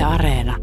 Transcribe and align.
Yle 0.00 0.06
Areena. 0.06 0.56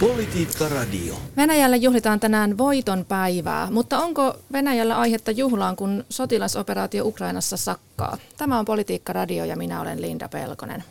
Politiikka 0.00 0.68
Radio. 0.68 1.14
Venäjällä 1.36 1.76
juhlitaan 1.76 2.20
tänään 2.20 2.58
voiton 2.58 3.04
päivää, 3.04 3.70
mutta 3.70 3.98
onko 3.98 4.36
Venäjällä 4.52 4.98
aihetta 4.98 5.30
juhlaan, 5.30 5.76
kun 5.76 6.04
sotilasoperaatio 6.10 7.04
Ukrainassa 7.04 7.56
sakkaa? 7.56 8.18
Tämä 8.36 8.58
on 8.58 8.64
Politiikka 8.64 9.12
Radio 9.12 9.44
ja 9.44 9.56
minä 9.56 9.80
olen 9.80 10.02
Linda 10.02 10.28
Pelkonen. 10.28 10.84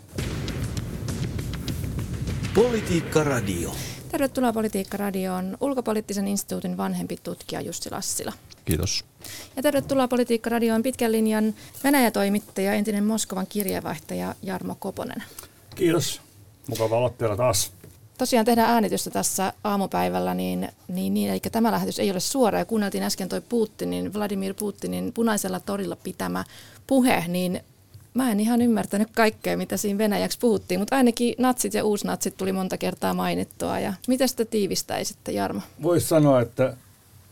Politiikka 2.55 3.23
Radio. 3.23 3.71
Tervetuloa 4.16 4.54
Politiikka 4.54 4.97
Radioon 4.97 5.57
ulkopoliittisen 5.61 6.27
instituutin 6.27 6.77
vanhempi 6.77 7.18
tutkija 7.23 7.61
Jussi 7.61 7.91
Lassila. 7.91 8.34
Kiitos. 8.66 9.05
Ja 9.55 9.63
tervetuloa 9.63 10.07
Politiikka 10.07 10.49
Radioon 10.49 10.84
pitkän 10.84 11.11
linjan 11.11 11.55
Venäjä-toimittaja, 11.84 12.73
entinen 12.73 13.04
Moskovan 13.04 13.48
kirjeenvaihtaja 13.48 14.36
Jarmo 14.43 14.75
Koponen. 14.80 15.23
Kiitos. 15.76 16.21
Mukava 16.67 16.98
olla 16.98 17.09
täällä 17.09 17.38
taas. 17.38 17.71
Tosiaan 18.17 18.45
tehdään 18.45 18.70
äänitystä 18.70 19.09
tässä 19.09 19.54
aamupäivällä, 19.63 20.34
niin, 20.34 20.70
niin, 20.88 21.13
niin 21.13 21.29
eli 21.29 21.40
tämä 21.52 21.71
lähetys 21.71 21.99
ei 21.99 22.12
ole 22.12 22.20
suora. 22.20 22.59
Ja 22.59 22.66
kuunneltiin 22.66 23.04
äsken 23.04 23.29
toi 23.29 23.41
Putinin, 23.41 24.13
Vladimir 24.13 24.54
Putinin 24.54 25.13
punaisella 25.13 25.59
torilla 25.59 25.95
pitämä 25.95 26.43
puhe, 26.88 27.23
niin 27.27 27.62
mä 28.16 28.32
en 28.32 28.40
ihan 28.40 28.62
ymmärtänyt 28.62 29.08
kaikkea, 29.16 29.58
mitä 29.58 29.78
siinä 29.78 29.98
venäjäksi 29.98 30.40
puhuttiin, 30.40 30.80
mutta 30.80 30.96
ainakin 30.96 31.36
natsit 31.38 31.74
ja 31.74 31.84
uusnatsit 31.84 32.38
tuli 32.38 32.52
monta 32.52 32.78
kertaa 32.78 33.14
mainittua. 33.14 33.80
Ja 33.80 33.94
miten 34.08 34.30
sitä 34.30 34.46
tiivistäisitte, 34.46 35.32
Jarmo? 35.32 35.62
Voisi 35.82 36.08
sanoa, 36.08 36.41
että, 36.41 36.78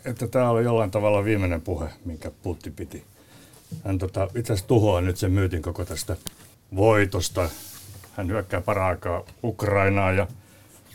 että 0.06 0.28
tämä 0.28 0.50
oli 0.50 0.64
jollain 0.64 0.92
tavalla 0.92 1.24
viimeinen 1.24 1.62
puhe, 1.62 1.90
minkä 2.06 2.32
Putin 2.44 2.74
piti. 2.74 3.04
Hän 3.86 3.98
tota, 3.98 4.28
itse 4.36 4.54
asiassa 4.54 4.68
tuhoaa 4.68 5.02
nyt 5.02 5.18
sen 5.18 5.32
myytin 5.32 5.62
koko 5.62 5.86
tästä 5.86 6.16
voitosta. 6.76 7.50
Hän 8.14 8.28
hyökkää 8.28 8.62
paraikaa 8.62 9.24
Ukrainaa 9.44 10.12
ja 10.12 10.28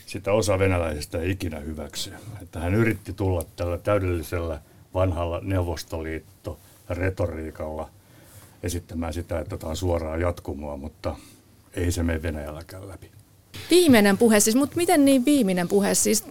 sitä 0.06 0.33
osa 0.33 0.58
venäläisistä 0.58 1.19
ei 1.19 1.30
ikinä 1.30 1.58
hyväksy. 1.58 2.12
Että 2.42 2.61
hän 2.61 2.75
yritti 2.75 3.12
tulla 3.12 3.45
tällä 3.56 3.78
täydellisellä 3.78 4.61
vanhalla 4.95 5.41
Neuvostoliitto 5.42 6.58
retoriikalla 6.89 7.91
esittämään 8.62 9.12
sitä, 9.12 9.39
että 9.39 9.56
tämä 9.56 9.70
on 9.70 9.77
suoraa 9.77 10.17
jatkumoa, 10.17 10.77
mutta 10.77 11.17
ei 11.75 11.92
se 11.92 12.03
mene 12.03 12.23
Venäjälläkään 12.23 12.89
läpi. 12.89 13.11
Viimeinen 13.70 14.19
puhe 14.19 14.41
siis, 14.41 14.56
mutta 14.56 14.77
miten 14.77 15.05
niin 15.05 15.25
viimeinen 15.25 15.69
puhe 15.69 15.95
siis? 15.95 16.25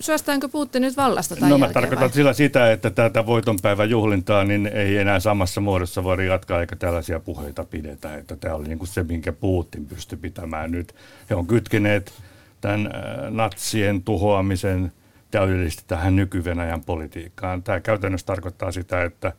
Syöstäänkö 0.00 0.48
Putin 0.48 0.82
nyt 0.82 0.96
vallasta 0.96 1.36
tai 1.36 1.50
No 1.50 1.58
mä 1.58 1.68
tarkoitan 1.68 2.12
sillä 2.12 2.32
sitä, 2.32 2.72
että 2.72 2.90
tätä 2.90 3.26
voitonpäivän 3.26 3.90
juhlintaa 3.90 4.44
niin 4.44 4.66
ei 4.66 4.96
enää 4.96 5.20
samassa 5.20 5.60
muodossa 5.60 6.04
voida 6.04 6.22
jatkaa 6.22 6.60
eikä 6.60 6.76
tällaisia 6.76 7.20
puheita 7.20 7.64
pidetä. 7.64 8.14
Että 8.16 8.36
tämä 8.36 8.54
oli 8.54 8.68
niin 8.68 8.78
kuin 8.78 8.88
se, 8.88 9.02
minkä 9.02 9.32
Putin 9.32 9.86
pystyi 9.86 10.18
pitämään 10.18 10.70
nyt. 10.70 10.94
He 11.30 11.34
on 11.34 11.46
kytkeneet 11.46 12.12
tämän 12.60 12.86
äh, 12.86 13.30
natsien 13.30 14.02
tuhoamisen 14.02 14.92
täydellisesti 15.30 15.84
tähän 15.86 16.16
nyky-Venäjän 16.16 16.84
politiikkaan. 16.84 17.62
Tämä 17.62 17.80
käytännössä 17.80 18.26
tarkoittaa 18.26 18.72
sitä, 18.72 19.04
että, 19.04 19.32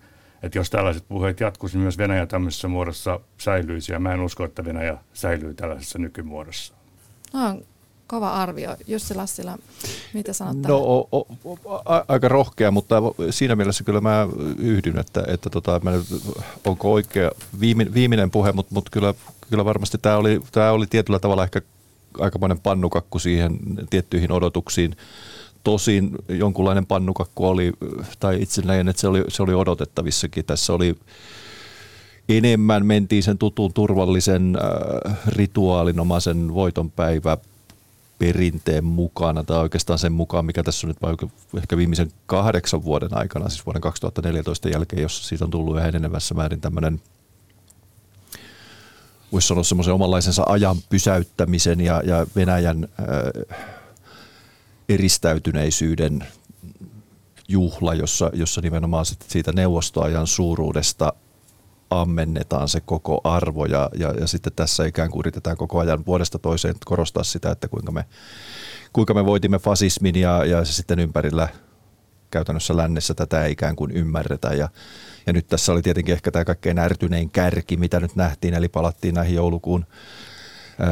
että 0.46 0.58
jos 0.58 0.70
tällaiset 0.70 1.04
puheet 1.08 1.40
jatkuisi, 1.40 1.78
niin 1.78 1.84
myös 1.84 1.98
Venäjä 1.98 2.26
tämmöisessä 2.26 2.68
muodossa 2.68 3.20
säilyisi. 3.38 3.92
Ja 3.92 4.00
mä 4.00 4.14
en 4.14 4.22
usko, 4.22 4.44
että 4.44 4.66
Venäjä 4.66 4.98
säilyy 5.14 5.54
tällaisessa 5.54 6.00
nykymuodossa. 6.00 6.74
No, 7.34 7.62
kova 8.08 8.34
arvio. 8.34 8.76
Jussi 8.88 9.16
Lassila, 9.16 9.58
mitä 10.14 10.34
sanot 10.34 10.58
No 10.58 10.78
o, 10.78 11.08
o, 11.12 11.28
a, 11.86 12.06
aika 12.08 12.28
rohkea, 12.28 12.72
mutta 12.72 12.96
siinä 13.30 13.56
mielessä 13.56 13.84
kyllä 13.84 14.02
mä 14.02 14.28
yhdyn, 14.58 15.00
että, 15.00 15.24
että 15.28 15.50
tota, 15.50 15.80
mä 15.84 15.92
nyt, 15.92 16.06
onko 16.66 16.94
oikea 16.94 17.32
viimeinen, 17.60 17.94
viimeinen 17.94 18.32
puhe, 18.32 18.52
mutta, 18.52 18.74
mutta 18.74 18.92
kyllä, 18.92 19.14
kyllä 19.50 19.66
varmasti 19.66 19.98
tämä 19.98 20.18
oli, 20.18 20.42
tämä 20.52 20.72
oli 20.72 20.88
tietyllä 20.88 21.20
tavalla 21.20 21.44
ehkä 21.44 21.62
aikamoinen 22.20 22.60
pannukakku 22.60 23.20
siihen 23.20 23.60
tiettyihin 23.90 24.32
odotuksiin. 24.32 24.96
Tosin 25.66 26.12
jonkunlainen 26.30 26.86
pannukakku 26.86 27.48
oli, 27.48 27.74
tai 28.20 28.42
itse 28.42 28.62
näin, 28.62 28.88
että 28.88 29.00
se 29.02 29.08
oli, 29.08 29.24
se 29.28 29.44
oli 29.44 29.54
odotettavissakin. 29.54 30.46
Tässä 30.46 30.74
oli 30.74 30.96
enemmän 32.30 32.86
mentiin 32.86 33.24
sen 33.24 33.38
tutun 33.38 33.74
turvallisen 33.74 34.58
äh, 35.06 35.18
rituaalinomaisen 35.28 36.54
voitonpäivä 36.54 37.38
perinteen 38.20 38.86
mukana, 38.86 39.44
tai 39.44 39.58
oikeastaan 39.60 40.00
sen 40.00 40.12
mukaan, 40.14 40.46
mikä 40.46 40.64
tässä 40.64 40.88
on 40.88 40.96
nyt 41.02 41.32
ehkä 41.58 41.78
viimeisen 41.78 42.12
kahdeksan 42.26 42.84
vuoden 42.84 43.18
aikana, 43.18 43.50
siis 43.50 43.66
vuoden 43.66 43.82
2014 43.82 44.70
jälkeen, 44.70 45.02
jossa 45.02 45.28
siitä 45.28 45.46
on 45.46 45.52
tullut 45.52 45.78
yhä 45.78 45.88
enenevässä 45.88 46.36
määrin 46.36 46.62
tämmöinen 46.62 47.02
voisi 49.32 49.48
sanoa 49.48 49.64
semmoisen 49.64 49.94
omanlaisensa 49.94 50.44
ajan 50.48 50.78
pysäyttämisen 50.90 51.82
ja, 51.82 52.02
ja 52.06 52.28
Venäjän 52.36 52.88
äh, 53.00 53.58
eristäytyneisyyden 54.90 56.28
juhla, 57.48 57.94
jossa, 57.94 58.30
jossa 58.34 58.62
nimenomaan 58.62 59.06
siitä 59.06 59.52
neuvostoajan 59.52 60.28
suuruudesta 60.28 61.14
ammennetaan 61.90 62.70
se 62.70 62.82
koko 62.82 63.22
arvo 63.24 63.66
ja, 63.66 63.90
ja, 63.98 64.14
ja 64.20 64.28
sitten 64.28 64.54
tässä 64.56 64.86
ikään 64.86 65.12
kuin 65.12 65.20
yritetään 65.20 65.58
koko 65.58 65.80
ajan 65.80 66.06
vuodesta 66.06 66.40
toiseen 66.40 66.76
korostaa 66.86 67.24
sitä, 67.24 67.52
että 67.52 67.68
kuinka 67.68 67.92
me, 67.92 68.06
kuinka 68.94 69.14
me 69.14 69.26
voitimme 69.26 69.60
fasismin 69.60 70.16
ja, 70.16 70.46
ja 70.46 70.66
sitten 70.66 71.00
ympärillä 71.00 71.50
käytännössä 72.32 72.78
lännessä 72.78 73.14
tätä 73.14 73.44
ei 73.44 73.52
ikään 73.52 73.76
kuin 73.76 73.92
ymmärretä. 73.92 74.48
Ja, 74.48 74.70
ja 75.28 75.34
nyt 75.34 75.48
tässä 75.48 75.72
oli 75.72 75.82
tietenkin 75.82 76.14
ehkä 76.14 76.32
tämä 76.32 76.46
kaikkein 76.46 76.80
ärtynein 76.80 77.30
kärki, 77.30 77.78
mitä 77.78 78.00
nyt 78.00 78.16
nähtiin, 78.16 78.54
eli 78.54 78.68
palattiin 78.68 79.16
näihin 79.16 79.36
joulukuun 79.36 79.86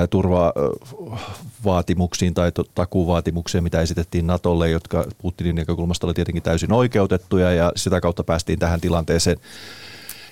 turvavaatimuksiin 0.10 2.34
tai 2.34 2.52
takuvaatimuksiin, 2.76 3.64
mitä 3.64 3.82
esitettiin 3.82 4.28
Natolle, 4.28 4.70
jotka 4.70 5.06
Putinin 5.22 5.56
näkökulmasta 5.56 6.08
oli 6.08 6.14
tietenkin 6.14 6.44
täysin 6.44 6.74
oikeutettuja 6.74 7.54
ja 7.54 7.72
sitä 7.76 8.02
kautta 8.02 8.24
päästiin 8.24 8.60
tähän 8.60 8.82
tilanteeseen, 8.82 9.38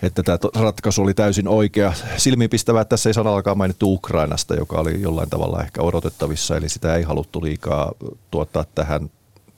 että 0.01 0.23
tämä 0.23 0.37
ratkaisu 0.55 1.01
oli 1.01 1.13
täysin 1.13 1.47
oikea. 1.47 1.93
Silmiinpistävää, 2.17 2.81
että 2.81 2.89
tässä 2.89 3.09
ei 3.09 3.13
sanallakaan 3.13 3.57
mainittu 3.57 3.93
Ukrainasta, 3.93 4.55
joka 4.55 4.79
oli 4.79 5.01
jollain 5.01 5.29
tavalla 5.29 5.63
ehkä 5.63 5.81
odotettavissa, 5.81 6.57
eli 6.57 6.69
sitä 6.69 6.95
ei 6.95 7.03
haluttu 7.03 7.43
liikaa 7.43 7.91
tuottaa 8.31 8.65
tähän 8.75 9.09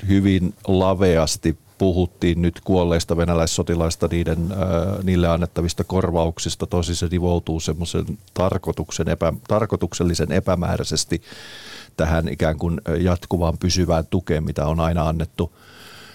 hyvin 0.07 0.53
laveasti 0.67 1.57
puhuttiin 1.77 2.41
nyt 2.41 2.61
kuolleista 2.63 3.17
venäläissotilaista 3.17 4.07
niiden, 4.11 4.51
äh, 4.51 5.03
niille 5.03 5.27
annettavista 5.27 5.83
korvauksista. 5.83 6.67
Tosi 6.67 6.95
se 6.95 7.07
nivoutuu 7.11 7.59
semmoisen 7.59 8.05
tarkoituksen 8.33 9.09
epä, 9.09 9.33
tarkoituksellisen 9.47 10.31
epämääräisesti 10.31 11.21
tähän 11.97 12.27
ikään 12.27 12.57
kuin 12.57 12.81
jatkuvaan 12.99 13.57
pysyvään 13.57 14.05
tukeen, 14.09 14.43
mitä 14.43 14.65
on 14.65 14.79
aina 14.79 15.07
annettu 15.07 15.51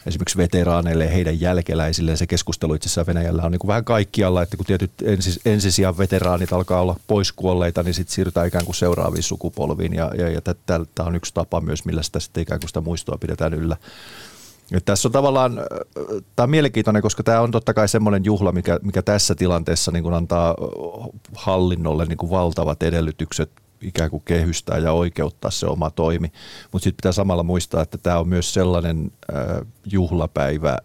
esimerkiksi 0.07 0.39
veteraaneille 0.39 1.05
ja 1.05 1.11
heidän 1.11 1.41
jälkeläisille. 1.41 2.17
Se 2.17 2.27
keskustelu 2.27 2.75
itse 2.75 2.87
asiassa 2.87 3.07
Venäjällä 3.07 3.43
on 3.43 3.53
niin 3.53 3.59
kuin 3.59 3.69
vähän 3.69 3.85
kaikkialla, 3.85 4.43
että 4.43 4.57
kun 4.57 4.67
tietyt 4.67 4.91
ensis, 5.03 5.41
ensisijan 5.45 5.99
veteraanit 5.99 6.53
alkaa 6.53 6.81
olla 6.81 6.97
poiskuolleita, 7.07 7.83
niin 7.83 7.95
sitten 7.95 8.15
siirrytään 8.15 8.47
ikään 8.47 8.65
kuin 8.65 8.75
seuraaviin 8.75 9.23
sukupolviin. 9.23 9.95
Ja, 9.95 10.11
ja, 10.19 10.29
ja 10.29 10.41
tämä 10.67 11.09
on 11.09 11.17
yksi 11.17 11.35
tapa 11.35 11.61
myös, 11.61 11.85
millä 11.85 12.03
sitä 12.03 12.21
sitten 12.21 12.43
ikään 12.43 12.61
kuin 12.61 12.69
sitä 12.69 12.81
muistoa 12.81 13.19
pidetään 13.21 13.55
yllä. 13.55 13.77
Ja 14.71 14.81
tässä 14.81 15.09
on 15.09 15.13
tavallaan, 15.13 15.61
tämä 16.37 16.45
on 16.45 16.51
mielenkiintoinen, 16.51 17.03
koska 17.03 17.23
tämä 17.23 17.41
on 17.41 17.51
totta 17.51 17.75
kai 17.75 17.89
semmoinen 17.89 18.25
juhla, 18.25 18.53
mikä, 18.53 18.79
mikä 18.83 19.03
tässä 19.03 19.35
tilanteessa 19.35 19.93
niin 19.93 20.03
kuin 20.03 20.15
antaa 20.15 20.55
hallinnolle 21.35 22.05
niin 22.05 22.19
kuin 22.19 22.31
valtavat 22.31 22.83
edellytykset 22.83 23.51
ikään 23.83 24.11
kuin 24.11 24.23
kehystää 24.25 24.79
ja 24.79 24.93
oikeuttaa 24.93 25.51
se 25.51 25.67
oma 25.67 25.91
toimi. 25.91 26.33
Mutta 26.73 26.85
sitten 26.85 26.97
pitää 26.97 27.13
samalla 27.13 27.43
muistaa, 27.43 27.83
että 27.83 27.99
tämä 27.99 28.19
on 28.19 28.29
myös 28.29 28.55
sellainen 28.55 29.13
juhlapäivä, 29.93 30.79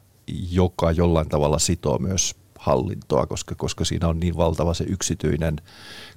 joka 0.51 0.91
jollain 0.91 1.29
tavalla 1.29 1.59
sitoo 1.59 1.97
myös 1.97 2.35
hallintoa, 2.59 3.25
koska, 3.25 3.55
koska 3.55 3.85
siinä 3.85 4.07
on 4.07 4.19
niin 4.19 4.37
valtava 4.37 4.73
se 4.73 4.83
yksityinen 4.87 5.55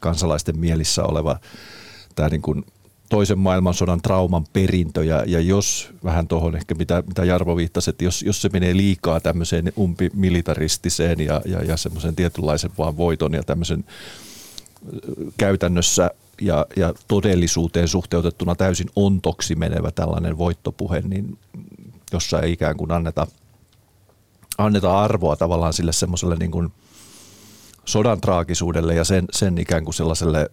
kansalaisten 0.00 0.58
mielissä 0.58 1.04
oleva 1.04 1.38
tämä 2.14 2.28
niin 2.28 2.42
kuin 2.42 2.64
toisen 3.08 3.38
maailmansodan 3.38 4.02
trauman 4.02 4.44
perintö 4.52 5.04
ja, 5.04 5.24
ja 5.26 5.40
jos 5.40 5.90
vähän 6.04 6.28
tuohon 6.28 6.56
ehkä 6.56 6.74
mitä, 6.74 7.02
mitä 7.06 7.24
Jarvo 7.24 7.56
viittasi, 7.56 7.90
että 7.90 8.04
jos, 8.04 8.22
jos 8.22 8.42
se 8.42 8.48
menee 8.52 8.76
liikaa 8.76 9.20
tämmöiseen 9.20 9.72
umpimilitaristiseen 9.78 11.20
ja, 11.20 11.42
ja, 11.44 11.62
ja 11.62 11.76
semmoisen 11.76 12.16
tietynlaisen 12.16 12.70
vaan 12.78 12.96
voiton 12.96 13.32
ja 13.32 13.42
tämmöisen 13.42 13.84
käytännössä 15.36 16.10
ja, 16.40 16.66
ja 16.76 16.94
todellisuuteen 17.08 17.88
suhteutettuna 17.88 18.54
täysin 18.54 18.90
ontoksi 18.96 19.54
menevä 19.54 19.90
tällainen 19.90 20.38
voittopuhe, 20.38 21.00
niin 21.00 21.38
jossa 22.12 22.40
ei 22.40 22.52
ikään 22.52 22.76
kuin 22.76 22.92
anneta, 22.92 23.26
anneta 24.58 25.00
arvoa 25.00 25.36
tavallaan 25.36 25.72
sille 25.72 25.92
semmoiselle 25.92 26.36
niin 26.36 26.50
kuin 26.50 26.72
sodan 27.84 28.20
traagisuudelle 28.20 28.94
ja 28.94 29.04
sen, 29.04 29.24
sen 29.32 29.58
ikään 29.58 29.84
kuin 29.84 29.94
sellaiselle 29.94 30.50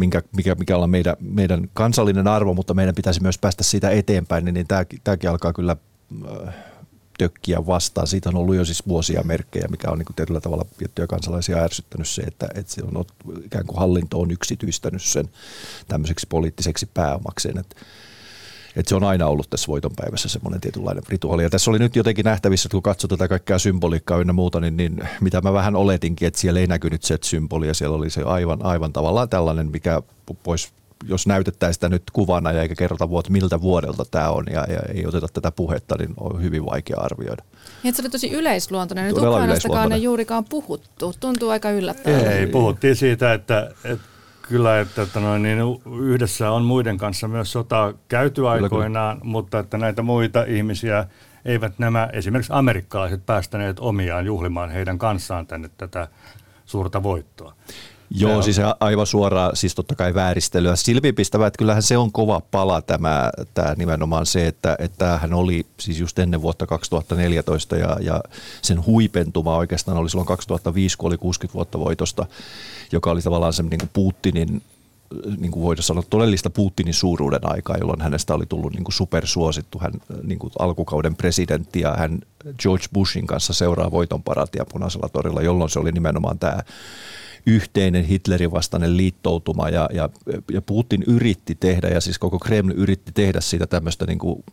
minkä, 0.00 0.22
mikä, 0.36 0.54
mikä 0.54 0.76
on 0.76 0.90
meidän, 0.90 1.16
meidän 1.20 1.68
kansallinen 1.74 2.28
arvo, 2.28 2.54
mutta 2.54 2.74
meidän 2.74 2.94
pitäisi 2.94 3.22
myös 3.22 3.38
päästä 3.38 3.64
siitä 3.64 3.90
eteenpäin, 3.90 4.44
niin, 4.44 4.54
niin 4.54 4.66
tämäkin, 5.04 5.30
alkaa 5.30 5.52
kyllä 5.52 5.76
äh, 6.48 6.54
tökkiä 7.18 7.66
vastaan. 7.66 8.06
Siitä 8.06 8.28
on 8.28 8.36
ollut 8.36 8.54
jo 8.54 8.64
siis 8.64 8.88
vuosia 8.88 9.22
merkkejä, 9.22 9.68
mikä 9.70 9.90
on 9.90 9.98
niin 9.98 10.06
tietyllä 10.16 10.40
tavalla 10.40 10.64
tiettyjä 10.78 11.06
kansalaisia 11.06 11.64
ärsyttänyt 11.64 12.08
se, 12.08 12.22
että, 12.22 12.48
että 12.54 12.72
se 12.72 12.82
on 12.82 13.04
ikään 13.44 13.66
kuin 13.66 13.78
hallinto 13.78 14.20
on 14.20 14.30
yksityistänyt 14.30 15.02
sen 15.02 15.28
tämmöiseksi 15.88 16.26
poliittiseksi 16.28 16.86
pääomakseen. 16.94 17.58
Että 17.58 17.76
että 18.76 18.88
se 18.88 18.94
on 18.94 19.04
aina 19.04 19.26
ollut 19.26 19.50
tässä 19.50 19.66
voitonpäivässä 19.66 20.28
semmoinen 20.28 20.60
tietynlainen 20.60 21.02
rituaali. 21.08 21.42
Ja 21.42 21.50
tässä 21.50 21.70
oli 21.70 21.78
nyt 21.78 21.96
jotenkin 21.96 22.24
nähtävissä, 22.24 22.66
että 22.66 22.74
kun 22.74 22.82
katsoo 22.82 23.08
tätä 23.08 23.28
kaikkea 23.28 23.58
symboliikkaa 23.58 24.18
ynnä 24.18 24.32
muuta, 24.32 24.60
niin, 24.60 24.76
niin 24.76 25.00
mitä 25.20 25.40
mä 25.40 25.52
vähän 25.52 25.76
oletinkin, 25.76 26.28
että 26.28 26.40
siellä 26.40 26.60
ei 26.60 26.66
näkynyt 26.66 27.02
se 27.02 27.18
symboli 27.22 27.66
ja 27.66 27.74
siellä 27.74 27.96
oli 27.96 28.10
se 28.10 28.22
aivan, 28.22 28.64
aivan 28.64 28.92
tavallaan 28.92 29.28
tällainen, 29.28 29.70
mikä 29.70 30.02
pois 30.42 30.72
jos 31.08 31.26
näytettäisiin 31.26 31.74
sitä 31.74 31.88
nyt 31.88 32.02
kuvana 32.12 32.52
ja 32.52 32.62
eikä 32.62 32.74
kerrota 32.74 33.08
vuot, 33.08 33.28
miltä 33.28 33.60
vuodelta 33.60 34.04
tämä 34.10 34.30
on 34.30 34.44
ja, 34.52 34.66
ja 34.68 34.80
ei 34.94 35.06
oteta 35.06 35.26
tätä 35.32 35.50
puhetta, 35.50 35.96
niin 35.98 36.14
on 36.16 36.42
hyvin 36.42 36.66
vaikea 36.66 36.96
arvioida. 37.00 37.42
Niin, 37.82 37.94
se 37.94 38.02
oli 38.02 38.10
tosi 38.10 38.30
yleisluontoinen. 38.30 39.04
Nyt 39.04 39.18
Ukrainastakaan 39.18 39.92
ei 39.92 40.02
juurikaan 40.02 40.44
puhuttu. 40.44 41.14
Tuntuu 41.20 41.50
aika 41.50 41.70
yllättävältä. 41.70 42.30
Ei, 42.30 42.46
puhuttiin 42.46 42.96
siitä, 42.96 43.32
että, 43.32 43.70
että 43.84 44.04
kyllä, 44.50 44.80
että, 44.80 45.02
että 45.02 45.20
noin, 45.20 45.42
niin 45.42 45.58
yhdessä 46.00 46.50
on 46.50 46.64
muiden 46.64 46.98
kanssa 46.98 47.28
myös 47.28 47.52
sotaa 47.52 47.92
käyty 48.08 48.48
aikoinaan, 48.48 49.18
kyllä, 49.18 49.30
mutta 49.30 49.58
että 49.58 49.78
näitä 49.78 50.02
muita 50.02 50.42
ihmisiä 50.42 51.06
eivät 51.44 51.78
nämä 51.78 52.08
esimerkiksi 52.12 52.52
amerikkalaiset 52.52 53.26
päästäneet 53.26 53.76
omiaan 53.80 54.26
juhlimaan 54.26 54.70
heidän 54.70 54.98
kanssaan 54.98 55.46
tänne 55.46 55.70
tätä 55.76 56.08
suurta 56.66 57.02
voittoa. 57.02 57.54
Joo, 58.10 58.42
siis 58.42 58.56
aivan 58.80 59.06
suoraan, 59.06 59.56
siis 59.56 59.74
totta 59.74 59.94
kai 59.94 60.14
vääristelyä. 60.14 60.76
Silmipistävä, 60.76 61.46
että 61.46 61.58
kyllähän 61.58 61.82
se 61.82 61.98
on 61.98 62.12
kova 62.12 62.40
pala 62.50 62.82
tämä, 62.82 63.30
tämä 63.54 63.74
nimenomaan 63.76 64.26
se, 64.26 64.46
että, 64.46 64.76
että 64.78 65.18
hän 65.18 65.34
oli 65.34 65.66
siis 65.80 66.00
just 66.00 66.18
ennen 66.18 66.42
vuotta 66.42 66.66
2014 66.66 67.76
ja, 67.76 67.96
ja 68.00 68.20
sen 68.62 68.86
huipentuma 68.86 69.56
oikeastaan 69.56 69.98
oli 69.98 70.10
silloin 70.10 70.26
2005, 70.26 70.98
kun 70.98 71.06
oli 71.06 71.18
60 71.18 71.54
vuotta 71.54 71.78
voitosta, 71.78 72.26
joka 72.92 73.10
oli 73.10 73.22
tavallaan 73.22 73.52
se 73.52 73.62
niin 73.62 73.78
kuin 73.78 73.90
Putinin 73.92 74.62
niin 75.38 75.52
kuin 75.52 75.62
voidaan 75.62 75.82
sanoa, 75.82 76.04
todellista 76.10 76.50
Putinin 76.50 76.94
suuruuden 76.94 77.40
aikaa, 77.42 77.76
jolloin 77.76 78.00
hänestä 78.00 78.34
oli 78.34 78.46
tullut 78.46 78.72
niin 78.72 78.84
kuin 78.84 78.92
supersuosittu 78.92 79.78
hän 79.78 79.92
niin 80.22 80.38
kuin 80.38 80.52
alkukauden 80.58 81.16
presidentti 81.16 81.80
ja 81.80 81.94
hän 81.98 82.18
George 82.58 82.84
Bushin 82.92 83.26
kanssa 83.26 83.52
seuraa 83.52 83.90
voitonparatia 83.90 84.64
punaisella 84.72 85.08
torilla, 85.08 85.42
jolloin 85.42 85.70
se 85.70 85.78
oli 85.78 85.92
nimenomaan 85.92 86.38
tämä 86.38 86.62
yhteinen 87.46 88.04
Hitlerin 88.04 88.50
vastainen 88.50 88.96
liittoutuma 88.96 89.68
ja, 89.68 89.88
ja, 89.92 90.08
ja 90.52 90.62
Putin 90.62 91.04
yritti 91.06 91.54
tehdä 91.54 91.88
ja 91.88 92.00
siis 92.00 92.18
koko 92.18 92.38
Kreml 92.38 92.72
yritti 92.76 93.12
tehdä 93.12 93.40
siitä 93.40 93.66
tämmöistä 93.66 94.06
niin 94.06 94.18
kuin 94.18 94.44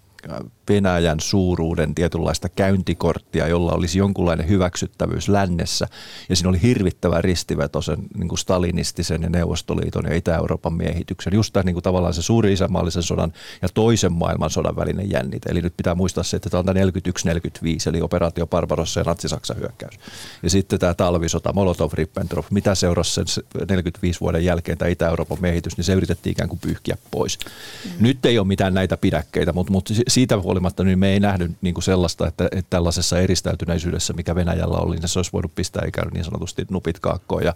Venäjän 0.69 1.19
suuruuden 1.19 1.95
tietynlaista 1.95 2.49
käyntikorttia, 2.49 3.47
jolla 3.47 3.71
olisi 3.71 3.99
jonkunlainen 3.99 4.49
hyväksyttävyys 4.49 5.29
lännessä. 5.29 5.87
Ja 6.29 6.35
siinä 6.35 6.49
oli 6.49 6.61
hirvittävä 6.61 7.21
ristiveto 7.21 7.81
sen 7.81 7.97
niin 8.17 8.27
kuin 8.27 8.39
stalinistisen 8.39 9.21
ja 9.21 9.29
Neuvostoliiton 9.29 10.05
ja 10.05 10.15
Itä-Euroopan 10.15 10.73
miehityksen. 10.73 11.33
Just 11.33 11.53
tämä 11.53 11.63
niin 11.63 11.73
kuin 11.73 11.83
tavallaan 11.83 12.13
se 12.13 12.21
suuri 12.21 12.53
isänmaallisen 12.53 13.03
sodan 13.03 13.33
ja 13.61 13.69
toisen 13.73 14.13
maailmansodan 14.13 14.75
välinen 14.75 15.11
jännite. 15.11 15.49
Eli 15.49 15.61
nyt 15.61 15.77
pitää 15.77 15.95
muistaa 15.95 16.23
se, 16.23 16.37
että 16.37 16.49
tämä 16.49 16.59
on 16.59 16.65
tämä 16.65 16.79
41-45, 16.79 17.89
eli 17.89 18.01
operaatio 18.01 18.47
Barbarossa 18.47 18.99
ja 18.99 19.03
Natsi-Saksan 19.03 19.57
hyökkäys. 19.57 19.99
Ja 20.43 20.49
sitten 20.49 20.79
tämä 20.79 20.93
talvisota, 20.93 21.53
Molotov-Ribbentrop, 21.53 22.45
mitä 22.51 22.75
seurasi 22.75 23.11
sen 23.11 23.25
45 23.69 24.19
vuoden 24.19 24.45
jälkeen 24.45 24.77
tämä 24.77 24.89
Itä-Euroopan 24.89 25.37
miehitys, 25.41 25.77
niin 25.77 25.85
se 25.85 25.93
yritettiin 25.93 26.31
ikään 26.31 26.49
kuin 26.49 26.59
pyyhkiä 26.59 26.97
pois. 27.11 27.39
Mm. 27.85 27.91
Nyt 27.99 28.25
ei 28.25 28.39
ole 28.39 28.47
mitään 28.47 28.73
näitä 28.73 28.97
pidäkkeitä, 28.97 29.53
mutta, 29.53 29.71
mutta 29.71 29.93
siitä 30.17 30.37
huolimatta 30.37 30.83
niin 30.83 30.99
me 30.99 31.09
ei 31.09 31.19
nähdy 31.19 31.51
niin 31.61 31.73
kuin 31.73 31.83
sellaista, 31.83 32.27
että, 32.27 32.45
että 32.45 32.69
tällaisessa 32.69 33.19
eristäytyneisyydessä, 33.19 34.13
mikä 34.13 34.35
Venäjällä 34.35 34.77
oli, 34.77 34.95
niin 34.95 35.07
se 35.07 35.19
olisi 35.19 35.31
voinut 35.33 35.55
pistää 35.55 35.83
ikään 35.87 36.07
niin 36.13 36.23
sanotusti 36.23 36.65
nupit 36.69 36.99
kaakkoon 36.99 37.43
ja 37.43 37.53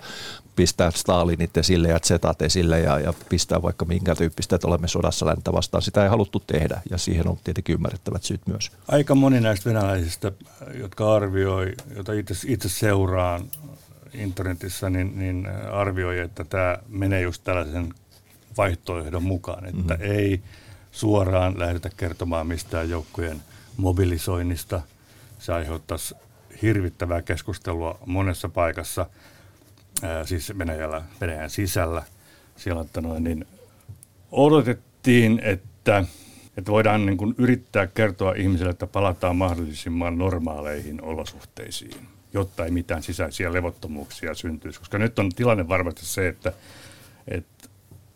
pistää 0.55 0.91
Stalinit 0.91 1.57
esille 1.57 1.87
ja 1.87 1.99
Zetat 1.99 2.41
esille 2.41 2.79
ja, 2.79 2.99
ja 2.99 3.13
pistää 3.29 3.61
vaikka 3.61 3.85
minkä 3.85 4.15
tyyppistä, 4.15 4.55
että 4.55 4.67
olemme 4.67 4.87
sodassa 4.87 5.25
länttä 5.25 5.53
vastaan. 5.53 5.81
Sitä 5.81 6.03
ei 6.03 6.09
haluttu 6.09 6.39
tehdä 6.39 6.81
ja 6.89 6.97
siihen 6.97 7.27
on 7.27 7.37
tietenkin 7.43 7.73
ymmärrettävät 7.73 8.23
syyt 8.23 8.41
myös. 8.47 8.71
Aika 8.87 9.15
moni 9.15 9.41
näistä 9.41 9.69
venäläisistä, 9.69 10.31
jotka 10.73 11.15
arvioi, 11.15 11.73
jota 11.95 12.13
itse, 12.13 12.33
itse 12.47 12.69
seuraan 12.69 13.45
internetissä, 14.13 14.89
niin, 14.89 15.19
niin 15.19 15.47
arvioi, 15.71 16.19
että 16.19 16.43
tämä 16.43 16.77
menee 16.87 17.21
just 17.21 17.43
tällaisen 17.43 17.93
vaihtoehdon 18.57 19.23
mukaan, 19.23 19.65
että 19.65 19.93
mm-hmm. 19.93 20.11
ei– 20.11 20.41
suoraan 20.91 21.59
lähdetä 21.59 21.89
kertomaan 21.97 22.47
mistään 22.47 22.89
joukkojen 22.89 23.41
mobilisoinnista. 23.77 24.81
Se 25.39 25.53
aiheuttaisi 25.53 26.15
hirvittävää 26.61 27.21
keskustelua 27.21 27.99
monessa 28.05 28.49
paikassa, 28.49 29.05
ää, 30.01 30.25
siis 30.25 30.57
Venäjällä, 30.57 31.01
Venäjän 31.21 31.49
sisällä. 31.49 32.03
Siellä 32.55 32.81
että 32.81 33.01
noin, 33.01 33.23
niin 33.23 33.45
odotettiin, 34.31 35.39
että, 35.43 36.05
että 36.57 36.71
voidaan 36.71 37.05
niin 37.05 37.17
kuin 37.17 37.35
yrittää 37.37 37.87
kertoa 37.87 38.33
ihmisille, 38.33 38.71
että 38.71 38.87
palataan 38.87 39.35
mahdollisimman 39.35 40.17
normaaleihin 40.17 41.01
olosuhteisiin, 41.01 42.07
jotta 42.33 42.65
ei 42.65 42.71
mitään 42.71 43.03
sisäisiä 43.03 43.53
levottomuuksia 43.53 44.33
syntyisi. 44.33 44.79
Koska 44.79 44.97
nyt 44.97 45.19
on 45.19 45.29
tilanne 45.29 45.67
varmasti 45.67 46.05
se, 46.05 46.27
että, 46.27 46.53
että 47.27 47.50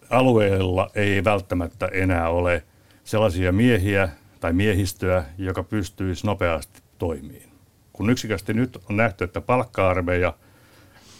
alueella 0.09 0.91
ei 0.95 1.23
välttämättä 1.23 1.85
enää 1.85 2.29
ole 2.29 2.63
sellaisia 3.03 3.51
miehiä 3.51 4.09
tai 4.39 4.53
miehistöä, 4.53 5.25
joka 5.37 5.63
pystyisi 5.63 6.25
nopeasti 6.25 6.81
toimiin. 6.97 7.49
Kun 7.93 8.09
yksikästi 8.09 8.53
nyt 8.53 8.77
on 8.89 8.97
nähty, 8.97 9.23
että 9.23 9.41
palkka-armeija, 9.41 10.33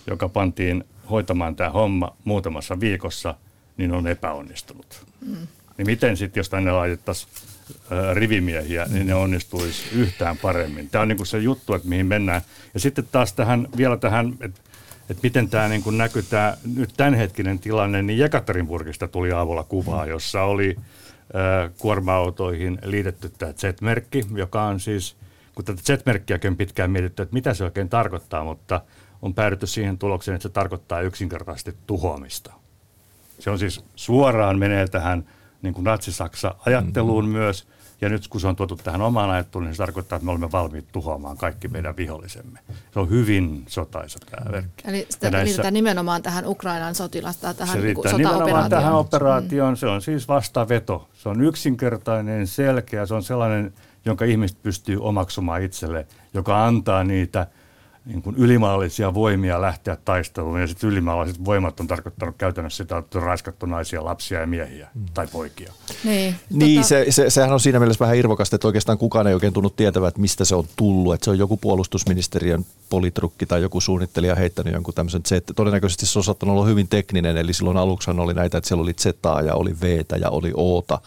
joka 0.08 0.30
pantiin 0.30 0.84
hoitamaan 1.10 1.56
tämä 1.56 1.70
homma 1.70 2.16
muutamassa 2.24 2.80
viikossa, 2.80 3.36
niin 3.78 3.92
on 3.92 4.08
epäonnistunut. 4.08 5.06
Mm. 5.26 5.48
Niin 5.78 5.86
miten 5.86 6.18
sitten, 6.18 6.40
jos 6.40 6.50
tänne 6.50 6.72
laitettaisiin 6.72 7.32
rivimiehiä, 8.14 8.86
niin 8.90 9.08
ne 9.08 9.16
onnistuisi 9.16 9.84
yhtään 9.96 10.38
paremmin. 10.38 10.90
Tämä 10.90 11.02
on 11.02 11.08
niin 11.08 11.18
kuin 11.18 11.28
se 11.28 11.38
juttu, 11.38 11.74
että 11.74 11.88
mihin 11.88 12.06
mennään. 12.06 12.42
Ja 12.74 12.80
sitten 12.80 13.08
taas 13.12 13.34
tähän, 13.34 13.68
vielä 13.78 13.98
tähän, 13.98 14.34
että 14.42 14.62
että 15.10 15.24
miten 15.24 15.50
tämä 15.50 15.68
niin 15.68 15.84
kuin 15.84 15.98
näkyy 15.98 16.24
tämä 16.24 16.58
nyt 16.76 16.94
tämänhetkinen 16.98 17.60
tilanne, 17.60 18.02
niin 18.02 18.20
Jekaterinburgista 18.20 19.08
tuli 19.08 19.32
aavulla 19.32 19.64
kuvaa, 19.64 20.06
jossa 20.06 20.44
oli 20.44 20.76
äh, 20.78 21.72
kuorma-autoihin 21.78 22.80
liitetty 22.84 23.30
tämä 23.30 23.54
Z-merkki, 23.54 24.26
joka 24.36 24.64
on 24.64 24.80
siis, 24.80 25.16
kun 25.56 25.66
tätä 25.66 25.82
Z-merkkiäkin 25.82 26.50
on 26.52 26.58
pitkään 26.58 26.92
mietitty, 26.92 27.24
että 27.24 27.34
mitä 27.34 27.54
se 27.54 27.64
oikein 27.64 27.90
tarkoittaa, 27.90 28.44
mutta 28.44 28.82
on 29.22 29.34
päädytty 29.34 29.68
siihen 29.68 29.98
tulokseen, 29.98 30.36
että 30.36 30.48
se 30.48 30.54
tarkoittaa 30.54 31.02
yksinkertaisesti 31.02 31.76
tuhoamista. 31.88 32.54
Se 33.40 33.50
on 33.50 33.60
siis 33.60 33.86
suoraan 33.96 34.60
menee 34.60 34.88
tähän 34.88 35.26
niin 35.62 35.74
kuin 35.74 35.84
natsi-Saksa 35.84 36.56
ajatteluun 36.66 37.26
mm-hmm. 37.26 37.38
myös– 37.38 37.68
ja 38.02 38.10
nyt 38.10 38.28
kun 38.28 38.42
se 38.42 38.48
on 38.48 38.56
tuotu 38.56 38.76
tähän 38.76 39.02
omaan 39.02 39.30
ajatteluun, 39.30 39.66
niin 39.66 39.76
se 39.76 39.78
tarkoittaa, 39.78 40.16
että 40.16 40.26
me 40.26 40.32
olemme 40.32 40.52
valmiit 40.52 40.86
tuhoamaan 40.92 41.38
kaikki 41.38 41.68
meidän 41.68 41.98
vihollisemme. 41.98 42.60
Se 42.94 43.00
on 43.00 43.10
hyvin 43.10 43.64
sotaisa 43.68 44.20
tämä 44.32 44.52
verkki. 44.52 44.84
Eli 44.88 45.06
sitä 45.10 45.32
näissä, 45.32 45.46
liitetään 45.46 45.74
nimenomaan 45.74 46.22
tähän 46.22 46.48
Ukrainan 46.48 46.96
sotilasta, 46.96 47.54
tähän 47.54 47.78
se 47.78 47.86
niin 47.86 47.98
nimenomaan 48.18 48.70
tähän 48.70 48.94
operaatioon. 48.94 49.74
Mm. 49.74 49.78
Se 49.78 49.88
on 49.88 50.02
siis 50.02 50.28
vastaveto. 50.28 51.10
Se 51.14 51.30
on 51.30 51.42
yksinkertainen, 51.42 52.48
selkeä, 52.48 53.06
se 53.06 53.14
on 53.14 53.24
sellainen, 53.24 53.74
jonka 54.06 54.26
ihmiset 54.26 54.58
pystyy 54.64 54.98
omaksumaan 55.02 55.62
itselle, 55.62 56.08
joka 56.34 56.66
antaa 56.66 57.04
niitä– 57.04 57.48
niin 58.06 58.22
kuin 58.22 58.36
ylimaallisia 58.36 59.14
voimia 59.14 59.62
lähteä 59.62 59.98
taisteluun. 60.06 60.62
Ja 60.62 60.68
sitten 60.68 60.90
ylimaalliset 60.90 61.46
voimat 61.46 61.80
on 61.80 61.88
tarkoittanut 61.88 62.36
käytännössä 62.38 62.84
sitä, 62.84 62.98
että 62.98 63.18
on 63.18 63.24
raiskattu 63.24 63.66
naisia, 63.66 64.06
lapsia 64.06 64.40
ja 64.40 64.48
miehiä 64.48 64.90
mm. 64.96 65.06
tai 65.14 65.28
poikia. 65.28 65.74
Niin, 66.04 66.36
niin 66.50 66.76
tota... 66.76 66.88
se, 66.88 67.06
se, 67.10 67.30
sehän 67.30 67.54
on 67.54 67.60
siinä 67.60 67.80
mielessä 67.80 68.06
vähän 68.06 68.18
irvokasta, 68.18 68.56
että 68.56 68.68
oikeastaan 68.68 68.98
kukaan 68.98 69.28
ei 69.28 69.34
oikein 69.34 69.54
tunnu 69.54 69.70
tietävät, 69.70 70.08
että 70.08 70.22
mistä 70.22 70.46
se 70.46 70.56
on 70.56 70.66
tullut. 70.76 71.14
Että 71.14 71.26
se 71.26 71.32
on 71.32 71.38
joku 71.38 71.58
puolustusministeriön 71.58 72.66
politrukki 72.90 73.46
tai 73.46 73.62
joku 73.62 73.82
suunnittelija 73.82 74.36
heittänyt 74.36 74.74
jonkun 74.74 74.94
tämmöisen 74.94 75.22
Z. 75.26 75.32
Todennäköisesti 75.56 76.06
se 76.06 76.20
on 76.20 76.24
saattanut 76.24 76.54
olla 76.54 76.66
hyvin 76.66 76.88
tekninen, 76.88 77.38
eli 77.38 77.54
silloin 77.54 77.78
aluksi 77.78 78.12
oli 78.12 78.34
näitä, 78.34 78.58
että 78.58 78.68
siellä 78.68 78.84
oli 78.84 78.94
Z 78.94 79.06
ja 79.46 79.56
oli 79.56 79.82
V 79.82 80.04
ja 80.20 80.30
oli 80.30 80.52
Ota. 80.56 81.00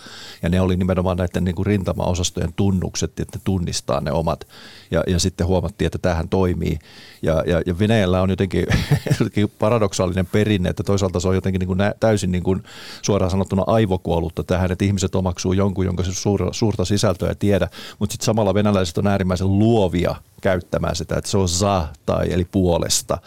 Ja 0.42 0.48
ne 0.48 0.60
oli 0.60 0.76
nimenomaan 0.76 1.16
näiden 1.16 1.44
niin 1.44 1.54
kuin 1.54 1.66
rintamaosastojen 1.66 2.52
tunnukset, 2.56 3.20
että 3.20 3.38
ne 3.38 3.42
tunnistaa 3.44 4.00
ne 4.00 4.12
omat. 4.12 4.48
Ja, 4.90 5.04
ja 5.06 5.18
sitten 5.18 5.46
huomattiin, 5.46 5.86
että 5.86 5.98
tämähän 5.98 6.28
toimii. 6.28 6.78
Ja, 7.22 7.42
ja, 7.46 7.62
ja 7.66 7.78
Venäjällä 7.78 8.22
on 8.22 8.30
jotenkin, 8.30 8.66
jotenkin 9.20 9.52
paradoksaalinen 9.58 10.26
perinne, 10.26 10.70
että 10.70 10.82
toisaalta 10.82 11.20
se 11.20 11.28
on 11.28 11.34
jotenkin 11.34 11.60
niin 11.60 11.66
kuin 11.66 11.78
nä, 11.78 11.94
täysin 12.00 12.32
niin 12.32 12.42
kuin 12.42 12.62
suoraan 13.02 13.30
sanottuna 13.30 13.64
aivokuollutta 13.66 14.44
tähän, 14.44 14.72
että 14.72 14.84
ihmiset 14.84 15.14
omaksuu 15.14 15.52
jonkun, 15.52 15.84
jonka 15.84 16.02
se 16.02 16.14
suur, 16.14 16.48
suurta 16.52 16.84
sisältöä 16.84 17.34
tiedä, 17.34 17.68
mutta 17.98 18.12
sitten 18.12 18.26
samalla 18.26 18.54
venäläiset 18.54 18.98
on 18.98 19.06
äärimmäisen 19.06 19.58
luovia 19.58 20.14
käyttämään 20.40 20.96
sitä, 20.96 21.16
että 21.16 21.30
se 21.30 21.38
on 21.38 21.48
za 21.48 21.88
tai 22.06 22.32
eli 22.32 22.44
puolesta, 22.44 23.18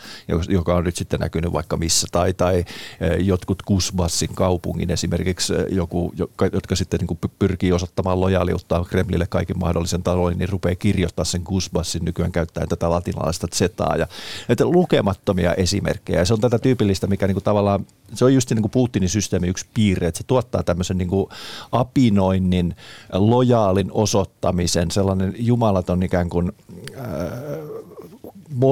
joka 0.50 0.75
on 0.75 0.84
nyt 0.84 0.96
sitten 0.96 1.20
näkynyt 1.20 1.53
vaikka 1.53 1.77
missä, 1.77 2.08
tai, 2.12 2.34
tai 2.34 2.65
e, 3.00 3.15
jotkut 3.15 3.62
Kusbassin 3.62 4.36
kaupungin 4.36 4.91
esimerkiksi 4.91 5.53
e, 5.53 5.65
joku, 5.70 6.13
jotka 6.53 6.75
sitten 6.75 6.98
niin 6.98 7.08
kuin 7.08 7.20
pyrkii 7.39 7.72
osoittamaan 7.72 8.22
lojaaliutta 8.22 8.86
Kremlille 8.89 9.27
kaiken 9.30 9.60
mahdollisen 9.60 10.03
taloin, 10.03 10.38
niin 10.38 10.50
rupeaa 10.50 10.75
kirjoittaa 10.75 11.25
sen 11.25 11.44
Kusbassin 11.44 12.06
nykyään 12.06 12.32
käyttäen 12.32 12.70
tätä 12.70 12.89
latinalaista 12.89 13.48
zetaa 13.55 13.96
ja 13.96 14.08
että 14.50 14.65
lukemattomia 14.65 15.53
esimerkkejä. 15.53 16.20
Ja 16.20 16.25
se 16.25 16.34
on 16.34 16.41
tätä 16.41 16.60
tyypillistä, 16.60 17.08
mikä 17.08 17.27
niin 17.27 17.36
kuin 17.36 17.43
tavallaan, 17.43 17.86
se 18.13 18.25
on 18.25 18.34
just 18.34 18.50
niin 18.50 18.62
kuin 18.62 18.72
Putinin 18.72 19.10
systeemi 19.10 19.48
yksi 19.48 19.65
piirre, 19.74 20.08
että 20.08 20.17
se 20.17 20.24
tuottaa 20.27 20.63
tämmöisen 20.63 20.98
niin 20.98 21.08
kuin 21.08 21.29
apinoinnin, 21.72 22.75
lojaalin 23.13 23.91
osoittamisen, 23.91 24.91
sellainen 24.91 25.36
jumalaton 25.38 26.03
ikään 26.03 26.29
kuin 26.29 26.51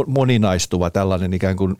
moninaistuva 0.07 0.89
tällainen 0.89 1.33
ikään 1.33 1.55
kuin 1.55 1.75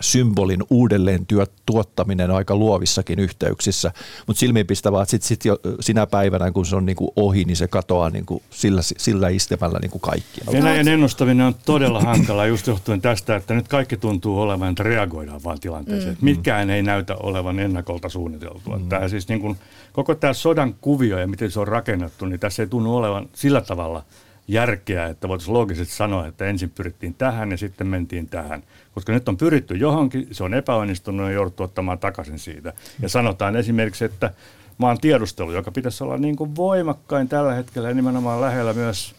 symbolin 0.00 0.62
uudelleen 0.70 1.26
työ, 1.26 1.46
tuottaminen 1.66 2.30
aika 2.30 2.56
luovissakin 2.56 3.18
yhteyksissä, 3.18 3.92
mutta 4.26 4.40
silmiinpistävää, 4.40 5.02
että 5.02 5.10
sitten 5.10 5.28
sit 5.28 5.44
jo 5.44 5.58
sinä 5.80 6.06
päivänä, 6.06 6.50
kun 6.50 6.66
se 6.66 6.76
on 6.76 6.86
niinku 6.86 7.12
ohi, 7.16 7.44
niin 7.44 7.56
se 7.56 7.68
katoaa 7.68 8.10
niinku 8.10 8.42
sillä, 8.50 8.80
sillä 8.82 9.28
istemällä 9.28 9.78
niinku 9.78 9.98
kaikki. 9.98 10.40
Venäjän 10.52 10.88
ennustaminen 10.88 11.46
on 11.46 11.54
todella 11.66 12.00
hankala 12.00 12.46
just 12.46 12.66
johtuen 12.66 13.00
tästä, 13.00 13.36
että 13.36 13.54
nyt 13.54 13.68
kaikki 13.68 13.96
tuntuu 13.96 14.40
olevan, 14.40 14.70
että 14.70 14.82
reagoidaan 14.82 15.44
vaan 15.44 15.60
tilanteeseen. 15.60 16.16
Mm. 16.20 16.24
Mitkään 16.24 16.70
ei 16.70 16.82
näytä 16.82 17.14
olevan 17.14 17.58
ennakolta 17.58 18.08
suunniteltua. 18.08 18.78
Mm. 18.78 18.88
Tämä 18.88 19.08
siis 19.08 19.28
niinku, 19.28 19.56
koko 19.92 20.14
tämä 20.14 20.32
sodan 20.32 20.74
kuvio 20.80 21.18
ja 21.18 21.26
miten 21.26 21.50
se 21.50 21.60
on 21.60 21.68
rakennettu, 21.68 22.26
niin 22.26 22.40
tässä 22.40 22.62
ei 22.62 22.66
tunnu 22.66 22.96
olevan 22.96 23.28
sillä 23.34 23.60
tavalla– 23.60 24.02
järkeä, 24.48 25.06
että 25.06 25.28
voitaisiin 25.28 25.54
loogisesti 25.54 25.94
sanoa, 25.94 26.26
että 26.26 26.44
ensin 26.44 26.70
pyrittiin 26.70 27.14
tähän 27.14 27.50
ja 27.50 27.56
sitten 27.56 27.86
mentiin 27.86 28.28
tähän. 28.28 28.62
Koska 28.96 29.12
nyt 29.12 29.28
on 29.28 29.36
pyritty 29.36 29.76
johonkin, 29.76 30.28
se 30.32 30.44
on 30.44 30.54
epäonnistunut 30.54 31.26
ja 31.26 31.32
jouduttu 31.32 31.62
ottamaan 31.62 31.98
takaisin 31.98 32.38
siitä. 32.38 32.72
Ja 33.02 33.08
sanotaan 33.08 33.56
esimerkiksi, 33.56 34.04
että 34.04 34.30
maan 34.78 34.98
tiedustelu, 35.00 35.52
joka 35.52 35.72
pitäisi 35.72 36.04
olla 36.04 36.16
niin 36.16 36.36
kuin 36.36 36.56
voimakkain 36.56 37.28
tällä 37.28 37.54
hetkellä 37.54 37.88
ja 37.88 37.94
nimenomaan 37.94 38.40
lähellä 38.40 38.72
myös 38.72 39.14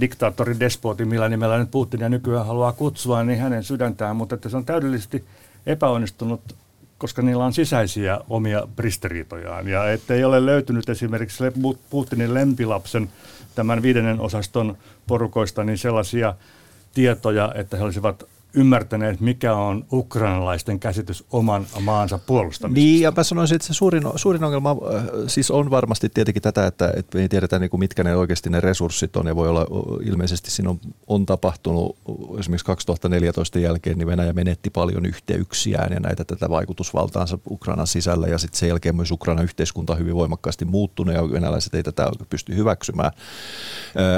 diktaattori, 0.00 0.60
despoti, 0.60 1.04
millä 1.04 1.28
nimellä 1.28 1.58
nyt 1.58 1.70
Putin 1.70 2.00
ja 2.00 2.08
nykyään 2.08 2.46
haluaa 2.46 2.72
kutsua, 2.72 3.24
niin 3.24 3.38
hänen 3.38 3.64
sydäntään, 3.64 4.16
mutta 4.16 4.34
että 4.34 4.48
se 4.48 4.56
on 4.56 4.64
täydellisesti 4.64 5.24
epäonnistunut 5.66 6.40
koska 6.98 7.22
niillä 7.22 7.44
on 7.44 7.52
sisäisiä 7.52 8.20
omia 8.28 8.68
pristeriitojaan. 8.76 9.68
Ja 9.68 9.92
ettei 9.92 10.24
ole 10.24 10.46
löytynyt 10.46 10.88
esimerkiksi 10.88 11.44
Putinin 11.90 12.34
lempilapsen 12.34 13.08
tämän 13.54 13.82
viidennen 13.82 14.20
osaston 14.20 14.76
porukoista 15.06 15.64
niin 15.64 15.78
sellaisia 15.78 16.34
tietoja, 16.94 17.52
että 17.54 17.76
he 17.76 17.84
olisivat 17.84 18.24
ymmärtäneet, 18.56 19.20
mikä 19.20 19.54
on 19.54 19.84
ukrainalaisten 19.92 20.80
käsitys 20.80 21.24
oman 21.30 21.66
maansa 21.80 22.18
puolustamisesta. 22.18 22.80
Niin, 22.80 23.00
ja 23.00 23.12
mä 23.16 23.22
sanoisin, 23.22 23.54
että 23.54 23.66
se 23.66 23.74
suurin, 23.74 24.02
suurin 24.16 24.44
ongelma 24.44 24.70
äh, 24.70 25.04
siis 25.26 25.50
on 25.50 25.70
varmasti 25.70 26.08
tietenkin 26.08 26.42
tätä, 26.42 26.66
että, 26.66 26.92
että 26.96 27.18
me 27.18 27.22
ei 27.22 27.28
tiedetä, 27.28 27.58
niin 27.58 27.70
kuin 27.70 27.80
mitkä 27.80 28.04
ne 28.04 28.16
oikeasti 28.16 28.50
ne 28.50 28.60
resurssit 28.60 29.16
on, 29.16 29.26
ja 29.26 29.36
voi 29.36 29.48
olla 29.48 29.66
ilmeisesti 30.04 30.50
siinä 30.50 30.70
on, 30.70 30.80
on 31.06 31.26
tapahtunut 31.26 31.96
esimerkiksi 32.38 32.66
2014 32.66 33.58
jälkeen, 33.58 33.98
niin 33.98 34.06
Venäjä 34.06 34.32
menetti 34.32 34.70
paljon 34.70 35.06
yhteyksiään 35.06 35.92
ja 35.92 36.00
näitä 36.00 36.24
tätä 36.24 36.50
vaikutusvaltaansa 36.50 37.38
Ukrainan 37.50 37.86
sisällä, 37.86 38.26
ja 38.26 38.38
sitten 38.38 38.58
sen 38.58 38.68
jälkeen 38.68 38.96
myös 38.96 39.10
Ukrainan 39.10 39.44
yhteiskunta 39.44 39.92
on 39.92 39.98
hyvin 39.98 40.14
voimakkaasti 40.14 40.64
muuttunut, 40.64 41.14
ja 41.14 41.30
venäläiset 41.30 41.74
ei 41.74 41.82
tätä 41.82 42.10
pysty 42.30 42.56
hyväksymään. 42.56 43.12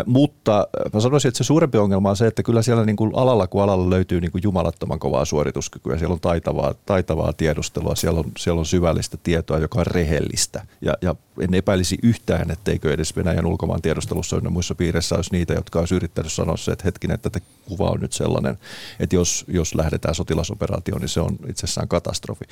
mutta 0.06 0.68
mä 0.94 1.00
sanoisin, 1.00 1.28
että 1.28 1.38
se 1.38 1.44
suurempi 1.44 1.78
ongelma 1.78 2.10
on 2.10 2.16
se, 2.16 2.26
että 2.26 2.42
kyllä 2.42 2.62
siellä 2.62 2.84
niin 2.84 2.96
kuin 2.96 3.12
alalla 3.14 3.46
kuin 3.46 3.62
alalla 3.62 3.90
löytyy 3.90 4.20
niin 4.20 4.27
kuin 4.32 4.42
jumalattoman 4.42 4.98
kovaa 4.98 5.24
suorituskykyä, 5.24 5.98
siellä 5.98 6.12
on 6.12 6.20
taitavaa, 6.20 6.74
taitavaa 6.86 7.32
tiedustelua, 7.32 7.94
siellä 7.94 8.20
on, 8.20 8.32
siellä 8.38 8.58
on 8.58 8.66
syvällistä 8.66 9.16
tietoa, 9.22 9.58
joka 9.58 9.80
on 9.80 9.86
rehellistä. 9.86 10.66
Ja, 10.80 10.94
ja 11.02 11.14
en 11.40 11.54
epäilisi 11.54 11.98
yhtään, 12.02 12.50
etteikö 12.50 12.92
edes 12.92 13.16
Venäjän 13.16 13.46
ulkomaan 13.46 13.82
tiedustelussa 13.82 14.40
ja 14.44 14.50
muissa 14.50 14.74
piireissä 14.74 15.14
olisi 15.14 15.32
niitä, 15.32 15.54
jotka 15.54 15.78
olisi 15.78 15.94
yrittänyt 15.94 16.32
sanoa 16.32 16.56
se, 16.56 16.72
että 16.72 16.84
hetkinen, 16.84 17.14
että 17.14 17.30
tämä 17.30 17.46
kuva 17.68 17.90
on 17.90 18.00
nyt 18.00 18.12
sellainen, 18.12 18.58
että 19.00 19.16
jos, 19.16 19.44
jos 19.48 19.74
lähdetään 19.74 20.14
sotilasoperaatioon, 20.14 21.00
niin 21.00 21.08
se 21.08 21.20
on 21.20 21.38
itsessään 21.48 21.88
katastrofi. 21.88 22.44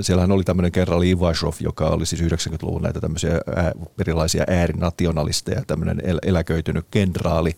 Siellähän 0.00 0.32
oli 0.32 0.44
tämmöinen 0.44 0.72
kerran 0.72 1.04
Ivashov, 1.04 1.52
joka 1.60 1.88
oli 1.88 2.06
siis 2.06 2.22
90-luvun 2.22 2.82
näitä 2.82 3.00
tämmöisiä 3.00 3.40
ää, 3.56 3.72
erilaisia 4.00 4.44
äärinationalisteja, 4.46 5.62
tämmöinen 5.66 6.00
el- 6.04 6.18
eläköitynyt 6.22 6.86
kenraali, 6.90 7.56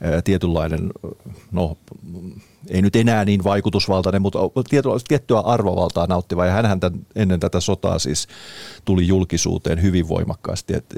ää, 0.00 0.22
tietynlainen, 0.22 0.90
no 1.52 1.76
ei 2.68 2.82
nyt 2.82 2.96
enää 2.96 3.24
niin 3.24 3.44
vaikutusvaltainen, 3.44 4.22
mutta 4.22 4.38
tiettyä 5.08 5.38
arvovaltaa 5.38 6.06
nauttiva. 6.06 6.46
Ja 6.46 6.52
hänhän 6.52 6.80
tämän, 6.80 7.00
ennen 7.16 7.40
tätä 7.40 7.60
sotaa 7.60 7.98
siis 7.98 8.28
tuli 8.84 9.06
julkisuuteen 9.06 9.82
hyvin 9.82 10.08
voimakkaasti 10.08 10.74
että 10.74 10.94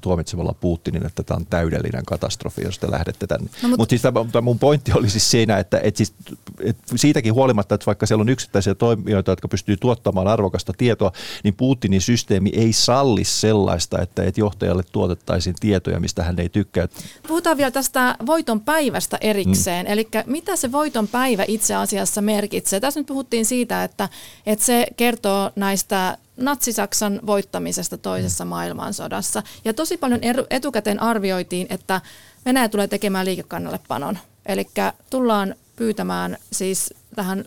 tuomitsemalla 0.00 0.54
Putinin, 0.60 1.06
että 1.06 1.22
tämä 1.22 1.36
on 1.36 1.46
täydellinen 1.46 2.04
katastrofi, 2.04 2.62
jos 2.64 2.78
te 2.78 2.90
lähdette 2.90 3.26
tänne. 3.26 3.50
No, 3.62 3.68
mutta 3.68 3.82
Mut 3.82 3.90
siis 3.90 4.02
tämä, 4.02 4.40
mun 4.40 4.58
pointti 4.58 4.92
oli 4.94 5.10
siis 5.10 5.30
siinä, 5.30 5.58
että, 5.58 5.80
että, 5.82 5.98
siis, 5.98 6.14
että 6.60 6.82
siitäkin 6.96 7.34
huolimatta, 7.34 7.74
että 7.74 7.86
vaikka 7.86 8.06
siellä 8.06 8.22
on 8.22 8.28
yksittäisiä 8.28 8.74
toimijoita, 8.74 9.32
jotka 9.32 9.48
pystyy 9.48 9.76
tuottamaan 9.76 10.28
arvokasta 10.28 10.72
tietoa, 10.78 11.12
niin 11.44 11.54
Putinin 11.54 12.00
systeemi 12.00 12.50
ei 12.54 12.72
salli 12.72 13.24
sellaista, 13.24 14.02
että, 14.02 14.22
että 14.22 14.40
johtajalle 14.40 14.82
tuotettaisiin 14.92 15.56
tietoja, 15.60 16.00
mistä 16.00 16.22
hän 16.22 16.40
ei 16.40 16.48
tykkää. 16.48 16.88
Puhutaan 17.28 17.56
vielä 17.56 17.70
tästä 17.70 18.16
voiton 18.26 18.60
päivästä 18.60 19.18
erikseen. 19.20 19.86
Mm. 19.86 19.92
Eli 19.92 20.08
mitä 20.26 20.56
se 20.56 20.72
voiton 20.86 21.08
päivä 21.08 21.44
itse 21.48 21.74
asiassa 21.74 22.22
merkitsee? 22.22 22.80
Tässä 22.80 23.00
nyt 23.00 23.06
puhuttiin 23.06 23.46
siitä, 23.46 23.84
että, 23.84 24.08
että 24.46 24.64
se 24.64 24.86
kertoo 24.96 25.50
näistä 25.56 26.18
natsisaksan 26.36 27.20
voittamisesta 27.26 27.98
toisessa 27.98 28.44
mm. 28.44 28.48
maailmansodassa. 28.48 29.42
Ja 29.64 29.74
tosi 29.74 29.96
paljon 29.96 30.20
etukäteen 30.50 31.02
arvioitiin, 31.02 31.66
että 31.70 32.00
Venäjä 32.44 32.68
tulee 32.68 32.88
tekemään 32.88 33.26
liikekannallepanon. 33.26 34.18
Eli 34.46 34.66
tullaan 35.10 35.54
pyytämään 35.76 36.36
siis 36.52 36.94
tähän 37.16 37.44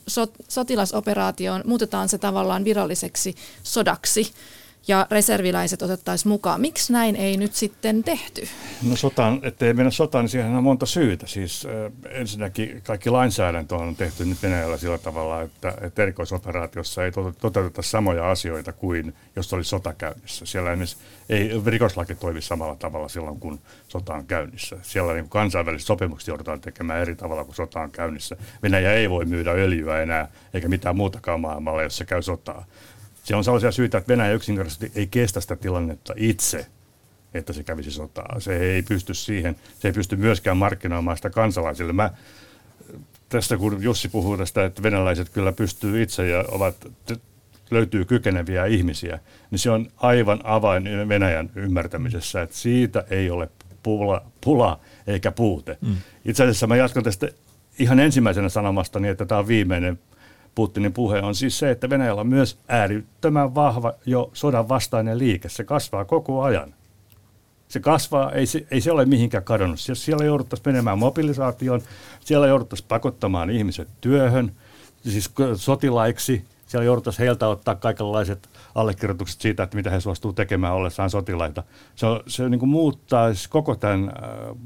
sotilasoperaatioon, 0.48 1.62
muutetaan 1.65 2.10
se 2.10 2.17
tavallaan 2.17 2.65
viralliseksi 2.65 3.36
sodaksi 3.63 4.34
ja 4.89 5.08
reserviläiset 5.12 5.81
otettaisiin 5.81 6.29
mukaan. 6.29 6.62
Miksi 6.62 6.93
näin 6.93 7.15
ei 7.15 7.38
nyt 7.38 7.53
sitten 7.53 8.03
tehty? 8.03 8.48
No 8.89 8.96
sotaan, 8.96 9.39
ettei 9.43 9.74
mennä 9.74 9.91
sotaan, 9.91 10.24
niin 10.24 10.29
siihen 10.29 10.55
on 10.55 10.63
monta 10.63 10.86
syytä. 10.86 11.27
Siis 11.27 11.65
äh, 11.65 12.12
ensinnäkin 12.19 12.81
kaikki 12.84 13.10
lainsäädäntö 13.10 13.75
on 13.75 13.96
tehty 13.96 14.25
nyt 14.25 14.43
Venäjällä 14.43 14.77
sillä 14.77 14.98
tavalla, 14.98 15.41
että, 15.41 15.74
että 15.81 16.03
erikoisoperaatiossa 16.03 17.05
ei 17.05 17.12
toteuteta 17.41 17.81
samoja 17.81 18.31
asioita 18.31 18.74
kuin 18.74 19.15
jos 19.36 19.53
oli 19.53 19.63
sota 19.63 19.93
käynnissä. 19.93 20.46
Siellä 20.46 20.72
ei 21.29 21.51
rikoslaki 21.65 22.15
toimi 22.15 22.41
samalla 22.41 22.75
tavalla 22.75 23.08
silloin, 23.08 23.39
kun 23.39 23.60
sota 23.88 24.13
on 24.13 24.25
käynnissä. 24.25 24.77
Siellä 24.81 25.13
niin 25.13 25.29
kansainväliset 25.29 25.88
sopimukset 25.88 26.27
joudutaan 26.27 26.62
tekemään 26.62 27.01
eri 27.01 27.15
tavalla, 27.15 27.46
kuin 27.46 27.55
sota 27.55 27.79
on 27.79 27.91
käynnissä. 27.91 28.36
Venäjä 28.63 28.93
ei 28.93 29.10
voi 29.10 29.25
myydä 29.25 29.51
öljyä 29.51 30.01
enää, 30.01 30.27
eikä 30.53 30.67
mitään 30.67 30.96
muutakaan 30.96 31.41
maailmalla, 31.41 31.84
jos 31.84 31.98
se 31.98 32.05
käy 32.05 32.22
sotaa 32.22 32.65
se 33.29 33.36
on 33.36 33.43
sellaisia 33.43 33.71
syitä, 33.71 33.98
että 33.98 34.07
Venäjä 34.07 34.33
yksinkertaisesti 34.33 34.91
ei 34.95 35.07
kestä 35.07 35.41
sitä 35.41 35.55
tilannetta 35.55 36.13
itse, 36.17 36.65
että 37.33 37.53
se 37.53 37.63
kävisi 37.63 37.91
sotaa. 37.91 38.39
Se 38.39 38.57
ei 38.57 38.81
pysty 38.81 39.13
siihen, 39.13 39.55
se 39.79 39.88
ei 39.88 39.91
pysty 39.91 40.15
myöskään 40.15 40.57
markkinoimaan 40.57 41.17
sitä 41.17 41.29
kansalaisille. 41.29 41.93
Mä, 41.93 42.09
tästä 43.29 43.57
kun 43.57 43.83
Jussi 43.83 44.09
puhuu 44.09 44.38
tästä, 44.38 44.65
että 44.65 44.83
venäläiset 44.83 45.29
kyllä 45.29 45.51
pystyy 45.51 46.01
itse 46.01 46.27
ja 46.27 46.45
ovat, 46.48 46.75
löytyy 47.71 48.05
kykeneviä 48.05 48.65
ihmisiä, 48.65 49.19
niin 49.51 49.59
se 49.59 49.71
on 49.71 49.91
aivan 49.98 50.39
avain 50.43 50.83
Venäjän 51.09 51.50
ymmärtämisessä, 51.55 52.41
että 52.41 52.55
siitä 52.55 53.03
ei 53.09 53.29
ole 53.29 53.50
pula, 53.83 54.25
pula 54.41 54.79
eikä 55.07 55.31
puute. 55.31 55.77
Mm. 55.81 55.95
Itse 56.25 56.43
asiassa 56.43 56.67
mä 56.67 56.75
jatkan 56.75 57.03
tästä 57.03 57.29
ihan 57.79 58.00
ensimmäisenä 58.00 58.50
sanomastani, 58.50 59.07
että 59.07 59.25
tämä 59.25 59.39
on 59.39 59.48
viimeinen 59.48 60.00
Putinin 60.56 60.94
puhe 60.94 61.22
on 61.22 61.36
siis 61.36 61.60
se, 61.60 61.72
että 61.72 61.89
Venäjällä 61.89 62.22
on 62.22 62.27
myös 62.27 62.60
äärittömän 62.68 63.56
vahva 63.56 63.94
jo 64.06 64.29
sodan 64.34 64.70
vastainen 64.70 65.18
liike. 65.18 65.50
Se 65.50 65.63
kasvaa 65.63 66.06
koko 66.06 66.44
ajan. 66.44 66.74
Se 67.68 67.79
kasvaa, 67.79 68.32
ei 68.32 68.46
se, 68.46 68.68
ei 68.72 68.82
se 68.82 68.91
ole 68.91 69.06
mihinkään 69.06 69.44
kadonnut. 69.44 69.79
Siellä 69.79 70.25
jouduttaisiin 70.25 70.68
menemään 70.74 71.00
mobilisaatioon, 71.00 71.82
siellä 72.20 72.48
jouduttaisiin 72.48 72.88
pakottamaan 72.88 73.50
ihmiset 73.50 73.88
työhön, 74.01 74.51
siis 75.03 75.32
sotilaiksi. 75.56 76.46
Siellä 76.68 76.86
jouduttaisiin 76.86 77.24
heiltä 77.25 77.48
ottaa 77.48 77.75
kaikenlaiset 77.75 78.50
allekirjoitukset 78.75 79.41
siitä, 79.41 79.63
että 79.63 79.77
mitä 79.77 79.89
he 79.89 80.00
suostuu 80.00 80.34
tekemään 80.34 80.74
ollessaan 80.74 81.10
sotilaita. 81.10 81.63
Se, 81.96 82.08
se 82.27 82.50
niin 82.50 82.60
kuin 82.60 82.70
muuttaa 82.70 83.29
koko 83.50 83.75
tämän 83.75 84.10
äh, 84.10 84.58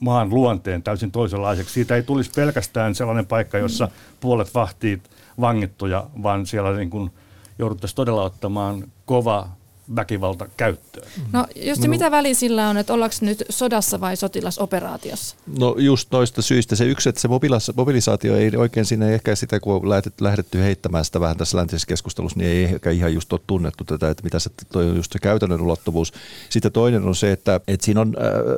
maan 0.00 0.30
luonteen 0.30 0.82
täysin 0.82 1.10
toisenlaiseksi. 1.10 1.72
Siitä 1.74 1.96
ei 1.96 2.02
tulisi 2.02 2.30
pelkästään 2.36 2.94
sellainen 2.94 3.26
paikka, 3.26 3.58
jossa 3.58 3.88
puolet 4.20 4.54
vahtii 4.54 5.02
vangittuja, 5.40 6.06
vaan 6.22 6.46
siellä 6.46 6.76
niin 6.76 6.90
kuin 6.90 7.10
jouduttaisiin 7.58 7.96
todella 7.96 8.22
ottamaan 8.22 8.84
kova 9.04 9.48
väkivalta 9.96 10.48
käyttöön. 10.56 11.08
No 11.32 11.46
just 11.56 11.82
no. 11.82 11.88
mitä 11.88 12.10
väliä 12.10 12.34
sillä 12.34 12.68
on, 12.68 12.76
että 12.76 12.92
ollaanko 12.92 13.16
nyt 13.20 13.44
sodassa 13.48 14.00
vai 14.00 14.16
sotilasoperaatiossa? 14.16 15.36
No 15.58 15.74
just 15.78 16.08
noista 16.12 16.42
syistä. 16.42 16.76
Se 16.76 16.84
yksi, 16.84 17.08
että 17.08 17.20
se 17.20 17.28
mobilisaatio 17.76 18.36
ei 18.36 18.50
oikein 18.56 18.86
siinä 18.86 19.08
ei 19.08 19.14
ehkä 19.14 19.34
sitä, 19.34 19.60
kun 19.60 19.74
on 19.74 19.88
lähdetty 20.20 20.58
heittämään 20.58 21.04
sitä 21.04 21.20
vähän 21.20 21.36
tässä 21.36 21.56
läntisessä 21.56 21.86
keskustelussa, 21.86 22.38
niin 22.38 22.50
ei 22.50 22.64
ehkä 22.64 22.90
ihan 22.90 23.14
just 23.14 23.32
ole 23.32 23.40
tunnettu 23.46 23.84
tätä, 23.84 24.10
että 24.10 24.24
mitä 24.24 24.38
se 24.38 24.50
toi 24.72 24.90
on 24.90 24.96
just 24.96 25.12
se 25.12 25.18
käytännön 25.18 25.60
ulottuvuus. 25.60 26.12
Sitten 26.48 26.72
toinen 26.72 27.04
on 27.04 27.14
se, 27.14 27.32
että, 27.32 27.60
että 27.68 27.84
siinä 27.84 28.00
on, 28.00 28.14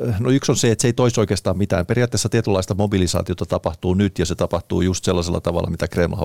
äh, 0.09 0.19
no 0.19 0.29
yksi 0.29 0.51
on 0.51 0.57
se, 0.57 0.71
että 0.71 0.81
se 0.81 0.87
ei 0.87 0.93
toisi 0.93 1.19
oikeastaan 1.19 1.57
mitään. 1.57 1.85
Periaatteessa 1.85 2.29
tietynlaista 2.29 2.75
mobilisaatiota 2.75 3.45
tapahtuu 3.45 3.93
nyt 3.93 4.19
ja 4.19 4.25
se 4.25 4.35
tapahtuu 4.35 4.81
just 4.81 5.05
sellaisella 5.05 5.41
tavalla, 5.41 5.69
mitä 5.69 5.87
Kreml 5.87 6.15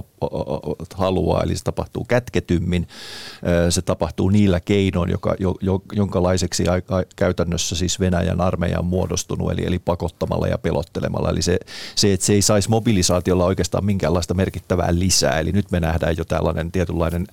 haluaa, 0.94 1.42
eli 1.42 1.56
se 1.56 1.64
tapahtuu 1.64 2.04
kätketymmin. 2.04 2.88
Äh, 3.32 3.66
se 3.70 3.82
tapahtuu 3.82 4.28
niillä 4.28 4.60
keinoilla, 4.60 4.97
keinoin, 4.98 5.10
joka, 5.10 5.34
jo, 5.38 5.54
jo, 5.60 5.82
jonkalaiseksi 5.92 6.68
aika, 6.68 7.02
käytännössä 7.16 7.76
siis 7.76 8.00
Venäjän 8.00 8.40
armeija 8.40 8.78
on 8.78 8.84
muodostunut, 8.84 9.52
eli, 9.52 9.66
eli 9.66 9.78
pakottamalla 9.78 10.48
ja 10.48 10.58
pelottelemalla. 10.58 11.30
Eli 11.30 11.42
se, 11.42 11.58
se, 11.94 12.12
että 12.12 12.26
se 12.26 12.32
ei 12.32 12.42
saisi 12.42 12.70
mobilisaatiolla 12.70 13.44
oikeastaan 13.44 13.84
minkäänlaista 13.84 14.34
merkittävää 14.34 14.88
lisää. 14.90 15.40
Eli 15.40 15.52
nyt 15.52 15.70
me 15.70 15.80
nähdään 15.80 16.16
jo 16.16 16.24
tällainen 16.24 16.72
tietynlainen 16.72 17.26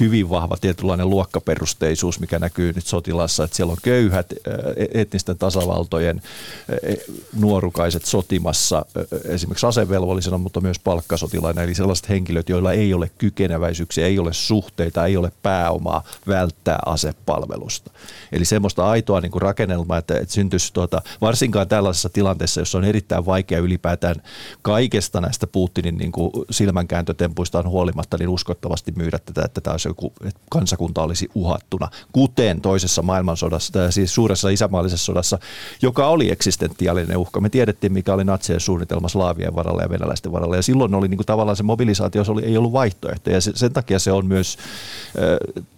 hyvin 0.00 0.30
vahva 0.30 0.56
tietynlainen 0.60 1.10
luokkaperusteisuus, 1.10 2.20
mikä 2.20 2.38
näkyy 2.38 2.72
nyt 2.72 2.86
sotilassa, 2.86 3.44
että 3.44 3.56
siellä 3.56 3.70
on 3.70 3.78
köyhät 3.82 4.32
e, 4.32 5.00
etnisten 5.00 5.38
tasavaltojen 5.38 6.22
e, 6.68 6.94
nuorukaiset 7.40 8.04
sotimassa 8.04 8.86
esimerkiksi 9.24 9.66
asevelvollisena, 9.66 10.38
mutta 10.38 10.60
myös 10.60 10.78
palkkasotilaina, 10.78 11.62
eli 11.62 11.74
sellaiset 11.74 12.08
henkilöt, 12.08 12.48
joilla 12.48 12.72
ei 12.72 12.94
ole 12.94 13.10
kykeneväisyyksiä, 13.18 14.06
ei 14.06 14.18
ole 14.18 14.32
suhteita, 14.32 15.06
ei 15.06 15.16
ole 15.16 15.32
pääomaa 15.42 16.02
välttää 16.28 16.78
ase 16.86 17.11
asepalvelusta. 17.12 17.90
Eli 18.32 18.44
semmoista 18.44 18.86
aitoa 18.86 19.20
niin 19.20 19.32
kuin 19.32 19.42
rakennelmaa, 19.42 19.98
että, 19.98 20.14
että 20.14 20.34
syntyisi 20.34 20.72
tuota, 20.72 21.02
varsinkaan 21.20 21.68
tällaisessa 21.68 22.08
tilanteessa, 22.08 22.60
jossa 22.60 22.78
on 22.78 22.84
erittäin 22.84 23.26
vaikea 23.26 23.58
ylipäätään 23.58 24.14
kaikesta 24.62 25.20
näistä 25.20 25.46
Putinin 25.46 25.98
niin 25.98 26.12
kuin 26.12 26.30
silmänkääntötempuistaan 26.50 27.68
huolimatta 27.68 28.16
niin 28.18 28.28
uskottavasti 28.28 28.92
myydä 28.96 29.18
tätä, 29.18 29.42
että 29.44 29.60
tämä 29.60 29.72
olisi 29.74 29.88
joku, 29.88 30.12
että 30.24 30.40
kansakunta 30.50 31.02
olisi 31.02 31.28
uhattuna, 31.34 31.88
kuten 32.12 32.60
toisessa 32.60 33.02
maailmansodassa, 33.02 33.90
siis 33.90 34.14
suuressa 34.14 34.48
isämaallisessa 34.48 35.04
sodassa, 35.04 35.38
joka 35.82 36.06
oli 36.06 36.30
eksistentiaalinen 36.30 37.16
uhka. 37.16 37.40
Me 37.40 37.48
tiedettiin, 37.48 37.92
mikä 37.92 38.14
oli 38.14 38.24
natsien 38.24 38.60
suunnitelma 38.60 39.08
slaavien 39.08 39.54
varalla 39.54 39.82
ja 39.82 39.90
venäläisten 39.90 40.32
varalla, 40.32 40.56
ja 40.56 40.62
silloin 40.62 40.94
oli 40.94 41.08
niin 41.08 41.18
kuin 41.18 41.26
tavallaan 41.26 41.56
se 41.56 41.62
mobilisaatio, 41.62 42.24
se 42.24 42.32
oli, 42.32 42.44
ei 42.44 42.56
ollut 42.56 42.72
vaihtoehto, 42.72 43.30
ja 43.30 43.40
sen 43.40 43.72
takia 43.72 43.98
se 43.98 44.12
on 44.12 44.26
myös, 44.26 44.58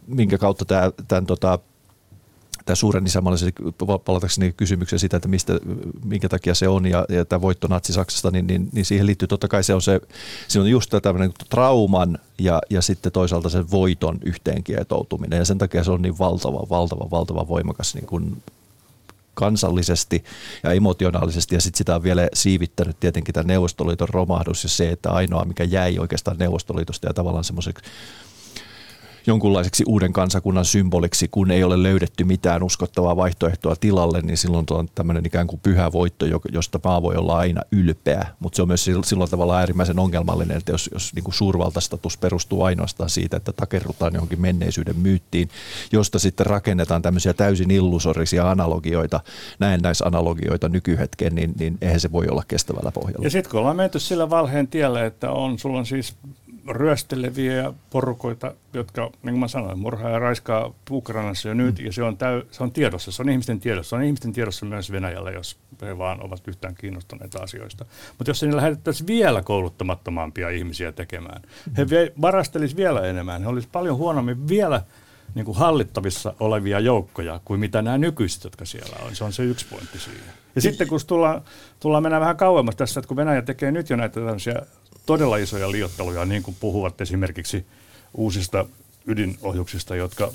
minkä 0.07 0.39
kautta 0.39 0.65
tämä, 0.65 0.93
tämän 1.09 1.27
tota, 1.27 1.59
tämä 2.65 2.75
suuren 2.75 3.07
isänmaallisen, 3.07 3.53
palatakseni 4.05 4.53
kysymykseen 4.57 5.01
siitä, 5.01 5.17
että 5.17 5.29
mistä, 5.29 5.53
minkä 6.05 6.29
takia 6.29 6.55
se 6.55 6.69
on 6.69 6.87
ja, 6.87 7.07
ja 7.09 7.25
tämä 7.25 7.41
voitto 7.41 7.69
Natsi-Saksasta, 7.69 8.31
niin, 8.31 8.47
niin, 8.47 8.69
niin, 8.73 8.85
siihen 8.85 9.07
liittyy 9.07 9.29
totta 9.29 9.49
kai 9.49 9.65
se 9.65 9.75
on, 9.75 9.83
se, 9.83 10.01
se 10.49 10.61
on 10.61 10.69
just 10.69 10.95
tämmöinen 11.03 11.33
trauman 11.51 12.19
ja, 12.39 12.61
ja 12.71 12.83
sitten 12.83 13.13
toisaalta 13.13 13.49
sen 13.49 13.71
voiton 13.71 14.19
yhteenkietoutuminen 14.25 15.39
ja 15.39 15.45
sen 15.45 15.59
takia 15.59 15.85
se 15.85 15.91
on 15.91 16.03
niin 16.03 16.19
valtava, 16.19 16.67
valtava, 16.71 17.11
valtava 17.11 17.49
voimakas 17.49 17.95
niin 17.95 18.07
kuin 18.07 18.43
kansallisesti 19.35 20.25
ja 20.63 20.73
emotionaalisesti. 20.73 21.55
Ja 21.55 21.61
sitten 21.61 21.79
sitä 21.79 21.95
on 21.95 22.03
vielä 22.03 22.29
siivittänyt 22.35 23.01
tietenkin 23.01 23.35
tämä 23.35 23.47
Neuvostoliiton 23.47 24.09
romahdus 24.09 24.63
ja 24.63 24.69
se, 24.69 24.91
että 24.91 25.11
ainoa 25.11 25.45
mikä 25.45 25.65
jäi 25.65 25.99
oikeastaan 25.99 26.39
Neuvostoliitosta 26.39 27.07
ja 27.07 27.15
tavallaan 27.15 27.45
semmoiseksi 27.45 27.85
jonkunlaiseksi 29.27 29.85
uuden 29.87 30.13
kansakunnan 30.13 30.65
symboliksi, 30.65 31.29
kun 31.29 31.51
ei 31.51 31.65
ole 31.65 31.83
löydetty 31.83 32.25
mitään 32.25 32.63
uskottavaa 32.63 33.17
vaihtoehtoa 33.17 33.77
tilalle, 33.77 34.21
niin 34.21 34.37
silloin 34.37 34.67
on 34.71 34.89
tämmöinen 34.95 35.27
ikään 35.27 35.47
kuin 35.47 35.61
pyhä 35.63 35.93
voitto, 35.93 36.27
josta 36.53 36.81
maa 36.85 37.03
voi 37.03 37.17
olla 37.17 37.39
aina 37.39 37.63
ylpeä. 37.73 38.27
Mutta 38.41 38.57
se 38.57 38.63
on 38.63 38.69
myös 38.69 38.85
silloin 38.85 39.31
tavalla 39.31 39.59
äärimmäisen 39.59 39.99
ongelmallinen, 39.99 40.57
että 40.57 40.73
jos, 40.73 40.91
jos 40.93 41.15
niin 41.15 41.25
kuin 41.25 41.35
suurvaltastatus 41.35 42.19
perustuu 42.19 42.63
ainoastaan 42.63 43.11
siitä, 43.11 43.37
että 43.37 43.53
takerrutaan 43.53 44.15
johonkin 44.15 44.41
menneisyyden 44.41 44.99
myyttiin, 44.99 45.49
josta 45.93 46.19
sitten 46.19 46.47
rakennetaan 46.47 47.03
tämmöisiä 47.03 47.33
täysin 47.33 47.71
illusorisia 47.71 48.51
analogioita, 48.51 49.21
näennäisanalogioita 49.59 50.69
nykyhetkeen, 50.69 51.35
niin, 51.35 51.55
niin 51.59 51.79
eihän 51.81 52.01
se 52.01 52.13
voi 52.13 52.27
olla 52.31 52.43
kestävällä 52.49 52.91
pohjalla. 52.91 53.27
Ja 53.27 53.31
sitten 53.31 53.51
kun 53.51 53.61
ollaan 53.61 53.77
menty 53.77 53.99
sillä 53.99 54.31
valheen 54.31 54.69
tielle, 54.69 55.07
että 55.07 55.31
on, 55.31 55.59
sulla 55.59 55.79
on 55.79 55.87
siis 55.87 56.17
ryösteleviä 56.69 57.73
porukoita, 57.91 58.55
jotka, 58.73 59.03
niin 59.03 59.33
kuin 59.33 59.39
mä 59.39 59.49
sanoin, 59.49 59.79
murhaa 59.79 60.11
ja 60.11 60.19
raiskaa 60.19 60.75
Ukrainassa 60.91 61.49
jo 61.49 61.55
nyt, 61.55 61.79
mm. 61.79 61.87
ja 61.87 61.93
se 61.93 62.03
on, 62.03 62.17
täy, 62.17 62.43
se 62.51 62.63
on 62.63 62.73
tiedossa, 62.73 63.13
se 63.13 63.23
on 63.23 63.29
ihmisten 63.29 63.61
tiedossa. 63.61 63.91
Se 63.91 63.97
on 63.97 64.03
ihmisten 64.03 64.33
tiedossa 64.33 64.67
myös 64.67 64.93
Venäjällä, 64.93 65.31
jos 65.31 65.57
he 65.83 65.99
vaan 65.99 66.27
ovat 66.27 66.49
yhtään 66.49 66.75
kiinnostuneita 66.75 67.39
asioista. 67.43 67.85
Mutta 68.19 68.31
jos 68.31 68.41
sinne 68.41 68.57
lähetettäisiin 68.57 69.07
vielä 69.07 69.43
kouluttamattomampia 69.43 70.51
ihmisiä 70.51 70.93
tekemään, 70.93 71.43
he 71.77 71.87
varastelisivat 72.21 72.79
vielä 72.79 73.01
enemmän, 73.01 73.43
he 73.43 73.49
olisivat 73.49 73.73
paljon 73.73 73.97
huonommin 73.97 74.49
vielä 74.49 74.83
niin 75.35 75.45
kuin 75.45 75.59
hallittavissa 75.59 76.35
olevia 76.41 76.81
joukkoja 76.81 77.41
kuin 77.45 77.61
mitä 77.61 77.83
nämä 77.83 77.99
nykyiset, 77.99 78.45
jotka 78.45 78.65
siellä 78.65 78.97
on. 79.07 79.17
Se 79.17 79.25
on 79.25 79.33
se 79.33 79.43
yksi 79.43 79.67
pointti 79.71 79.99
siihen. 79.99 80.44
Ja 80.55 80.61
sitten 80.61 80.89
kun 80.89 81.01
tullaan, 81.07 81.43
tullaan 81.81 82.03
mennään 82.03 82.21
vähän 82.21 82.37
kauemmas 82.37 82.77
tässä, 82.77 83.01
että 83.01 83.09
kun 83.09 83.17
Venäjä 83.17 83.43
tekee 83.43 83.73
nyt 83.73 83.91
jo 83.91 83.97
näitä 83.97 84.15
tämmöisiä 84.21 84.63
todella 85.07 85.37
isoja 85.37 85.71
liotteluja, 85.71 86.25
niin 86.25 86.43
kuin 86.43 86.57
puhuvat 86.61 87.01
esimerkiksi 87.01 87.67
uusista 88.15 88.67
ydinohjuksista, 89.07 89.97
jotka 89.97 90.33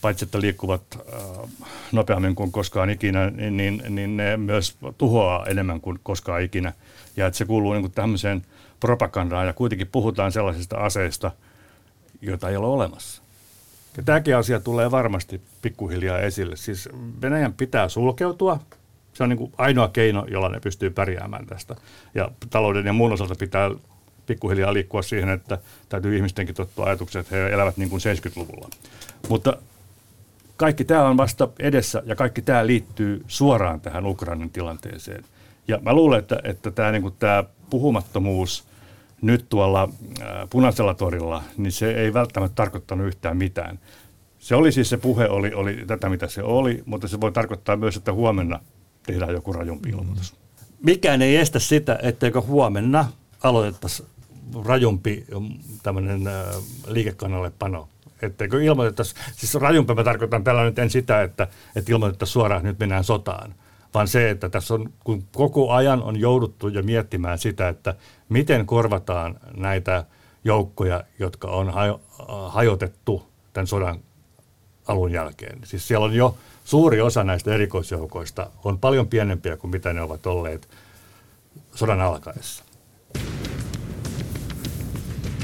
paitsi 0.00 0.24
että 0.24 0.40
liikkuvat 0.40 0.82
äh, 0.94 1.50
nopeammin 1.92 2.34
kuin 2.34 2.52
koskaan 2.52 2.90
ikinä, 2.90 3.30
niin, 3.30 3.56
niin, 3.56 3.82
niin 3.88 4.16
ne 4.16 4.36
myös 4.36 4.76
tuhoaa 4.98 5.46
enemmän 5.46 5.80
kuin 5.80 6.00
koskaan 6.02 6.42
ikinä. 6.42 6.72
Ja 7.16 7.26
että 7.26 7.38
se 7.38 7.44
kuuluu 7.44 7.72
niin 7.72 7.82
kuin 7.82 7.92
tämmöiseen 7.92 8.42
propagandaan 8.80 9.46
ja 9.46 9.52
kuitenkin 9.52 9.86
puhutaan 9.86 10.32
sellaisista 10.32 10.76
aseista, 10.76 11.30
joita 12.20 12.50
ei 12.50 12.56
ole 12.56 12.66
olemassa. 12.66 13.22
Ja 13.96 14.02
tämäkin 14.02 14.36
asia 14.36 14.60
tulee 14.60 14.90
varmasti 14.90 15.40
pikkuhiljaa 15.62 16.18
esille. 16.18 16.56
Siis 16.56 16.88
Venäjän 17.22 17.52
pitää 17.52 17.88
sulkeutua 17.88 18.60
se 19.14 19.22
on 19.22 19.28
niin 19.28 19.38
kuin 19.38 19.52
ainoa 19.58 19.88
keino, 19.88 20.26
jolla 20.30 20.48
ne 20.48 20.60
pystyy 20.60 20.90
pärjäämään 20.90 21.46
tästä. 21.46 21.76
Ja 22.14 22.30
talouden 22.50 22.86
ja 22.86 22.92
muun 22.92 23.12
osalta 23.12 23.34
pitää 23.34 23.70
pikkuhiljaa 24.26 24.72
liikkua 24.72 25.02
siihen, 25.02 25.28
että 25.28 25.58
täytyy 25.88 26.16
ihmistenkin 26.16 26.54
tottua 26.54 26.86
ajatuksia, 26.86 27.20
että 27.20 27.36
he 27.36 27.48
elävät 27.48 27.76
niin 27.76 27.90
kuin 27.90 28.00
70-luvulla. 28.00 28.68
Mutta 29.28 29.56
kaikki 30.56 30.84
tämä 30.84 31.08
on 31.08 31.16
vasta 31.16 31.48
edessä 31.58 32.02
ja 32.06 32.16
kaikki 32.16 32.42
tämä 32.42 32.66
liittyy 32.66 33.24
suoraan 33.28 33.80
tähän 33.80 34.06
Ukrainan 34.06 34.50
tilanteeseen. 34.50 35.24
Ja 35.68 35.78
mä 35.82 35.92
luulen, 35.92 36.18
että, 36.18 36.40
että 36.44 36.70
tämä, 36.70 36.92
niin 36.92 37.02
kuin 37.02 37.14
tämä 37.18 37.44
puhumattomuus 37.70 38.64
nyt 39.22 39.46
tuolla 39.48 39.88
punaisella 40.50 40.94
torilla, 40.94 41.42
niin 41.56 41.72
se 41.72 41.90
ei 41.90 42.14
välttämättä 42.14 42.54
tarkoittanut 42.54 43.06
yhtään 43.06 43.36
mitään. 43.36 43.78
Se 44.38 44.54
oli 44.54 44.72
siis 44.72 44.90
se 44.90 44.96
puhe, 44.96 45.28
oli, 45.28 45.54
oli 45.54 45.84
tätä 45.86 46.08
mitä 46.08 46.26
se 46.26 46.42
oli, 46.42 46.82
mutta 46.86 47.08
se 47.08 47.20
voi 47.20 47.32
tarkoittaa 47.32 47.76
myös, 47.76 47.96
että 47.96 48.12
huomenna 48.12 48.60
tehdään 49.06 49.32
joku 49.32 49.52
rajumpi 49.52 49.92
mm. 49.92 49.98
ilmoitus. 49.98 50.34
Mikään 50.82 51.22
ei 51.22 51.36
estä 51.36 51.58
sitä, 51.58 51.98
etteikö 52.02 52.40
huomenna 52.40 53.08
aloitettaisiin 53.42 54.08
rajumpi 54.64 55.26
tämmöinen 55.82 56.26
äh, 56.26 56.44
liikekannallepano. 56.86 57.88
Etteikö 58.22 58.62
ilmoitettaisiin, 58.62 59.20
siis 59.36 59.54
rajumpi 59.54 59.94
mä 59.94 60.04
tarkoitan 60.04 60.44
tällä 60.44 60.64
nyt 60.64 60.78
en 60.78 60.90
sitä, 60.90 61.22
että, 61.22 61.48
että 61.76 61.92
ilmoitettaisiin 61.92 62.32
suoraan, 62.32 62.58
että 62.58 62.68
nyt 62.68 62.78
mennään 62.78 63.04
sotaan, 63.04 63.54
vaan 63.94 64.08
se, 64.08 64.30
että 64.30 64.48
tässä 64.48 64.74
on, 64.74 64.92
kun 65.04 65.24
koko 65.32 65.72
ajan 65.72 66.02
on 66.02 66.20
jouduttu 66.20 66.68
jo 66.68 66.82
miettimään 66.82 67.38
sitä, 67.38 67.68
että 67.68 67.94
miten 68.28 68.66
korvataan 68.66 69.40
näitä 69.56 70.04
joukkoja, 70.44 71.04
jotka 71.18 71.48
on 71.48 71.72
hajotettu 72.48 73.26
tämän 73.52 73.66
sodan 73.66 74.00
alun 74.88 75.12
jälkeen. 75.12 75.58
Siis 75.64 75.88
siellä 75.88 76.04
on 76.04 76.14
jo 76.14 76.36
suuri 76.64 77.00
osa 77.00 77.24
näistä 77.24 77.54
erikoisjoukoista 77.54 78.50
on 78.64 78.78
paljon 78.78 79.08
pienempiä 79.08 79.56
kuin 79.56 79.70
mitä 79.70 79.92
ne 79.92 80.02
ovat 80.02 80.26
olleet 80.26 80.68
sodan 81.74 82.00
alkaessa. 82.00 82.64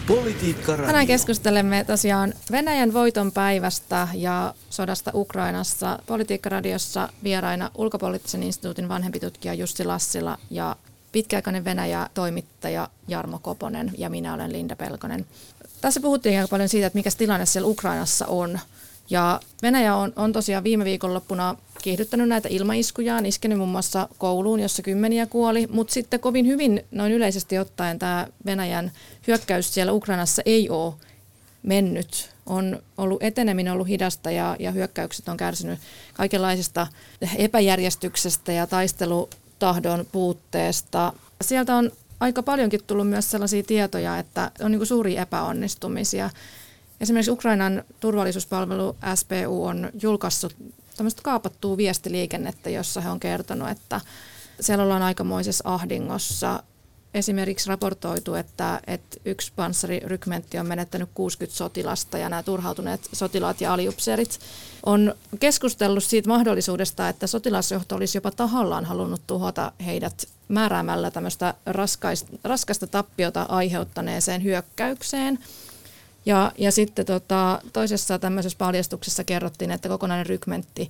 Politiikka 0.07 0.77
Tänään 0.77 1.07
keskustelemme 1.07 1.85
tosiaan 1.85 2.35
Venäjän 2.51 2.93
voiton 2.93 3.33
päivästä 3.33 4.09
ja 4.15 4.55
sodasta 4.71 5.11
Ukrainassa. 5.15 5.99
Politiikkaradiossa 6.07 7.09
vieraina 7.23 7.71
ulkopoliittisen 7.79 8.43
instituutin 8.43 8.89
vanhempi 8.89 9.21
tutkija 9.21 9.55
Jussi 9.55 9.85
Lassila 9.85 10.39
ja 10.51 10.77
pitkäaikainen 11.13 11.65
Venäjä-toimittaja 11.65 12.89
Jarmo 13.09 13.39
Koponen 13.39 13.93
ja 13.99 14.11
minä 14.11 14.35
olen 14.35 14.53
Linda 14.53 14.77
Pelkonen. 14.77 15.27
Tässä 15.81 16.01
puhuttiin 16.01 16.39
aika 16.39 16.49
paljon 16.49 16.69
siitä, 16.69 16.87
että 16.87 16.99
mikä 16.99 17.11
tilanne 17.19 17.47
siellä 17.47 17.69
Ukrainassa 17.69 18.27
on 18.27 18.59
Ja 19.11 19.41
Venäjä 19.63 19.97
on, 19.97 20.13
on 20.17 20.33
tosiaan 20.33 20.65
viime 20.65 20.85
viikonloppuna 20.85 21.57
kiihdyttänyt 21.83 22.29
näitä 22.29 22.49
ilmaiskujaan, 22.49 23.27
iskenyt 23.27 23.59
muun 23.59 23.71
muassa 23.71 24.09
kouluun, 24.19 24.61
jossa 24.61 24.83
kymmeniä 24.83 25.27
kuoli, 25.27 25.67
mutta 25.71 25.95
sitten 25.95 26.21
kovin 26.21 26.47
hyvin 26.47 26.85
noin 26.91 27.13
yleisesti 27.13 27.59
ottaen 27.59 27.99
tämä 27.99 28.27
Venäjän 28.47 28.93
hyökkäys 29.27 29.75
siellä 29.75 29.93
Ukrainassa 29.93 30.43
ei 30.47 30.71
ole 30.71 30.95
mennyt. 31.63 32.31
On 32.47 32.83
ollut 32.99 33.23
eteneminen 33.23 33.73
ollut 33.73 33.89
hidasta 33.89 34.31
ja, 34.31 34.57
ja 34.59 34.71
hyökkäykset 34.71 35.29
on 35.29 35.37
kärsinyt 35.37 35.79
kaikenlaisesta 36.15 36.87
epäjärjestyksestä 37.37 38.53
ja 38.53 38.67
taistelutahdon 38.67 40.07
puutteesta. 40.13 41.13
Sieltä 41.43 41.77
on 41.77 41.91
aika 42.21 42.43
paljonkin 42.43 42.81
tullut 42.87 43.09
myös 43.09 43.31
sellaisia 43.31 43.63
tietoja, 43.63 44.19
että 44.19 44.51
on 44.61 44.73
niin 44.73 44.87
suuria 44.87 45.23
epäonnistumisia. 45.23 46.31
Esimerkiksi 47.01 47.31
Ukrainan 47.31 47.85
turvallisuuspalvelu 48.01 48.97
SPU 49.15 49.65
on 49.65 49.91
julkaissut 50.03 50.57
tämmöistä 50.97 51.23
kaapattua 51.23 51.77
viestiliikennettä, 51.77 52.71
jossa 52.71 53.01
he 53.01 53.11
on 53.11 53.21
kertonut, 53.21 53.69
että 53.69 54.01
siellä 54.61 54.85
ollaan 54.85 55.03
aikamoisessa 55.03 55.65
ahdingossa. 55.67 56.63
Esimerkiksi 57.15 57.69
raportoitu, 57.69 58.35
että, 58.35 58.81
että 58.87 59.17
yksi 59.25 59.53
panssarirykmentti 59.57 60.59
on 60.59 60.67
menettänyt 60.67 61.09
60 61.15 61.59
sotilasta 61.59 62.19
ja 62.19 62.29
nämä 62.29 62.43
turhautuneet 62.43 63.01
sotilaat 63.13 63.61
ja 63.61 63.73
aliupseerit 63.73 64.39
on 64.87 65.15
keskustellut 65.41 66.05
siitä 66.05 66.29
mahdollisuudesta, 66.29 67.09
että 67.09 67.27
sotilasjohto 67.27 67.97
olisi 67.97 68.19
jopa 68.19 68.31
tahallaan 68.31 68.85
halunnut 68.85 69.23
tuhota 69.27 69.73
heidät 69.87 70.29
määräämällä 70.49 71.11
tämmöistä 71.11 71.55
raskaista, 71.67 72.33
raskasta 72.45 72.87
tappiota 72.87 73.43
aiheuttaneeseen 73.43 74.45
hyökkäykseen– 74.45 75.39
ja, 76.27 76.53
ja 76.59 76.73
sitten 76.73 77.07
tota, 77.07 77.61
toisessa 77.73 78.19
tämmöisessä 78.19 78.59
paljastuksessa 78.59 79.25
kerrottiin, 79.25 79.71
että 79.71 79.89
kokonainen 79.89 80.27
rykmentti 80.27 80.89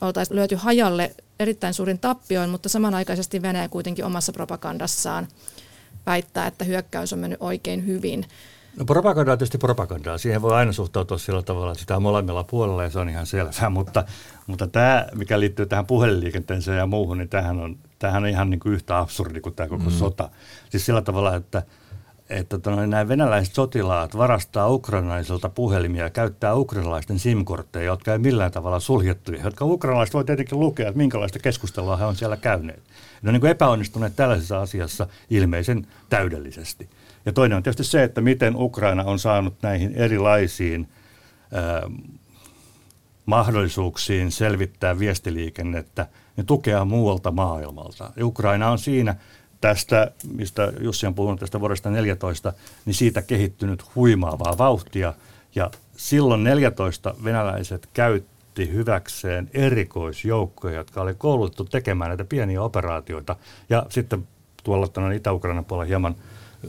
oltaisiin 0.00 0.36
löyty 0.36 0.56
hajalle 0.56 1.14
erittäin 1.40 1.74
suurin 1.74 1.98
tappioin, 1.98 2.50
mutta 2.50 2.68
samanaikaisesti 2.68 3.42
Venäjä 3.42 3.68
kuitenkin 3.68 4.04
omassa 4.04 4.32
propagandassaan 4.32 5.28
väittää, 6.06 6.46
että 6.46 6.64
hyökkäys 6.64 7.12
on 7.12 7.18
mennyt 7.18 7.42
oikein 7.42 7.86
hyvin. 7.86 8.26
No 8.76 8.84
propaganda 8.84 9.32
on 9.32 9.38
tietysti 9.38 9.58
propagandaa. 9.58 10.18
Siihen 10.18 10.42
voi 10.42 10.54
aina 10.54 10.72
suhtautua 10.72 11.18
sillä 11.18 11.42
tavalla, 11.42 11.72
että 11.72 11.80
sitä 11.80 11.96
on 11.96 12.02
molemmilla 12.02 12.44
puolella 12.44 12.82
ja 12.82 12.90
se 12.90 12.98
on 12.98 13.08
ihan 13.08 13.26
selvää. 13.26 13.70
Mutta, 13.80 14.04
mutta 14.46 14.66
tämä, 14.66 15.06
mikä 15.14 15.40
liittyy 15.40 15.66
tähän 15.66 15.86
puhelinliikenteeseen 15.86 16.78
ja 16.78 16.86
muuhun, 16.86 17.18
niin 17.18 17.28
tämähän 17.28 17.60
on, 17.60 17.78
tämähän 17.98 18.22
on 18.22 18.28
ihan 18.28 18.50
niin 18.50 18.60
kuin 18.60 18.72
yhtä 18.72 18.98
absurdi 18.98 19.40
kuin 19.40 19.54
tämä 19.54 19.68
koko 19.68 19.84
mm. 19.84 19.90
sota. 19.90 20.30
Siis 20.70 20.86
sillä 20.86 21.02
tavalla, 21.02 21.36
että– 21.36 21.62
että 22.30 22.58
tota, 22.58 22.86
nämä 22.86 23.08
venäläiset 23.08 23.54
sotilaat 23.54 24.16
varastaa 24.16 24.68
ukrainalaisilta 24.68 25.48
puhelimia 25.48 26.04
ja 26.04 26.10
käyttää 26.10 26.54
ukrainalaisten 26.54 27.18
SIM-kortteja, 27.18 27.84
jotka 27.84 28.12
ei 28.12 28.18
millään 28.18 28.52
tavalla 28.52 28.80
suljettuja, 28.80 29.42
jotka 29.42 29.64
ukrainalaiset 29.64 30.14
voi 30.14 30.24
tietenkin 30.24 30.60
lukea, 30.60 30.88
että 30.88 30.98
minkälaista 30.98 31.38
keskustelua 31.38 31.96
he 31.96 32.04
on 32.04 32.16
siellä 32.16 32.36
käyneet. 32.36 32.82
Ne 33.22 33.28
on 33.28 33.32
niin 33.32 33.40
kuin 33.40 33.50
epäonnistuneet 33.50 34.16
tällaisessa 34.16 34.60
asiassa 34.60 35.06
ilmeisen 35.30 35.86
täydellisesti. 36.10 36.90
Ja 37.26 37.32
toinen 37.32 37.56
on 37.56 37.62
tietysti 37.62 37.84
se, 37.84 38.02
että 38.02 38.20
miten 38.20 38.56
Ukraina 38.56 39.04
on 39.04 39.18
saanut 39.18 39.54
näihin 39.62 39.92
erilaisiin 39.94 40.88
äh, 41.56 41.92
mahdollisuuksiin 43.26 44.32
selvittää 44.32 44.98
viestiliikennettä 44.98 46.06
ja 46.36 46.44
tukea 46.44 46.84
muualta 46.84 47.30
maailmalta. 47.30 48.12
Ukraina 48.22 48.70
on 48.70 48.78
siinä– 48.78 49.14
tästä, 49.60 50.10
mistä 50.32 50.72
Jussi 50.80 51.06
on 51.06 51.14
puhunut 51.14 51.40
tästä 51.40 51.60
vuodesta 51.60 51.90
14, 51.90 52.52
niin 52.84 52.94
siitä 52.94 53.22
kehittynyt 53.22 53.94
huimaavaa 53.94 54.58
vauhtia. 54.58 55.14
Ja 55.54 55.70
silloin 55.96 56.44
14 56.44 57.14
venäläiset 57.24 57.88
käytti 57.94 58.72
hyväkseen 58.72 59.50
erikoisjoukkoja, 59.54 60.76
jotka 60.76 61.02
oli 61.02 61.14
koulutettu 61.14 61.64
tekemään 61.64 62.08
näitä 62.08 62.24
pieniä 62.24 62.62
operaatioita. 62.62 63.36
Ja 63.70 63.86
sitten 63.88 64.28
tuolla 64.64 65.12
Itä-Ukrainan 65.14 65.64
puolella 65.64 65.88
hieman 65.88 66.14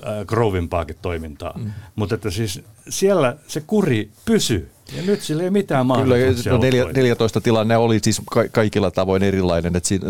äh, 0.06 0.26
grovimpaakin 0.26 0.96
toimintaa. 1.02 1.54
Mm. 1.58 1.72
Mutta 1.96 2.16
että 2.16 2.32
siis 2.32 2.64
siellä 2.90 3.36
se 3.48 3.62
kuri 3.68 4.10
pysyy 4.26 4.72
ja 4.96 5.04
nyt 5.04 5.22
sillä 5.22 5.44
ei 5.44 5.50
mitään 5.50 5.86
mahdollisuuksia. 5.86 6.60
Kyllä, 6.60 6.84
no 6.84 6.92
14 6.94 7.42
tilanne 7.42 7.78
oli 7.78 8.00
siis 8.04 8.22
ka- 8.32 8.48
kaikilla 8.52 8.92
tavoin 8.92 9.24
erilainen, 9.24 9.76
että 9.76 9.90
siinä, 9.90 10.08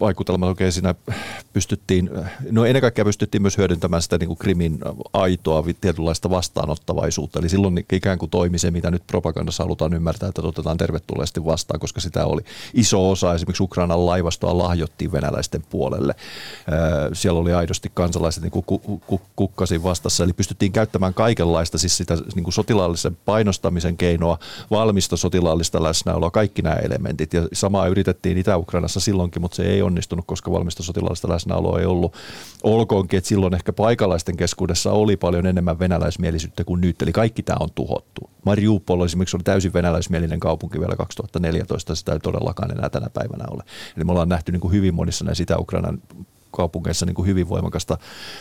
vaikutelma 0.00 0.46
oikein 0.46 0.72
siinä 0.72 0.94
pystyttiin, 1.52 2.10
no 2.50 2.64
ennen 2.64 2.80
kaikkea 2.80 3.04
pystyttiin 3.04 3.42
myös 3.42 3.58
hyödyntämään 3.58 4.02
sitä 4.02 4.18
niin 4.18 4.26
kuin 4.26 4.38
krimin 4.38 4.78
aitoa 5.12 5.64
tietynlaista 5.80 6.30
vastaanottavaisuutta. 6.30 7.38
Eli 7.38 7.48
silloin 7.48 7.84
ikään 7.92 8.18
kuin 8.18 8.30
toimi 8.30 8.58
se, 8.58 8.70
mitä 8.70 8.90
nyt 8.90 9.06
propagandassa 9.06 9.62
halutaan 9.62 9.94
ymmärtää, 9.94 10.28
että 10.28 10.42
otetaan 10.42 10.76
tervetulleesti 10.76 11.44
vastaan, 11.44 11.80
koska 11.80 12.00
sitä 12.00 12.26
oli 12.26 12.42
iso 12.74 13.10
osa. 13.10 13.34
Esimerkiksi 13.34 13.62
Ukrainan 13.62 14.06
laivastoa 14.06 14.58
lahjottiin 14.58 15.12
venäläisten 15.12 15.62
puolelle. 15.70 16.14
Siellä 17.12 17.40
oli 17.40 17.52
aidosti 17.52 17.90
kansalaiset 17.94 18.42
niin 18.42 18.64
kuin 18.64 18.80
kukkasin 19.36 19.82
vastassa, 19.82 20.24
eli 20.24 20.32
pystyttiin 20.32 20.72
käyttämään 20.72 21.14
kaikenlaista, 21.14 21.78
siis 21.78 21.96
sitä 21.96 22.18
niin 22.34 22.44
kuin 22.44 22.54
sotilaallisen 22.54 23.16
painostamisen 23.24 23.96
keinoa, 23.96 24.38
valmista 24.70 25.16
sotilaallista 25.16 25.82
läsnäoloa, 25.82 26.30
kaikki 26.30 26.62
nämä 26.62 26.76
elementit. 26.76 27.32
Ja 27.32 27.48
samaa 27.52 27.86
yritettiin 27.86 28.38
Itä-Ukrainassa 28.38 29.00
silloinkin, 29.00 29.42
mutta 29.42 29.56
se 29.56 29.62
ei 29.62 29.82
onnistunut, 29.84 30.24
koska 30.26 30.50
valmista 30.50 30.82
sotilaallista 30.82 31.28
läsnäoloa 31.28 31.80
ei 31.80 31.86
ollut. 31.86 32.14
Olkoonkin, 32.62 33.18
että 33.18 33.28
silloin 33.28 33.54
ehkä 33.54 33.72
paikalaisten 33.72 34.36
keskuudessa 34.36 34.92
oli 34.92 35.16
paljon 35.16 35.46
enemmän 35.46 35.78
venäläismielisyyttä 35.78 36.64
kuin 36.64 36.80
nyt, 36.80 37.02
eli 37.02 37.12
kaikki 37.12 37.42
tämä 37.42 37.56
on 37.60 37.68
tuhottu. 37.74 38.30
Mariupol 38.44 39.04
esimerkiksi 39.04 39.36
oli 39.36 39.44
täysin 39.44 39.72
venäläismielinen 39.72 40.40
kaupunki 40.40 40.80
vielä 40.80 40.96
2014, 40.96 41.94
sitä 41.94 42.12
ei 42.12 42.20
todellakaan 42.20 42.70
enää 42.70 42.88
tänä 42.88 43.10
päivänä 43.14 43.44
ole. 43.50 43.62
Eli 43.96 44.04
me 44.04 44.12
ollaan 44.12 44.28
nähty 44.28 44.52
niin 44.52 44.60
kuin 44.60 44.72
hyvin 44.72 44.94
monissa 44.94 45.24
näissä 45.24 45.42
Itä-Ukrainan 45.42 46.02
kaupungeissa 46.50 47.06
niin 47.06 47.14
kuin 47.14 47.26
hyvin 47.26 47.48
voimakasta, 47.48 47.98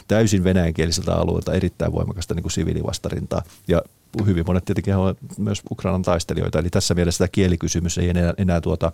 täysin 0.08 0.44
venäjänkieliseltä 0.44 1.16
alueelta 1.16 1.54
erittäin 1.54 1.92
voimakasta 1.92 2.34
niin 2.34 2.44
kuin 2.44 2.52
siviilivastarintaa. 2.52 3.42
Ja 3.68 3.82
hyvin 4.26 4.44
monet 4.48 4.66
tietenkin 4.66 4.96
ovat 4.96 5.18
myös 5.38 5.62
Ukrainan 5.72 6.02
taistelijoita, 6.02 6.60
eli 6.60 6.70
tässä 6.70 6.94
mielessä 6.94 7.18
tämä 7.18 7.28
kielikysymys 7.32 7.98
ei 7.98 8.10
enää, 8.10 8.34
enää 8.38 8.62
tuota, 8.62 8.92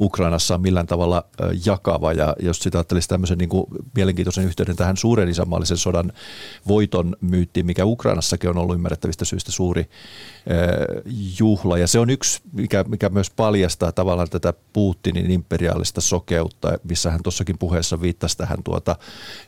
Ukrainassa 0.00 0.58
millään 0.58 0.86
tavalla 0.86 1.24
jakava. 1.66 2.12
Ja 2.12 2.36
jos 2.40 2.58
sitä 2.58 2.78
ajattelisi 2.78 3.08
tämmöisen 3.08 3.38
niin 3.38 3.48
kuin 3.48 3.66
mielenkiintoisen 3.94 4.44
yhteyden 4.44 4.76
tähän 4.76 4.96
suuren 4.96 5.28
isänmaallisen 5.28 5.76
sodan 5.76 6.12
voiton 6.68 7.16
myyttiin, 7.20 7.66
mikä 7.66 7.84
Ukrainassakin 7.84 8.50
on 8.50 8.58
ollut 8.58 8.76
ymmärrettävistä 8.76 9.24
syistä 9.24 9.52
suuri 9.52 9.88
juhla. 11.38 11.78
Ja 11.78 11.86
se 11.86 11.98
on 11.98 12.10
yksi, 12.10 12.40
mikä, 12.52 12.84
mikä 12.88 13.08
myös 13.08 13.30
paljastaa 13.30 13.92
tavallaan 13.92 14.30
tätä 14.30 14.54
Putinin 14.72 15.30
imperiaalista 15.30 16.00
sokeutta, 16.00 16.78
missä 16.84 17.10
hän 17.10 17.22
tuossakin 17.22 17.58
puheessa 17.58 18.00
viittasi 18.00 18.36
tähän, 18.36 18.58
tuota, 18.64 18.96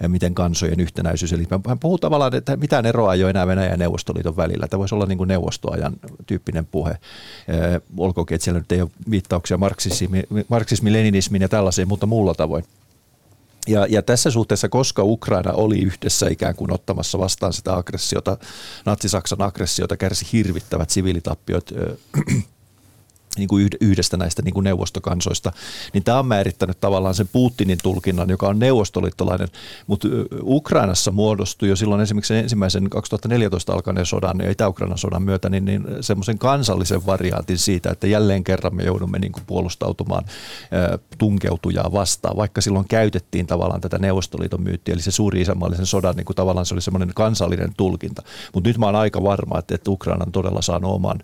miten 0.08 0.34
kansojen 0.34 0.80
yhtenäisyys. 0.80 1.32
Eli 1.32 1.46
hän 1.68 1.78
puhuu 1.78 1.98
tavallaan, 1.98 2.34
että 2.34 2.56
mitään 2.56 2.87
eroa 2.87 3.14
ei 3.14 3.22
ole 3.22 3.30
enää 3.30 3.46
Venäjän 3.46 3.70
ja 3.70 3.76
Neuvostoliiton 3.76 4.37
välillä. 4.37 4.68
Tämä 4.68 4.78
voisi 4.78 4.94
olla 4.94 5.06
niin 5.06 5.18
kuin 5.18 5.28
neuvostoajan 5.28 5.96
tyyppinen 6.26 6.66
puhe. 6.66 6.98
Olkoonkin, 7.96 8.34
että 8.34 8.44
siellä 8.44 8.60
nyt 8.60 8.72
ei 8.72 8.82
ole 8.82 8.90
viittauksia 9.10 9.58
marksismi, 9.58 10.13
marksismi 10.48 10.92
leninismiin 10.92 11.42
ja 11.42 11.48
tällaiseen, 11.48 11.88
mutta 11.88 12.07
muulla 12.07 12.35
tavoin. 12.35 12.64
Ja, 13.68 13.87
ja 13.87 14.03
tässä 14.03 14.31
suhteessa, 14.31 14.68
koska 14.68 15.03
Ukraina 15.03 15.53
oli 15.53 15.79
yhdessä 15.79 16.29
ikään 16.29 16.55
kuin 16.55 16.72
ottamassa 16.72 17.18
vastaan 17.18 17.53
sitä 17.53 17.77
aggressiota, 17.77 18.37
Natsi-Saksan 18.87 19.42
aggressiota, 19.42 19.96
kärsi 19.96 20.27
hirvittävät 20.33 20.90
siviilitappiot 20.90 21.70
niin 23.38 23.48
kuin 23.48 23.68
yhdestä 23.80 24.16
näistä 24.16 24.42
niin 24.42 24.54
kuin 24.54 24.64
neuvostokansoista, 24.64 25.52
niin 25.92 26.04
tämä 26.04 26.18
on 26.18 26.26
määrittänyt 26.26 26.80
tavallaan 26.80 27.14
sen 27.14 27.28
Putinin 27.32 27.78
tulkinnan, 27.82 28.30
joka 28.30 28.48
on 28.48 28.58
neuvostoliittolainen, 28.58 29.48
mutta 29.86 30.08
Ukrainassa 30.42 31.10
muodostui 31.10 31.68
jo 31.68 31.76
silloin 31.76 32.00
esimerkiksi 32.00 32.34
ensimmäisen 32.34 32.90
2014 32.90 33.72
alkaneen 33.72 34.06
sodan 34.06 34.38
ja 34.38 34.50
Itä-Ukrainan 34.50 34.98
sodan 34.98 35.22
myötä 35.22 35.48
niin, 35.48 35.64
niin 35.64 35.84
semmoisen 36.00 36.38
kansallisen 36.38 37.06
variantin 37.06 37.58
siitä, 37.58 37.90
että 37.90 38.06
jälleen 38.06 38.44
kerran 38.44 38.76
me 38.76 38.82
joudumme 38.82 39.18
niin 39.18 39.32
kuin 39.32 39.44
puolustautumaan 39.46 40.24
tunkeutujaa 41.18 41.92
vastaan, 41.92 42.36
vaikka 42.36 42.60
silloin 42.60 42.88
käytettiin 42.88 43.46
tavallaan 43.46 43.80
tätä 43.80 43.98
Neuvostoliiton 43.98 44.62
myyttiä, 44.62 44.94
eli 44.94 45.02
se 45.02 45.10
suuri 45.10 45.40
isänmaallisen 45.40 45.86
sodan, 45.86 46.16
niin 46.16 46.24
kuin 46.24 46.36
tavallaan 46.36 46.66
se 46.66 46.74
oli 46.74 46.80
semmoinen 46.80 47.14
kansallinen 47.14 47.74
tulkinta. 47.76 48.22
Mutta 48.54 48.68
nyt 48.68 48.78
mä 48.78 48.86
oon 48.86 48.96
aika 48.96 49.22
varma, 49.22 49.58
että, 49.58 49.74
että 49.74 49.90
Ukraina 49.90 50.24
on 50.24 50.32
todella 50.32 50.62
saanut 50.62 50.92
oman 50.92 51.18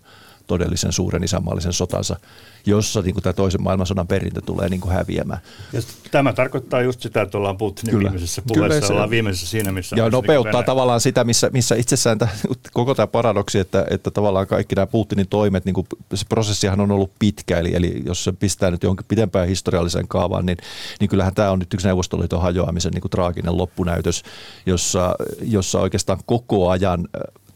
todellisen 0.51 0.91
suuren 0.91 1.23
isänmaallisen 1.23 1.73
sotansa, 1.73 2.15
jossa 2.65 3.01
niin 3.01 3.13
kuin 3.13 3.23
tämä 3.23 3.33
toisen 3.33 3.63
maailmansodan 3.63 4.07
perintö 4.07 4.41
tulee 4.41 4.69
niin 4.69 4.81
kuin 4.81 4.93
häviämään. 4.93 5.39
Ja 5.73 5.81
tämä 6.11 6.33
tarkoittaa 6.33 6.81
just 6.81 7.01
sitä, 7.01 7.21
että 7.21 7.37
ollaan 7.37 7.57
Putinin 7.57 7.91
Kyllä. 7.91 8.09
viimeisessä 8.09 8.41
puheessa, 8.47 8.79
Kyllä, 8.79 8.93
ollaan 8.93 9.09
viimeisessä 9.09 9.47
siinä, 9.47 9.71
missä... 9.71 9.95
Ja 9.95 10.09
nopeuttaa 10.09 10.61
niin 10.61 10.65
tavallaan 10.65 11.01
sitä, 11.01 11.23
missä, 11.23 11.49
missä 11.53 11.75
itsessään 11.75 12.17
tämä, 12.17 12.31
koko 12.73 12.95
tämä 12.95 13.07
paradoksi, 13.07 13.59
että, 13.59 13.85
että 13.89 14.11
tavallaan 14.11 14.47
kaikki 14.47 14.75
nämä 14.75 14.87
Putinin 14.87 15.27
toimet, 15.27 15.65
niin 15.65 15.73
kuin, 15.73 15.87
se 16.13 16.25
prosessihan 16.29 16.79
on 16.79 16.91
ollut 16.91 17.11
pitkä, 17.19 17.59
eli, 17.59 17.75
eli 17.75 18.01
jos 18.05 18.23
se 18.23 18.31
pistää 18.31 18.71
nyt 18.71 18.83
jonkin 18.83 19.05
pidempään 19.07 19.47
historiallisen 19.47 20.07
kaavaan, 20.07 20.45
niin, 20.45 20.57
niin 20.99 21.09
kyllähän 21.09 21.33
tämä 21.33 21.51
on 21.51 21.59
nyt 21.59 21.73
yksi 21.73 21.87
Neuvostoliiton 21.87 22.41
hajoamisen 22.41 22.91
niin 22.91 23.01
kuin 23.01 23.11
traaginen 23.11 23.57
loppunäytös, 23.57 24.23
jossa, 24.65 25.15
jossa 25.41 25.79
oikeastaan 25.79 26.19
koko 26.25 26.69
ajan 26.69 27.07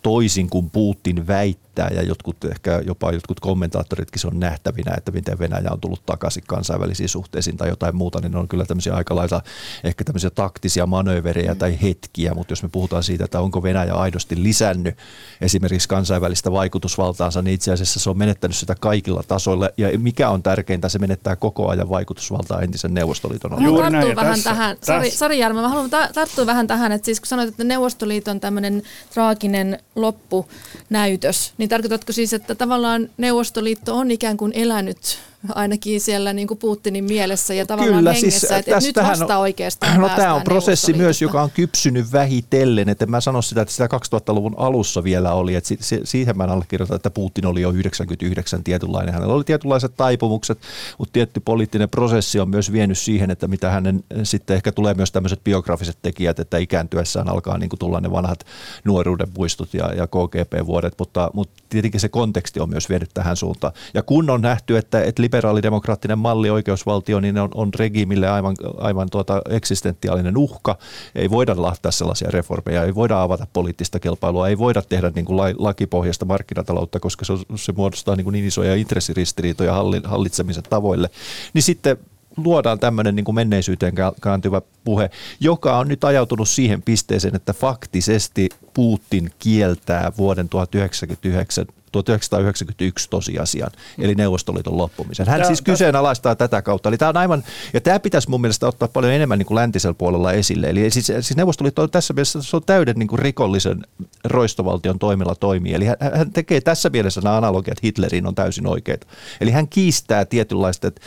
toisin 0.02 0.50
kuin 0.50 0.70
Putin 0.70 1.28
väitti, 1.28 1.65
näyttää 1.78 2.02
ja 2.02 2.08
jotkut 2.08 2.46
ehkä 2.46 2.82
jopa 2.86 3.12
jotkut 3.12 3.40
kommentaattoritkin 3.40 4.20
se 4.20 4.28
on 4.28 4.40
nähtävinä, 4.40 4.94
että 4.98 5.12
miten 5.12 5.40
Venäjä 5.40 5.70
on 5.72 5.82
tullut 5.82 6.06
takaisin 6.06 6.44
kansainvälisiin 6.48 7.10
suhteisiin 7.10 7.58
tai 7.58 7.70
jotain 7.70 7.96
muuta, 7.96 8.20
niin 8.22 8.32
ne 8.32 8.38
on 8.38 8.48
kyllä 8.48 8.66
tämmöisiä 8.66 8.96
aika 8.96 9.16
lailla 9.16 9.42
ehkä 9.84 10.04
tämmöisiä 10.04 10.30
taktisia 10.30 10.86
manööverejä 10.86 11.54
mm. 11.54 11.58
tai 11.58 11.78
hetkiä, 11.82 12.34
mutta 12.34 12.52
jos 12.52 12.64
me 12.64 12.70
puhutaan 12.70 13.04
siitä, 13.04 13.26
että 13.26 13.40
onko 13.40 13.64
Venäjä 13.64 13.94
aidosti 13.94 14.44
lisännyt 14.44 14.98
esimerkiksi 15.42 15.90
kansainvälistä 15.90 16.52
vaikutusvaltaansa, 16.52 17.42
niin 17.42 17.54
itse 17.54 17.72
asiassa 17.72 18.00
se 18.00 18.10
on 18.10 18.18
menettänyt 18.18 18.58
sitä 18.58 18.76
kaikilla 18.80 19.24
tasoilla 19.28 19.70
ja 19.78 20.00
mikä 20.00 20.30
on 20.30 20.44
tärkeintä, 20.44 20.90
se 20.90 21.00
menettää 21.00 21.36
koko 21.36 21.70
ajan 21.70 21.90
vaikutusvaltaa 21.90 22.62
entisen 22.62 22.94
Neuvostoliiton 22.94 23.52
Mä 23.52 23.58
haluan 23.58 23.92
tarttua 23.92 24.16
vähän 24.16 24.34
tässä, 24.34 24.50
tähän, 24.50 24.78
tässä. 24.78 24.94
Sari, 24.94 25.12
Sari 25.12 25.40
Järmä, 25.40 25.62
mä 25.62 25.70
haluan 25.70 25.90
ta- 25.90 26.10
tarttua 26.14 26.46
vähän 26.46 26.68
tähän, 26.68 26.92
että 26.92 27.06
siis 27.06 27.20
kun 27.20 27.28
sanoit, 27.28 27.50
että 27.50 27.64
Neuvostoliiton 27.64 28.40
tämmöinen 28.40 28.84
traaginen 29.14 29.80
loppunäytös, 29.96 31.54
niin 31.58 31.65
tarkoitatko 31.68 32.12
siis, 32.12 32.34
että 32.34 32.56
tavallaan 32.56 33.10
Neuvostoliitto 33.18 33.96
on 33.98 34.12
ikään 34.12 34.38
kuin 34.38 34.52
elänyt 34.56 35.20
ainakin 35.56 36.02
siellä 36.02 36.34
niin 36.34 36.48
kuin 36.48 36.58
Putinin 36.58 37.04
mielessä 37.04 37.54
ja 37.54 37.66
tavallaan 37.66 37.98
Kyllä, 37.98 38.14
hengessä, 38.14 38.40
siis, 38.40 38.52
että, 38.52 38.78
että 38.78 38.88
nyt 38.88 38.96
vasta 38.96 39.38
oikeastaan 39.38 40.02
No 40.02 40.10
tämä 40.10 40.34
on 40.34 40.42
prosessi 40.42 40.94
myös, 40.94 41.22
joka 41.22 41.42
on 41.42 41.52
kypsynyt 41.52 42.12
vähitellen, 42.12 42.90
että 42.90 43.06
mä 43.06 43.22
sanon 43.22 43.44
sitä, 43.44 43.62
että 43.62 43.72
sitä 43.72 43.90
2000-luvun 44.16 44.54
alussa 44.58 45.04
vielä 45.04 45.34
oli, 45.34 45.56
että 45.56 45.70
siihen 46.04 46.38
mä 46.38 46.44
allekirjoitan, 46.44 46.96
että 46.96 47.10
Putin 47.10 47.46
oli 47.46 47.62
jo 47.62 47.72
99 47.72 48.64
tietynlainen, 48.64 49.14
hänellä 49.14 49.34
oli 49.34 49.44
tietynlaiset 49.44 49.96
taipumukset, 49.98 50.60
mutta 50.98 51.14
tietty 51.14 51.40
poliittinen 51.40 51.90
prosessi 51.90 52.40
on 52.40 52.50
myös 52.50 52.72
vienyt 52.72 52.98
siihen, 52.98 53.32
että 53.32 53.48
mitä 53.48 53.70
hänen 53.70 54.04
sitten 54.24 54.56
ehkä 54.56 54.72
tulee 54.72 54.94
myös 54.94 55.12
tämmöiset 55.12 55.44
biografiset 55.44 55.98
tekijät, 56.02 56.40
että 56.40 56.58
ikääntyessään 56.58 57.30
alkaa 57.30 57.58
niin 57.58 57.70
kuin 57.70 57.80
tulla 57.80 58.00
ne 58.00 58.12
vanhat 58.12 58.46
nuoruuden 58.84 59.28
muistot 59.38 59.74
ja, 59.74 59.94
ja 59.94 60.08
KGP-vuodet, 60.08 60.94
mutta, 61.00 61.32
mutta 61.34 61.64
tietenkin 61.70 62.00
se 62.00 62.10
konteksti 62.10 62.60
on 62.60 62.70
myös 62.70 62.90
vienyt 62.90 63.10
tähän 63.14 63.36
suuntaan. 63.36 63.74
Ja 63.94 64.04
kun 64.04 64.30
on 64.30 64.42
nähty, 64.42 64.78
että, 64.78 65.02
että 65.04 65.22
liberaalidemokraattinen 65.36 66.20
malli 66.20 66.50
oikeusvaltio, 66.50 67.20
niin 67.20 67.38
on, 67.38 67.50
on 67.54 67.74
regiimille 67.74 68.30
aivan, 68.30 68.56
aivan 68.78 69.10
tuota 69.12 69.42
eksistentiaalinen 69.50 70.38
uhka. 70.38 70.78
Ei 71.16 71.30
voida 71.30 71.54
lahtaa 71.58 71.92
sellaisia 71.92 72.30
reformeja, 72.32 72.84
ei 72.84 72.96
voida 72.96 73.22
avata 73.22 73.48
poliittista 73.54 74.00
kilpailua, 74.00 74.48
ei 74.48 74.58
voida 74.58 74.82
tehdä 74.82 75.12
niin 75.16 75.26
kuin 75.26 75.56
lakipohjasta 75.58 76.26
markkinataloutta, 76.26 77.00
koska 77.00 77.26
se, 77.26 77.34
se 77.56 77.72
muodostaa 77.72 78.16
niin, 78.16 78.24
kuin 78.24 78.34
niin 78.34 78.46
isoja 78.46 78.76
intressiristiriitoja 78.76 79.74
hallitsemisen 80.04 80.64
tavoille. 80.64 81.10
Niin 81.54 81.64
sitten 81.64 81.98
luodaan 82.38 82.80
tämmöinen 82.80 83.16
niin 83.16 83.26
kuin 83.26 83.36
menneisyyteen 83.36 83.94
kääntyvä 84.22 84.62
puhe, 84.84 85.10
joka 85.40 85.78
on 85.78 85.88
nyt 85.88 86.04
ajautunut 86.04 86.50
siihen 86.50 86.82
pisteeseen, 86.82 87.36
että 87.36 87.54
faktisesti 87.54 88.50
Putin 88.74 89.32
kieltää 89.40 90.12
vuoden 90.18 90.50
1999 90.50 91.66
1991 92.04 93.10
tosiasian, 93.10 93.72
eli 94.00 94.16
Neuvostoliiton 94.16 94.78
loppumisen. 94.78 95.28
Hän 95.28 95.40
tämä, 95.40 95.48
siis 95.48 95.62
kyseenalaistaa 95.62 96.36
tätä 96.36 96.62
kautta. 96.62 96.90
Eli 96.90 96.98
tämä 96.98 97.10
on 97.10 97.18
aivan, 97.18 97.44
ja 97.74 97.82
tämä 97.82 98.00
pitäisi 98.00 98.30
mun 98.30 98.42
mielestä 98.42 98.68
ottaa 98.68 98.88
paljon 98.88 99.14
enemmän 99.14 99.40
niin 99.40 99.46
kuin 99.46 99.56
läntisellä 99.56 99.94
puolella 99.94 100.32
esille. 100.32 100.70
Eli 100.70 100.90
siis, 100.90 101.06
siis 101.06 101.36
Neuvostoliitto 101.36 101.82
on 101.82 101.90
tässä 101.90 102.14
mielessä 102.14 102.42
se 102.42 102.56
on 102.56 102.64
täyden 102.66 102.96
niin 102.96 103.08
kuin 103.08 103.20
rikollisen 103.20 103.82
roistovaltion 104.24 105.00
toimilla 105.00 105.36
toimii. 105.36 105.74
Eli 105.74 105.86
hän, 105.86 105.98
hän 106.16 106.32
tekee 106.32 106.62
tässä 106.62 106.90
mielessä 106.90 107.22
nämä 107.22 107.38
analogiat 107.38 107.84
Hitleriin 107.84 108.28
on 108.28 108.36
täysin 108.36 108.68
oikeita. 108.68 109.08
Eli 109.42 109.52
hän 109.52 109.68
kiistää 109.68 110.26
tietynlaiset 110.26 111.02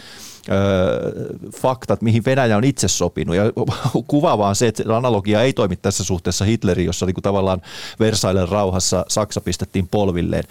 faktat, 1.60 2.02
mihin 2.02 2.24
Venäjä 2.24 2.56
on 2.56 2.64
itse 2.64 2.88
sopinut. 2.88 3.36
Ja 3.36 3.42
kuvaavaa 4.06 4.48
on 4.48 4.56
se, 4.56 4.66
että 4.66 4.96
analogia 4.96 5.42
ei 5.42 5.52
toimi 5.52 5.76
tässä 5.76 6.04
suhteessa 6.04 6.44
Hitleriin, 6.44 6.86
jossa 6.86 7.06
niin 7.06 7.14
kuin 7.14 7.22
tavallaan 7.22 7.62
Versailles 8.00 8.50
rauhassa 8.50 9.04
Saksa 9.08 9.40
pistettiin 9.40 9.88
polvilleen. 9.88 10.44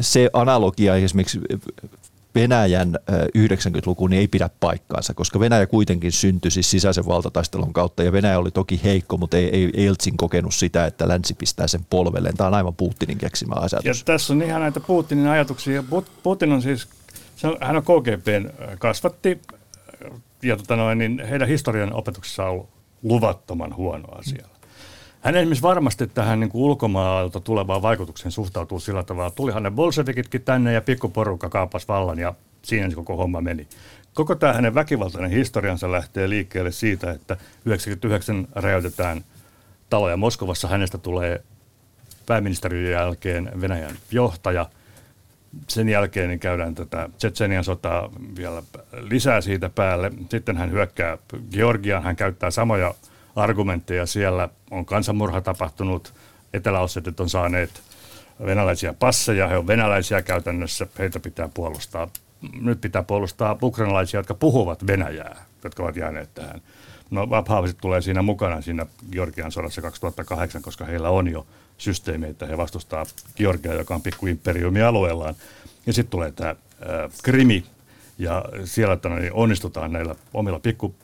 Se 0.00 0.30
analogia 0.32 0.96
esimerkiksi 0.96 1.40
Venäjän 2.34 2.98
90-luku 3.38 4.06
niin 4.06 4.20
ei 4.20 4.28
pidä 4.28 4.50
paikkaansa, 4.60 5.14
koska 5.14 5.40
Venäjä 5.40 5.66
kuitenkin 5.66 6.12
syntyi 6.12 6.50
siis 6.50 6.70
sisäisen 6.70 7.06
valtataistelun 7.06 7.72
kautta 7.72 8.02
ja 8.02 8.12
Venäjä 8.12 8.38
oli 8.38 8.50
toki 8.50 8.80
heikko, 8.84 9.16
mutta 9.16 9.36
ei, 9.36 9.50
ei 9.54 9.86
Eltsin 9.86 10.16
kokenut 10.16 10.54
sitä, 10.54 10.86
että 10.86 11.08
länsi 11.08 11.34
pistää 11.34 11.66
sen 11.66 11.86
polvelleen. 11.90 12.36
Tämä 12.36 12.48
on 12.48 12.54
aivan 12.54 12.74
Putinin 12.74 13.18
keksimä 13.18 13.54
ajatus. 13.54 13.84
Ja 13.84 13.94
tässä 14.04 14.32
on 14.32 14.42
ihan 14.42 14.60
näitä 14.60 14.80
Putinin 14.80 15.26
ajatuksia. 15.26 15.84
Putin 16.22 16.52
on 16.52 16.62
siis 16.62 16.88
se 17.42 17.48
on, 17.48 17.56
hän 17.60 17.76
on 17.76 17.82
KGBn 17.82 18.50
kasvatti 18.78 19.42
ja 20.42 20.56
tota 20.56 20.76
noin, 20.76 20.98
niin 20.98 21.24
heidän 21.30 21.48
historian 21.48 21.92
opetuksessa 21.92 22.44
on 22.44 22.50
ollut 22.50 22.68
luvattoman 23.02 23.76
huono 23.76 24.08
asia. 24.18 24.46
Hän 25.20 25.36
esimerkiksi 25.36 25.62
varmasti 25.62 26.06
tähän 26.06 26.40
niin 26.40 26.50
kuin 26.50 26.62
ulkomaalta 26.62 27.40
tulevaan 27.40 27.82
vaikutukseen 27.82 28.32
suhtautuu 28.32 28.80
sillä 28.80 29.02
tavalla, 29.02 29.30
tulihan 29.30 29.62
ne 29.62 29.70
bolsevikitkin 29.70 30.42
tänne 30.42 30.72
ja 30.72 30.80
pikkuporukka 30.80 31.48
kaapas 31.48 31.88
vallan 31.88 32.18
ja 32.18 32.34
siinä 32.62 32.90
se 32.90 32.96
koko 32.96 33.16
homma 33.16 33.40
meni. 33.40 33.68
Koko 34.14 34.34
tämä 34.34 34.52
hänen 34.52 34.74
väkivaltainen 34.74 35.30
historiansa 35.30 35.92
lähtee 35.92 36.28
liikkeelle 36.28 36.72
siitä, 36.72 37.10
että 37.10 37.36
99 37.64 38.48
räjäytetään 38.54 39.24
taloja 39.90 40.16
Moskovassa. 40.16 40.68
Hänestä 40.68 40.98
tulee 40.98 41.42
pääministerin 42.26 42.90
jälkeen 42.90 43.50
Venäjän 43.60 43.96
johtaja– 44.10 44.66
sen 45.68 45.88
jälkeen 45.88 46.28
niin 46.28 46.40
käydään 46.40 46.74
tätä 46.74 47.08
Tsetsenian 47.18 47.64
sotaa 47.64 48.10
vielä 48.36 48.62
lisää 48.92 49.40
siitä 49.40 49.68
päälle. 49.68 50.10
Sitten 50.28 50.56
hän 50.56 50.70
hyökkää 50.70 51.18
Georgiaan, 51.52 52.02
hän 52.02 52.16
käyttää 52.16 52.50
samoja 52.50 52.94
argumentteja. 53.36 54.06
Siellä 54.06 54.48
on 54.70 54.84
kansanmurha 54.84 55.40
tapahtunut, 55.40 56.14
eteläossetit 56.54 57.20
on 57.20 57.30
saaneet 57.30 57.82
venäläisiä 58.46 58.92
passeja, 58.92 59.48
he 59.48 59.56
on 59.56 59.66
venäläisiä 59.66 60.22
käytännössä, 60.22 60.86
heitä 60.98 61.20
pitää 61.20 61.48
puolustaa. 61.54 62.08
Nyt 62.60 62.80
pitää 62.80 63.02
puolustaa 63.02 63.58
ukrainalaisia, 63.62 64.20
jotka 64.20 64.34
puhuvat 64.34 64.86
venäjää, 64.86 65.44
jotka 65.64 65.82
ovat 65.82 65.96
jääneet 65.96 66.34
tähän. 66.34 66.62
No 67.10 67.28
Abhaaviset 67.30 67.78
tulee 67.80 68.00
siinä 68.00 68.22
mukana 68.22 68.60
siinä 68.60 68.86
Georgian 69.12 69.52
sodassa 69.52 69.82
2008, 69.82 70.62
koska 70.62 70.84
heillä 70.84 71.10
on 71.10 71.28
jo 71.28 71.46
systeemi, 71.78 72.26
että 72.26 72.46
he 72.46 72.56
vastustaa 72.56 73.06
Georgia, 73.36 73.74
joka 73.74 73.94
on 73.94 74.02
pikkuimperiumi 74.02 74.82
alueellaan. 74.82 75.34
Ja 75.86 75.92
sitten 75.92 76.10
tulee 76.10 76.32
tämä 76.32 76.56
Krimi, 77.22 77.64
ja 78.18 78.44
siellä 78.64 78.94
että 78.94 79.08
niin 79.08 79.32
onnistutaan 79.32 79.92
näillä 79.92 80.14
omilla 80.34 80.58
pikku 80.58 80.94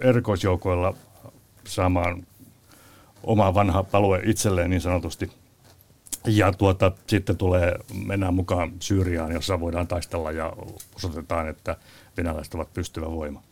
erikoisjoukoilla 0.00 0.94
saamaan 1.64 2.26
oma 3.22 3.54
vanha 3.54 3.84
alue 3.92 4.20
itselleen 4.24 4.70
niin 4.70 4.80
sanotusti. 4.80 5.30
Ja 6.26 6.52
tuota, 6.52 6.92
sitten 7.06 7.36
tulee, 7.36 7.78
mennään 8.06 8.34
mukaan 8.34 8.72
Syyriaan, 8.80 9.32
jossa 9.32 9.60
voidaan 9.60 9.86
taistella 9.86 10.32
ja 10.32 10.52
osoitetaan, 10.94 11.48
että 11.48 11.76
venäläiset 12.16 12.54
ovat 12.54 12.74
pystyvä 12.74 13.10
voima. 13.10 13.42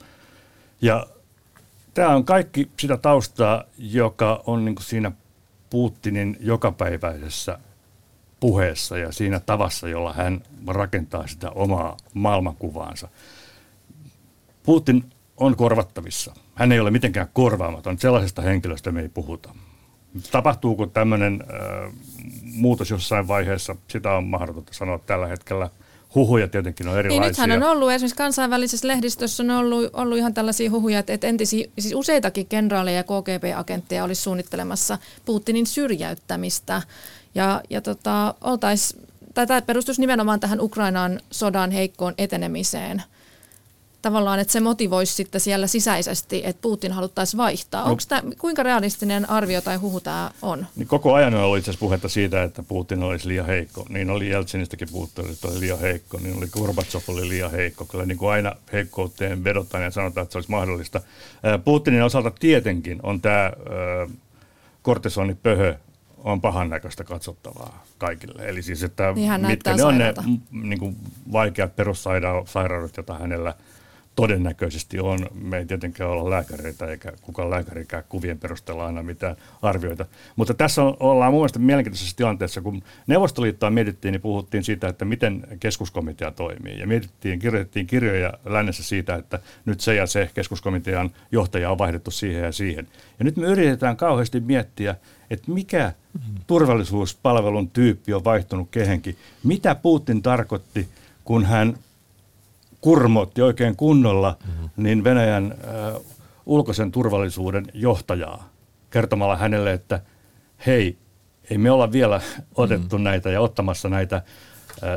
Ja 0.83 1.07
tämä 1.95 2.09
on 2.09 2.25
kaikki 2.25 2.71
sitä 2.81 2.97
taustaa, 2.97 3.65
joka 3.79 4.43
on 4.47 4.65
niin 4.65 4.77
siinä 4.81 5.13
Putinin 5.71 6.37
jokapäiväisessä 6.41 7.59
puheessa 8.41 8.99
ja 8.99 9.13
siinä 9.13 9.41
tavassa, 9.41 9.89
jolla 9.89 10.13
hän 10.13 10.43
rakentaa 10.67 11.27
sitä 11.27 11.51
omaa 11.51 11.97
maailmankuvaansa. 12.15 13.09
Putin 14.63 15.05
on 15.37 15.57
korvattavissa. 15.57 16.35
Hän 16.55 16.73
ei 16.73 16.81
ole 16.81 16.91
mitenkään 16.91 17.29
korvaamaton. 17.33 17.99
Sellaisesta 17.99 18.43
henkilöstä 18.43 18.93
me 18.93 19.01
ei 19.01 19.09
puhuta. 19.09 19.55
Tapahtuuko 20.31 20.87
tämmöinen 20.87 21.45
äh, 21.51 21.93
muutos 22.43 22.91
jossain 22.91 23.29
vaiheessa? 23.29 23.77
Sitä 23.89 24.13
on 24.13 24.25
mahdotonta 24.25 24.75
sanoa 24.75 24.99
tällä 24.99 25.27
hetkellä– 25.27 25.71
huhuja 26.15 26.49
tietenkin 26.49 26.89
on 26.89 26.99
erilaisia. 26.99 27.21
Niin 27.21 27.29
nythän 27.29 27.63
on 27.63 27.77
ollut, 27.77 27.91
esimerkiksi 27.91 28.17
kansainvälisessä 28.17 28.89
lehdistössä 28.89 29.43
on 29.43 29.51
ollut, 29.51 29.91
ollut 29.93 30.19
ihan 30.19 30.35
tällaisia 30.35 30.71
huhuja, 30.71 30.99
että, 30.99 31.13
että 31.13 31.27
entisi, 31.27 31.71
siis 31.79 31.95
useitakin 31.95 32.47
kenraaleja 32.47 32.97
ja 32.97 33.05
KGB-agentteja 33.05 34.05
olisi 34.05 34.23
suunnittelemassa 34.23 34.99
Putinin 35.25 35.67
syrjäyttämistä. 35.67 36.83
Ja, 37.35 37.63
ja 37.71 37.81
tota, 37.81 38.35
oltais, 38.41 38.97
tämä 39.35 39.63
perustuisi 39.63 40.01
nimenomaan 40.01 40.41
tähän 40.41 40.61
Ukrainan 40.61 41.21
sodan 41.31 41.71
heikkoon 41.71 42.15
etenemiseen– 42.19 43.03
tavallaan, 44.07 44.39
että 44.39 44.53
se 44.53 44.61
motivoisi 44.61 45.15
sitten 45.15 45.41
siellä 45.41 45.67
sisäisesti, 45.67 46.43
että 46.45 46.63
Putin 46.63 46.93
haluttaisiin 46.93 47.39
vaihtaa. 47.39 47.85
No, 47.85 47.91
Onko 47.91 48.03
tämä, 48.09 48.23
kuinka 48.39 48.63
realistinen 48.63 49.31
arvio 49.31 49.61
tai 49.61 49.77
huhu 49.77 50.01
tämä 50.01 50.31
on? 50.43 50.67
Niin 50.77 50.89
koko 50.89 51.15
ajan 51.15 51.35
on 51.35 51.41
ollut 51.41 51.59
itse 51.59 51.71
asiassa 51.71 51.85
puhetta 51.87 52.09
siitä, 52.09 52.43
että 52.43 52.63
Putin 52.63 53.03
olisi 53.03 53.29
liian 53.29 53.47
heikko. 53.47 53.87
Niin 53.89 54.11
oli 54.11 54.31
Jeltsinistäkin 54.31 54.89
puhuttu, 54.93 55.23
että 55.23 55.49
oli 55.49 55.61
liian 55.61 55.81
heikko. 55.81 56.19
Niin 56.23 56.37
oli 56.37 56.47
Gorbachev 56.47 57.01
oli 57.09 57.29
liian 57.29 57.51
heikko. 57.51 57.85
Kyllä 57.85 58.07
niin 58.07 58.19
kuin 58.19 58.31
aina 58.31 58.53
heikkouteen 58.73 59.45
vedotaan 59.45 59.85
ja 59.85 59.91
sanotaan, 59.91 60.23
että 60.23 60.33
se 60.33 60.39
olisi 60.39 60.51
mahdollista. 60.51 61.01
Putinin 61.65 62.03
osalta 62.03 62.31
tietenkin 62.31 63.01
on 63.03 63.21
tämä 63.21 63.53
kortisonipöhö 64.83 65.75
on 66.19 66.41
pahan 66.41 66.71
näköistä 66.71 67.05
katsottavaa 67.05 67.85
kaikille. 67.99 68.49
Eli 68.49 68.63
siis, 68.63 68.83
että 68.83 69.13
niin 69.13 69.47
mitkä 69.47 69.77
ne 69.77 69.85
on 69.85 69.99
ne 69.99 70.15
niin 70.51 70.79
kuin 70.79 70.97
vaikeat 71.33 71.77
perussairaudet, 71.77 72.97
joita 72.97 73.15
hänellä– 73.19 73.55
todennäköisesti 74.17 75.01
on. 75.01 75.19
Me 75.35 75.59
ei 75.59 75.67
tietenkään 75.67 76.11
olla 76.11 76.31
lääkäreitä 76.31 76.87
eikä 76.87 77.13
kukaan 77.23 77.51
lääkärikään 77.51 78.05
kuvien 78.09 78.39
perusteella 78.39 78.87
aina 78.87 79.03
mitään 79.03 79.37
arvioita. 79.63 80.07
Mutta 80.37 80.55
tässä 80.55 80.83
on, 80.83 80.97
ollaan 81.01 81.33
mun 81.33 81.41
mielestä 81.41 81.59
mielenkiintoisessa 81.59 82.17
tilanteessa, 82.17 82.61
kun 82.61 82.83
Neuvostoliittoa 83.07 83.71
mietittiin, 83.71 84.13
niin 84.13 84.21
puhuttiin 84.21 84.65
siitä, 84.65 84.89
että 84.89 85.05
miten 85.05 85.47
keskuskomitea 85.61 86.31
toimii. 86.31 86.79
Ja 86.79 86.87
mietittiin, 86.87 87.39
kirjoitettiin 87.39 87.87
kirjoja 87.87 88.33
lännessä 88.45 88.83
siitä, 88.83 89.15
että 89.15 89.39
nyt 89.65 89.81
se 89.81 89.95
ja 89.95 90.07
se 90.07 90.31
keskuskomitean 90.35 91.11
johtaja 91.33 91.71
on 91.71 91.79
vaihdettu 91.79 92.11
siihen 92.11 92.43
ja 92.43 92.53
siihen. 92.53 92.89
Ja 93.19 93.25
nyt 93.25 93.37
me 93.37 93.47
yritetään 93.47 93.97
kauheasti 93.97 94.41
miettiä, 94.41 94.95
että 95.31 95.51
mikä 95.51 95.93
turvallisuuspalvelun 96.47 97.71
tyyppi 97.71 98.15
on 98.15 98.25
vaihtunut 98.25 98.69
kehenkin. 98.71 99.17
Mitä 99.45 99.75
Putin 99.75 100.23
tarkoitti, 100.23 100.89
kun 101.25 101.45
hän 101.45 101.79
kurmotti 102.87 103.43
oikein 103.43 103.77
kunnolla 103.77 104.37
mm-hmm. 104.47 104.71
niin 104.77 105.05
Venäjän 105.05 105.55
äh, 105.65 106.03
ulkoisen 106.47 106.93
turvallisuuden 106.93 107.67
johtajaa 107.75 108.49
kertomalla 108.91 109.37
hänelle, 109.37 109.73
että 109.73 110.01
hei, 110.67 110.99
ei 111.51 111.59
me 111.59 111.71
olla 111.71 111.93
vielä 111.93 112.21
otettu 112.55 112.97
mm-hmm. 112.97 113.05
näitä 113.05 113.31
ja 113.31 113.41
ottamassa 113.41 113.89
näitä 113.89 114.17
äh, 114.17 114.23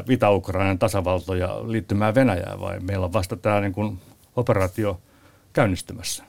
Itä-Ukrainan 0.09 0.79
tasavaltoja 0.79 1.59
liittymään 1.67 2.15
Venäjään, 2.15 2.61
vai 2.61 2.79
meillä 2.79 3.05
on 3.05 3.13
vasta 3.13 3.37
tämä 3.37 3.61
niin 3.61 3.73
kuin, 3.73 3.99
operaatio 4.35 5.01
käynnistymässä. 5.53 6.23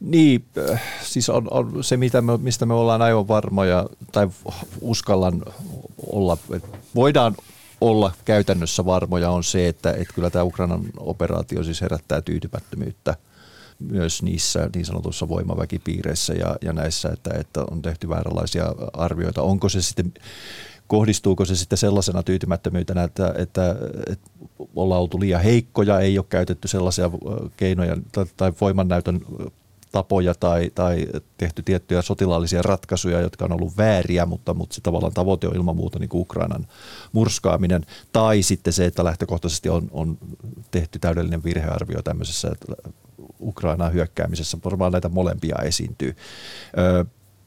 Niin, 0.00 0.44
äh, 0.70 0.82
siis 1.02 1.28
on, 1.28 1.48
on 1.50 1.84
se, 1.84 1.96
mitä 1.96 2.20
me, 2.20 2.36
mistä 2.36 2.66
me 2.66 2.74
ollaan 2.74 3.02
aivan 3.02 3.28
varmoja, 3.28 3.86
tai 4.12 4.28
uskallan 4.80 5.42
olla, 6.12 6.36
että 6.54 6.78
voidaan 6.94 7.34
olla 7.80 8.12
käytännössä 8.24 8.84
varmoja 8.84 9.30
on 9.30 9.44
se, 9.44 9.68
että, 9.68 9.90
että 9.90 10.14
kyllä 10.14 10.30
tämä 10.30 10.44
Ukrainan 10.44 10.80
operaatio 10.96 11.64
siis 11.64 11.80
herättää 11.80 12.20
tyytymättömyyttä 12.20 13.16
myös 13.78 14.22
niissä 14.22 14.70
niin 14.74 14.86
sanotuissa 14.86 15.28
voimaväkipiireissä 15.28 16.34
ja, 16.34 16.56
ja 16.62 16.72
näissä, 16.72 17.08
että, 17.08 17.30
että 17.34 17.64
on 17.70 17.82
tehty 17.82 18.08
vääränlaisia 18.08 18.74
arvioita. 18.92 19.42
Onko 19.42 19.68
se 19.68 19.82
sitten 19.82 20.12
kohdistuuko 20.86 21.44
se 21.44 21.56
sitten 21.56 21.78
sellaisena 21.78 22.22
tyytymättömyytenä, 22.22 23.02
että, 23.02 23.34
että, 23.38 23.76
että 24.06 24.30
ollaan 24.76 25.00
oltu 25.00 25.20
liian 25.20 25.42
heikkoja, 25.42 26.00
ei 26.00 26.18
ole 26.18 26.26
käytetty 26.28 26.68
sellaisia 26.68 27.10
keinoja 27.56 27.96
tai 28.36 28.52
voimannäytön 28.60 29.20
tapoja 29.92 30.34
tai, 30.34 30.70
tai 30.74 31.06
tehty 31.36 31.62
tiettyjä 31.62 32.02
sotilaallisia 32.02 32.62
ratkaisuja, 32.62 33.20
jotka 33.20 33.44
on 33.44 33.52
ollut 33.52 33.76
vääriä, 33.76 34.26
mutta, 34.26 34.54
mutta 34.54 34.74
se 34.74 34.80
tavallaan 34.80 35.12
tavoite 35.12 35.48
on 35.48 35.56
ilman 35.56 35.76
muuta 35.76 35.98
niin 35.98 36.08
kuin 36.08 36.20
Ukrainan 36.20 36.66
murskaaminen. 37.12 37.86
Tai 38.12 38.42
sitten 38.42 38.72
se, 38.72 38.84
että 38.84 39.04
lähtökohtaisesti 39.04 39.68
on, 39.68 39.88
on 39.90 40.18
tehty 40.70 40.98
täydellinen 40.98 41.44
virhearvio 41.44 42.02
tämmöisessä 42.02 42.52
Ukrainaan 43.40 43.92
hyökkäämisessä. 43.92 44.58
Varmaan 44.64 44.92
näitä 44.92 45.08
molempia 45.08 45.56
esiintyy. 45.64 46.16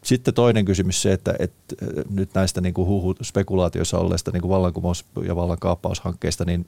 Sitten 0.03 0.33
toinen 0.33 0.65
kysymys 0.65 1.01
se, 1.01 1.13
että, 1.13 1.35
että 1.39 1.75
nyt 2.09 2.29
näistä 2.33 2.61
niin 2.61 2.73
kuin 2.73 2.87
huhu, 2.87 3.15
spekulaatioissa 3.21 3.97
olleista 3.97 4.31
niin 4.31 4.41
kuin 4.41 4.49
vallankumous- 4.49 5.05
ja 5.27 5.35
vallankaappaushankkeista, 5.35 6.45
niin 6.45 6.65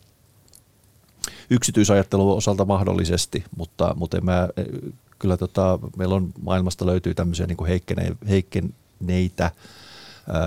yksityisajattelun 1.49 2.37
osalta 2.37 2.65
mahdollisesti, 2.65 3.43
mutta, 3.57 3.93
mutta 3.97 4.17
en 4.17 4.25
mä 4.25 4.49
kyllä 5.19 5.37
tota, 5.37 5.79
meillä 5.97 6.15
on 6.15 6.33
maailmasta 6.41 6.85
löytyy 6.85 7.13
tämmöisiä 7.13 7.47
niin 7.47 7.65
heikkene, 7.67 8.15
heikkeneitä 8.29 9.43
ää, 9.43 10.41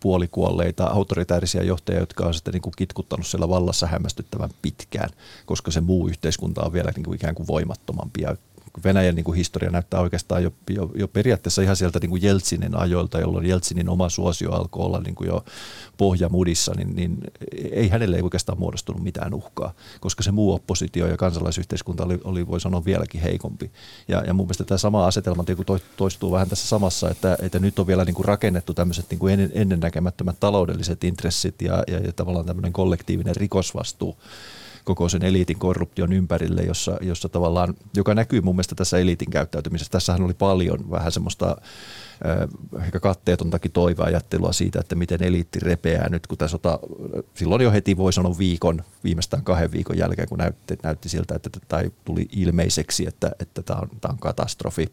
puolikuolleita 0.00 0.84
autoritäärisiä 0.86 1.62
johtajia, 1.62 2.00
jotka 2.00 2.26
on 2.26 2.34
sitten 2.34 2.52
niin 2.52 2.62
kuin 2.62 2.74
kitkuttanut 2.76 3.26
siellä 3.26 3.48
vallassa 3.48 3.86
hämmästyttävän 3.86 4.50
pitkään, 4.62 5.10
koska 5.46 5.70
se 5.70 5.80
muu 5.80 6.08
yhteiskunta 6.08 6.62
on 6.62 6.72
vielä 6.72 6.92
niin 6.96 7.04
kuin 7.04 7.14
ikään 7.16 7.34
kuin 7.34 7.46
voimattomampi 7.46 8.22
ja 8.22 8.36
Venäjän 8.84 9.14
niin 9.14 9.24
kuin 9.24 9.36
historia 9.36 9.70
näyttää 9.70 10.00
oikeastaan 10.00 10.42
jo, 10.42 10.52
jo, 10.70 10.90
jo 10.94 11.08
periaatteessa 11.08 11.62
ihan 11.62 11.76
sieltä 11.76 11.98
niin 11.98 12.10
kuin 12.10 12.22
Jeltsinin 12.22 12.76
ajoilta, 12.76 13.20
jolloin 13.20 13.46
Jeltsinin 13.46 13.88
oma 13.88 14.08
suosio 14.08 14.52
alkoi 14.52 14.86
olla 14.86 15.00
niin 15.00 15.14
kuin 15.14 15.28
jo 15.28 15.44
pohjamudissa, 15.96 16.72
niin, 16.76 16.96
niin 16.96 17.18
ei 17.72 17.88
hänelle 17.88 18.16
ei 18.16 18.22
oikeastaan 18.22 18.58
muodostunut 18.58 19.02
mitään 19.02 19.34
uhkaa, 19.34 19.72
koska 20.00 20.22
se 20.22 20.32
muu 20.32 20.54
oppositio 20.54 21.06
ja 21.06 21.16
kansalaisyhteiskunta 21.16 22.04
oli, 22.04 22.18
oli 22.24 22.46
voi 22.46 22.60
sanoa 22.60 22.84
vieläkin 22.84 23.20
heikompi. 23.20 23.70
Ja, 24.08 24.22
ja 24.26 24.34
mun 24.34 24.46
mielestä 24.46 24.64
tämä 24.64 24.78
sama 24.78 25.06
asetelma 25.06 25.44
niin 25.48 25.80
toistuu 25.96 26.32
vähän 26.32 26.48
tässä 26.48 26.68
samassa, 26.68 27.10
että, 27.10 27.38
että 27.42 27.58
nyt 27.58 27.78
on 27.78 27.86
vielä 27.86 28.04
niin 28.04 28.14
kuin 28.14 28.26
rakennettu 28.26 28.74
tämmöiset 28.74 29.06
niin 29.10 29.18
kuin 29.18 29.50
ennennäkemättömät 29.54 30.40
taloudelliset 30.40 31.04
intressit 31.04 31.62
ja, 31.62 31.84
ja, 31.86 31.98
ja 31.98 32.12
tavallaan 32.12 32.46
tämmöinen 32.46 32.72
kollektiivinen 32.72 33.36
rikosvastuu 33.36 34.16
koko 34.88 35.08
sen 35.08 35.24
eliitin 35.24 35.58
korruption 35.58 36.12
ympärille, 36.12 36.62
jossa, 36.62 36.98
jossa 37.00 37.28
tavallaan, 37.28 37.74
joka 37.96 38.14
näkyy 38.14 38.40
mun 38.40 38.54
mielestä 38.54 38.74
tässä 38.74 38.98
eliitin 38.98 39.30
käyttäytymisessä. 39.30 39.90
Tässähän 39.90 40.22
oli 40.22 40.34
paljon 40.34 40.90
vähän 40.90 41.12
semmoista 41.12 41.56
ehkä 42.82 43.00
katteetontakin 43.00 43.72
toiveajattelua 43.72 44.52
siitä, 44.52 44.80
että 44.80 44.94
miten 44.94 45.22
eliitti 45.22 45.58
repeää 45.60 46.08
nyt, 46.08 46.26
kun 46.26 46.38
tässä 46.38 46.52
sota, 46.52 46.78
silloin 47.34 47.62
jo 47.62 47.72
heti 47.72 47.96
voi 47.96 48.12
sanoa 48.12 48.38
viikon, 48.38 48.82
viimeistään 49.04 49.44
kahden 49.44 49.72
viikon 49.72 49.98
jälkeen, 49.98 50.28
kun 50.28 50.38
näytti, 50.38 50.78
näytti 50.82 51.08
siltä, 51.08 51.34
että 51.34 51.50
tai 51.68 51.90
tuli 52.04 52.28
ilmeiseksi, 52.32 53.06
että, 53.08 53.30
että 53.40 53.62
tämä 53.62 53.80
on, 53.80 53.88
on 54.08 54.18
katastrofi 54.18 54.92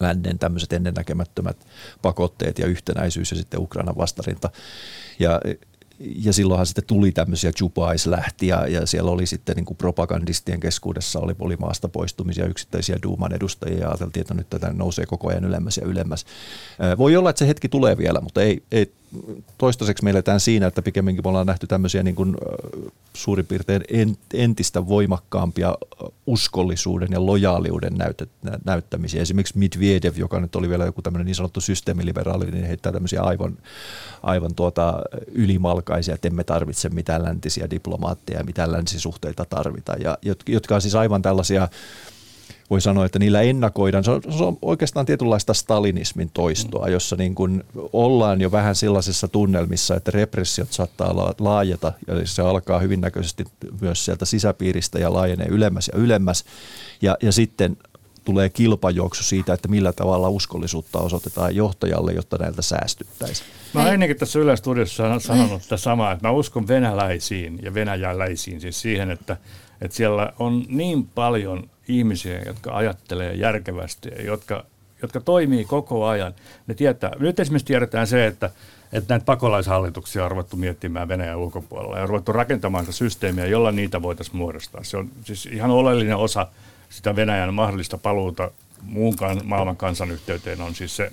lännen 0.00 0.38
tämmöiset 0.38 0.72
ennennäkemättömät 0.72 1.66
pakotteet 2.02 2.58
ja 2.58 2.66
yhtenäisyys 2.66 3.30
ja 3.30 3.36
sitten 3.36 3.60
Ukrainan 3.60 3.96
vastarinta. 3.96 4.50
Ja 5.18 5.40
ja 6.02 6.32
silloinhan 6.32 6.66
sitten 6.66 6.84
tuli 6.86 7.12
tämmöisiä 7.12 7.52
Jupais 7.60 8.06
lähti 8.06 8.46
ja, 8.46 8.66
ja 8.66 8.86
siellä 8.86 9.10
oli 9.10 9.26
sitten 9.26 9.56
niin 9.56 9.64
kuin 9.64 9.76
propagandistien 9.76 10.60
keskuudessa 10.60 11.20
oli, 11.20 11.34
oli 11.38 11.56
maasta 11.56 11.88
poistumisia 11.88 12.46
yksittäisiä 12.46 12.98
Duuman 13.02 13.32
edustajia 13.32 13.78
ja 13.78 13.88
ajateltiin, 13.88 14.20
että 14.20 14.34
nyt 14.34 14.50
tätä 14.50 14.72
nousee 14.72 15.06
koko 15.06 15.28
ajan 15.28 15.44
ylemmäs 15.44 15.76
ja 15.76 15.86
ylemmäs. 15.86 16.26
Voi 16.98 17.16
olla, 17.16 17.30
että 17.30 17.38
se 17.38 17.48
hetki 17.48 17.68
tulee 17.68 17.98
vielä, 17.98 18.20
mutta 18.20 18.42
ei, 18.42 18.62
ei 18.72 18.92
toistaiseksi 19.58 20.04
me 20.04 20.10
eletään 20.10 20.40
siinä, 20.40 20.66
että 20.66 20.82
pikemminkin 20.82 21.24
me 21.24 21.28
ollaan 21.28 21.46
nähty 21.46 21.66
tämmöisiä 21.66 22.02
niin 22.02 22.14
kuin 22.14 22.36
suurin 23.14 23.46
piirtein 23.46 23.82
entistä 24.34 24.88
voimakkaampia 24.88 25.74
uskollisuuden 26.26 27.08
ja 27.12 27.26
lojaaliuden 27.26 27.92
näyttämisiä. 28.64 29.22
Esimerkiksi 29.22 29.58
Medvedev, 29.58 30.14
joka 30.16 30.40
nyt 30.40 30.56
oli 30.56 30.68
vielä 30.68 30.84
joku 30.84 31.02
tämmöinen 31.02 31.26
niin 31.26 31.34
sanottu 31.34 31.60
systeemiliberaali, 31.60 32.50
niin 32.50 32.66
heittää 32.66 32.92
tämmöisiä 32.92 33.22
aivan, 33.22 33.58
aivan 34.22 34.54
tuota 34.54 35.02
ylimalkaisia, 35.32 36.14
että 36.14 36.28
emme 36.28 36.44
tarvitse 36.44 36.88
mitään 36.88 37.22
läntisiä 37.22 37.70
diplomaatteja 37.70 38.38
ja 38.38 38.44
mitään 38.44 38.72
länsisuhteita 38.72 39.44
tarvita, 39.44 39.92
ja, 39.92 40.18
jotka 40.48 40.74
on 40.74 40.82
siis 40.82 40.94
aivan 40.94 41.22
tällaisia 41.22 41.68
voi 42.72 42.80
sanoa, 42.80 43.06
että 43.06 43.18
niillä 43.18 43.42
ennakoidaan. 43.42 44.04
Se 44.04 44.10
on, 44.10 44.22
se 44.30 44.44
on 44.44 44.58
oikeastaan 44.62 45.06
tietynlaista 45.06 45.54
stalinismin 45.54 46.30
toistoa, 46.34 46.86
mm. 46.86 46.92
jossa 46.92 47.16
niin 47.16 47.34
kuin 47.34 47.64
ollaan 47.92 48.40
jo 48.40 48.52
vähän 48.52 48.74
sellaisessa 48.74 49.28
tunnelmissa, 49.28 49.96
että 49.96 50.10
repressiot 50.10 50.72
saattaa 50.72 51.34
laajata 51.38 51.92
ja 52.06 52.14
se 52.24 52.42
alkaa 52.42 52.78
hyvin 52.78 53.00
näköisesti 53.00 53.44
myös 53.80 54.04
sieltä 54.04 54.24
sisäpiiristä 54.24 54.98
ja 54.98 55.12
laajenee 55.12 55.46
ylemmäs 55.46 55.90
ja 55.92 55.98
ylemmäs. 55.98 56.44
Ja, 57.02 57.16
ja 57.22 57.32
sitten 57.32 57.76
tulee 58.24 58.48
kilpajuoksu 58.48 59.24
siitä, 59.24 59.52
että 59.52 59.68
millä 59.68 59.92
tavalla 59.92 60.28
uskollisuutta 60.28 60.98
osoitetaan 60.98 61.56
johtajalle, 61.56 62.12
jotta 62.12 62.36
näiltä 62.38 62.62
säästyttäisiin. 62.62 63.48
Mä 63.74 63.80
oon 63.80 63.92
ennenkin 63.92 64.16
tässä 64.16 64.38
Yle-studiossa 64.38 65.20
sanonut 65.20 65.62
tätä 65.62 65.76
samaa, 65.76 66.12
että 66.12 66.28
mä 66.28 66.32
uskon 66.32 66.68
venäläisiin 66.68 67.58
ja 67.62 67.74
venäjäläisiin, 67.74 68.60
siis 68.60 68.80
siihen, 68.80 69.10
että, 69.10 69.36
että 69.80 69.96
siellä 69.96 70.32
on 70.38 70.64
niin 70.68 71.06
paljon 71.06 71.70
ihmisiä, 71.88 72.42
jotka 72.46 72.76
ajattelee 72.76 73.34
järkevästi 73.34 74.08
ja 74.08 74.22
jotka, 74.22 74.64
jotka 75.02 75.20
toimii 75.20 75.64
koko 75.64 76.06
ajan. 76.06 76.34
Ne 76.66 76.74
tietää. 76.74 77.12
Nyt 77.18 77.40
esimerkiksi 77.40 77.66
tiedetään 77.66 78.06
se, 78.06 78.26
että, 78.26 78.50
että 78.92 79.14
näitä 79.14 79.24
pakolaishallituksia 79.24 80.24
on 80.24 80.30
ruvettu 80.30 80.56
miettimään 80.56 81.08
Venäjän 81.08 81.38
ulkopuolella 81.38 81.96
ja 81.96 82.02
on 82.02 82.08
ruvettu 82.08 82.32
rakentamaan 82.32 82.84
sitä 82.84 82.96
systeemiä, 82.96 83.46
jolla 83.46 83.72
niitä 83.72 84.02
voitaisiin 84.02 84.36
muodostaa. 84.36 84.84
Se 84.84 84.96
on 84.96 85.08
siis 85.24 85.46
ihan 85.46 85.70
oleellinen 85.70 86.16
osa 86.16 86.46
sitä 86.90 87.16
Venäjän 87.16 87.54
mahdollista 87.54 87.98
paluuta 87.98 88.50
muun 88.82 89.14
maailman 89.44 89.76
kansanyhteyteen 89.76 90.60
on 90.60 90.74
siis 90.74 90.96
se, 90.96 91.10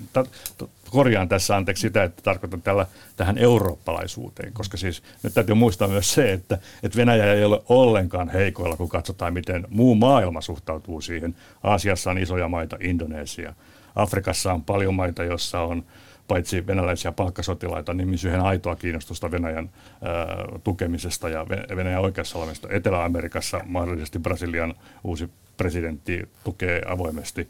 korjaan 0.91 1.29
tässä 1.29 1.55
anteeksi 1.55 1.81
sitä, 1.81 2.03
että 2.03 2.21
tarkoitan 2.21 2.61
tällä, 2.61 2.85
tähän 3.15 3.37
eurooppalaisuuteen, 3.37 4.53
koska 4.53 4.77
siis 4.77 5.03
nyt 5.23 5.33
täytyy 5.33 5.55
muistaa 5.55 5.87
myös 5.87 6.13
se, 6.13 6.33
että, 6.33 6.57
että 6.83 6.97
Venäjä 6.97 7.33
ei 7.33 7.43
ole 7.43 7.61
ollenkaan 7.69 8.29
heikoilla, 8.29 8.77
kun 8.77 8.89
katsotaan, 8.89 9.33
miten 9.33 9.67
muu 9.69 9.95
maailma 9.95 10.41
suhtautuu 10.41 11.01
siihen. 11.01 11.35
Aasiassa 11.63 12.11
on 12.11 12.17
isoja 12.17 12.47
maita, 12.47 12.77
Indonesia. 12.79 13.53
Afrikassa 13.95 14.53
on 14.53 14.63
paljon 14.63 14.93
maita, 14.93 15.23
joissa 15.23 15.61
on 15.61 15.83
paitsi 16.27 16.67
venäläisiä 16.67 17.11
palkkasotilaita, 17.11 17.93
niin 17.93 18.09
myös 18.09 18.25
yhden 18.25 18.41
aitoa 18.41 18.75
kiinnostusta 18.75 19.31
Venäjän 19.31 19.69
ää, 20.01 20.25
tukemisesta 20.63 21.29
ja 21.29 21.45
Venäjän 21.49 22.01
oikeassa 22.01 22.37
olemista. 22.37 22.67
Etelä-Amerikassa 22.71 23.61
mahdollisesti 23.65 24.19
Brasilian 24.19 24.73
uusi 25.03 25.29
presidentti 25.59 26.29
tukee 26.43 26.81
avoimesti 26.87 27.49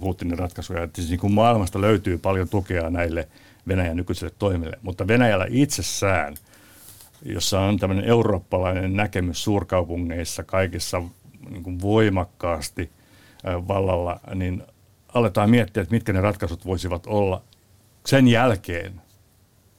Putinin 0.00 0.38
ratkaisuja. 0.38 0.82
Että 0.82 0.96
siis 0.96 1.10
niin 1.10 1.20
kuin 1.20 1.32
maailmasta 1.32 1.80
löytyy 1.80 2.18
paljon 2.18 2.48
tukea 2.48 2.90
näille 2.90 3.28
Venäjän 3.68 3.96
nykyisille 3.96 4.32
toimille, 4.38 4.78
mutta 4.82 5.08
Venäjällä 5.08 5.46
itsessään 5.48 6.36
jossa 7.22 7.60
on 7.60 7.78
tämmöinen 7.78 8.04
eurooppalainen 8.04 8.96
näkemys 8.96 9.44
suurkaupungeissa 9.44 10.42
kaikissa 10.42 11.02
niin 11.50 11.62
kuin 11.62 11.80
voimakkaasti 11.80 12.90
vallalla, 13.44 14.20
niin 14.34 14.62
aletaan 15.14 15.50
miettiä, 15.50 15.82
että 15.82 15.94
mitkä 15.94 16.12
ne 16.12 16.20
ratkaisut 16.20 16.66
voisivat 16.66 17.06
olla 17.06 17.42
sen 18.06 18.28
jälkeen, 18.28 19.02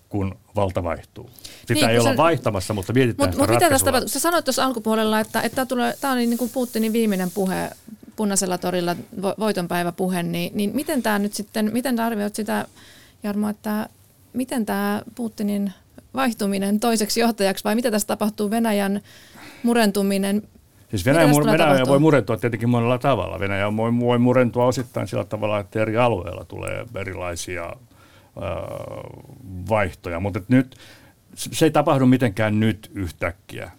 kun 0.10 0.36
valta 0.56 0.84
vaihtuu. 0.84 1.30
Sitä 1.60 1.74
niin, 1.74 1.90
ei 1.90 2.00
olla 2.00 2.12
se, 2.12 2.18
vaihtamassa, 2.18 2.74
mutta 2.74 2.94
mietitään 2.94 3.30
Mutta 3.30 3.44
mut 3.44 3.56
mitä 3.56 3.70
tästä 3.70 3.86
tapahtuu? 3.86 4.10
Sä 4.10 4.20
sanoit 4.20 4.46
tuossa 4.46 4.66
alkupuolella, 4.66 5.20
että, 5.20 5.42
että 5.42 5.68
tämä 6.02 6.14
oli 6.14 6.26
niin 6.26 6.38
kuin 6.38 6.50
Putinin 6.50 6.94
viimeinen 6.94 7.32
puhe 7.32 7.70
punaisella 8.16 8.58
torilla, 8.58 8.96
voitonpäiväpuhe, 9.40 10.24
niin, 10.24 10.52
niin 10.58 10.72
miten 10.76 11.04
tämä 11.04 11.20
nyt 11.20 11.34
sitten, 11.34 11.70
miten 11.74 12.00
arvioit 12.00 12.36
sitä, 12.36 12.66
Jarmo, 13.24 13.50
että 13.50 13.90
miten 14.34 14.66
tämä 14.66 15.02
Putinin 15.16 15.74
vaihtuminen 16.14 16.80
toiseksi 16.80 17.20
johtajaksi 17.20 17.64
vai 17.64 17.76
mitä 17.76 17.92
tässä 17.92 18.08
tapahtuu 18.08 18.50
Venäjän 18.50 19.02
murentuminen? 19.64 20.44
Siis 20.90 21.06
Venäjä, 21.06 21.28
mur, 21.28 21.46
Venäjä 21.46 21.86
voi 21.88 22.00
murentua 22.00 22.38
tietenkin 22.38 22.70
monella 22.70 22.98
tavalla. 22.98 23.40
Venäjä 23.40 23.78
voi, 23.78 24.00
voi 24.00 24.20
murentua 24.20 24.66
osittain 24.66 25.08
sillä 25.08 25.24
tavalla, 25.24 25.60
että 25.60 25.82
eri 25.82 25.98
alueilla 25.98 26.46
tulee 26.46 26.86
erilaisia 26.96 27.74
vaihtoja, 29.70 30.20
mutta 30.20 30.42
nyt 30.48 30.78
se 31.36 31.66
ei 31.66 31.72
tapahdu 31.72 32.06
mitenkään 32.06 32.60
nyt 32.60 32.92
yhtäkkiä. 32.94 33.72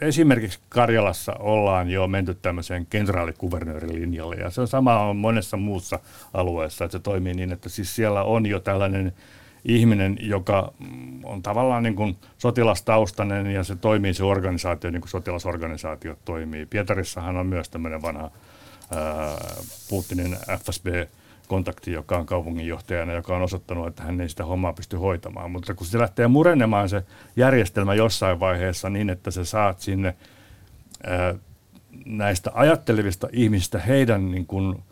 Esimerkiksi 0.00 0.58
Karjalassa 0.68 1.32
ollaan 1.38 1.90
jo 1.90 2.06
menty 2.06 2.34
tämmöiseen 2.34 2.86
kenraalikuvernöörin 2.86 3.94
linjalle 3.94 4.36
ja 4.36 4.50
se 4.50 4.60
on 4.60 4.68
sama 4.68 5.00
on 5.00 5.16
monessa 5.16 5.56
muussa 5.56 5.98
alueessa, 6.34 6.84
että 6.84 6.98
se 6.98 7.02
toimii 7.02 7.34
niin, 7.34 7.52
että 7.52 7.68
siis 7.68 7.96
siellä 7.96 8.22
on 8.22 8.46
jo 8.46 8.60
tällainen 8.60 9.12
ihminen, 9.64 10.16
joka 10.20 10.72
on 11.24 11.42
tavallaan 11.42 11.82
niin 11.82 11.96
kuin 11.96 12.16
sotilastaustainen 12.38 13.46
ja 13.46 13.64
se 13.64 13.76
toimii 13.76 14.14
se 14.14 14.24
organisaatio 14.24 14.90
niin 14.90 15.00
kuin 15.00 15.10
sotilasorganisaatiot 15.10 16.18
toimii. 16.24 16.66
Pietarissahan 16.66 17.36
on 17.36 17.46
myös 17.46 17.68
tämmöinen 17.68 18.02
vanha 18.02 18.30
ää, 18.90 19.36
Putinin 19.90 20.36
FSB 20.64 20.86
kontakti, 21.46 21.92
joka 21.92 22.18
on 22.18 22.26
kaupunginjohtajana, 22.26 23.12
joka 23.12 23.36
on 23.36 23.42
osoittanut, 23.42 23.86
että 23.86 24.02
hän 24.02 24.20
ei 24.20 24.28
sitä 24.28 24.44
hommaa 24.44 24.72
pysty 24.72 24.96
hoitamaan. 24.96 25.50
Mutta 25.50 25.74
kun 25.74 25.86
se 25.86 25.98
lähtee 25.98 26.28
murenemaan 26.28 26.88
se 26.88 27.02
järjestelmä 27.36 27.94
jossain 27.94 28.40
vaiheessa 28.40 28.90
niin, 28.90 29.10
että 29.10 29.30
sä 29.30 29.44
saat 29.44 29.80
sinne 29.80 30.14
ää, 31.06 31.34
näistä 32.06 32.50
ajattelevista 32.54 33.28
ihmistä 33.32 33.78
heidän, 33.78 34.30
niin 34.30 34.46
kuin, 34.46 34.82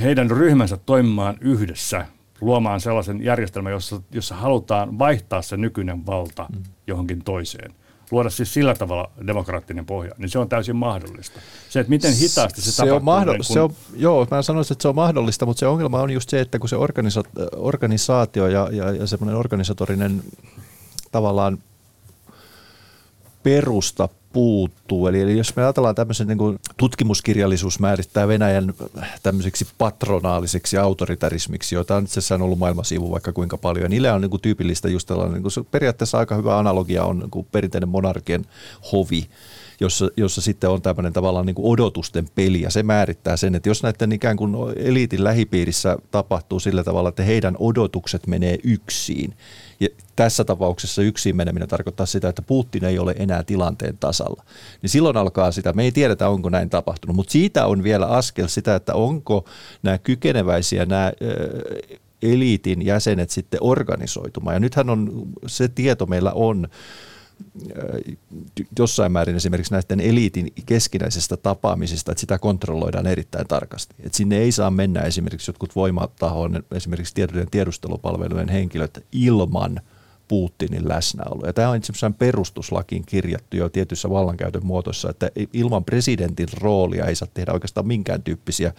heidän 0.00 0.30
ryhmänsä 0.30 0.76
toimimaan 0.76 1.36
yhdessä, 1.40 2.06
luomaan 2.40 2.80
sellaisen 2.80 3.24
järjestelmän, 3.24 3.72
jossa, 3.72 4.02
jossa 4.10 4.34
halutaan 4.34 4.98
vaihtaa 4.98 5.42
se 5.42 5.56
nykyinen 5.56 6.06
valta 6.06 6.46
mm. 6.52 6.62
johonkin 6.86 7.24
toiseen– 7.24 7.74
luoda 8.10 8.30
siis 8.30 8.54
sillä 8.54 8.74
tavalla 8.74 9.10
demokraattinen 9.26 9.86
pohja, 9.86 10.14
niin 10.18 10.28
se 10.28 10.38
on 10.38 10.48
täysin 10.48 10.76
mahdollista. 10.76 11.40
Se, 11.68 11.80
että 11.80 11.90
miten 11.90 12.16
hitaasti 12.16 12.60
se, 12.60 12.72
se 12.72 12.76
tapahtuu. 12.76 12.96
On 12.96 13.02
mahdoll- 13.02 13.32
niin 13.32 13.46
kun... 13.46 13.54
se 13.54 13.60
on, 13.60 13.72
joo, 13.96 14.26
mä 14.30 14.42
sanoisin, 14.42 14.74
että 14.74 14.82
se 14.82 14.88
on 14.88 14.94
mahdollista, 14.94 15.46
mutta 15.46 15.60
se 15.60 15.66
ongelma 15.66 16.00
on 16.00 16.10
just 16.10 16.30
se, 16.30 16.40
että 16.40 16.58
kun 16.58 16.68
se 16.68 16.76
organisa- 16.76 17.48
organisaatio 17.56 18.46
ja, 18.46 18.68
ja, 18.72 18.92
ja 18.92 19.06
semmoinen 19.06 19.36
organisatorinen 19.36 20.22
tavallaan 21.12 21.58
perusta 23.48 24.08
puuttuu. 24.32 25.06
Eli, 25.06 25.20
eli 25.20 25.38
jos 25.38 25.56
me 25.56 25.62
ajatellaan 25.62 25.94
tämmöisen 25.94 26.26
niin 26.26 26.38
kuin 26.38 26.58
tutkimuskirjallisuus 26.76 27.80
määrittää 27.80 28.28
Venäjän 28.28 28.74
tämmöiseksi 29.22 29.66
patronaaliseksi 29.78 30.78
autoritarismiksi, 30.78 31.74
jota 31.74 31.96
on 31.96 32.04
itse 32.04 32.20
asiassa 32.20 32.44
ollut 32.44 32.58
maailmansivu 32.58 33.10
vaikka 33.10 33.32
kuinka 33.32 33.58
paljon. 33.58 33.82
Ja 33.82 33.88
niille 33.88 34.12
on 34.12 34.20
niin 34.20 34.30
kuin 34.30 34.42
tyypillistä 34.42 34.88
just 34.88 35.08
tällainen, 35.08 35.34
niin 35.34 35.42
kuin 35.42 35.66
periaatteessa 35.70 36.18
aika 36.18 36.34
hyvä 36.34 36.58
analogia 36.58 37.04
on 37.04 37.18
niin 37.18 37.30
kuin 37.30 37.46
perinteinen 37.52 37.88
monarkien 37.88 38.46
hovi, 38.92 39.28
jossa, 39.80 40.08
jossa 40.16 40.40
sitten 40.40 40.70
on 40.70 40.82
tämmöinen 40.82 41.12
tavallaan 41.12 41.46
niin 41.46 41.54
kuin 41.54 41.72
odotusten 41.72 42.28
peli 42.34 42.60
ja 42.60 42.70
se 42.70 42.82
määrittää 42.82 43.36
sen, 43.36 43.54
että 43.54 43.68
jos 43.68 43.82
näiden 43.82 44.12
ikään 44.12 44.36
kuin 44.36 44.54
eliitin 44.76 45.24
lähipiirissä 45.24 45.96
tapahtuu 46.10 46.60
sillä 46.60 46.84
tavalla, 46.84 47.08
että 47.08 47.22
heidän 47.22 47.56
odotukset 47.58 48.26
menee 48.26 48.58
yksin, 48.64 49.34
ja 49.80 49.88
tässä 50.16 50.44
tapauksessa 50.44 51.02
yksin 51.02 51.36
meneminen 51.36 51.68
tarkoittaa 51.68 52.06
sitä, 52.06 52.28
että 52.28 52.42
Putin 52.42 52.84
ei 52.84 52.98
ole 52.98 53.14
enää 53.18 53.42
tilanteen 53.42 53.98
tasalla. 53.98 54.44
Niin 54.82 54.90
silloin 54.90 55.16
alkaa 55.16 55.52
sitä, 55.52 55.72
me 55.72 55.84
ei 55.84 55.92
tiedetä 55.92 56.28
onko 56.28 56.50
näin 56.50 56.70
tapahtunut, 56.70 57.16
mutta 57.16 57.32
siitä 57.32 57.66
on 57.66 57.82
vielä 57.82 58.06
askel 58.06 58.46
sitä, 58.46 58.74
että 58.74 58.94
onko 58.94 59.44
nämä 59.82 59.98
kykeneväisiä 59.98 60.86
nämä 60.86 61.12
eliitin 62.22 62.86
jäsenet 62.86 63.30
sitten 63.30 63.60
organisoitumaan. 63.62 64.56
Ja 64.56 64.60
nythän 64.60 64.90
on, 64.90 65.28
se 65.46 65.68
tieto 65.68 66.06
meillä 66.06 66.32
on, 66.32 66.68
jossain 68.78 69.12
määrin 69.12 69.36
esimerkiksi 69.36 69.74
näiden 69.74 70.00
eliitin 70.00 70.52
keskinäisestä 70.66 71.36
tapaamisesta, 71.36 72.12
että 72.12 72.20
sitä 72.20 72.38
kontrolloidaan 72.38 73.06
erittäin 73.06 73.46
tarkasti. 73.46 73.94
Että 74.00 74.16
sinne 74.16 74.38
ei 74.38 74.52
saa 74.52 74.70
mennä 74.70 75.00
esimerkiksi 75.00 75.50
jotkut 75.50 75.76
voimatahoon, 75.76 76.62
esimerkiksi 76.74 77.14
tiedustelupalvelujen 77.50 78.48
henkilöt 78.48 79.06
ilman– 79.12 79.80
Putinin 80.28 80.88
läsnäolo. 80.88 81.46
Ja 81.46 81.52
tämä 81.52 81.70
on 81.70 81.76
itse 81.76 81.92
asiassa 81.92 82.10
perustuslakiin 82.18 83.02
kirjattu 83.06 83.56
jo 83.56 83.68
tietyissä 83.68 84.10
vallankäytön 84.10 84.66
muotoissa, 84.66 85.10
että 85.10 85.30
ilman 85.52 85.84
presidentin 85.84 86.48
roolia 86.60 87.06
ei 87.06 87.14
saa 87.14 87.28
tehdä 87.34 87.52
oikeastaan 87.52 87.86
minkään 87.86 88.22
tyyppisiä 88.22 88.72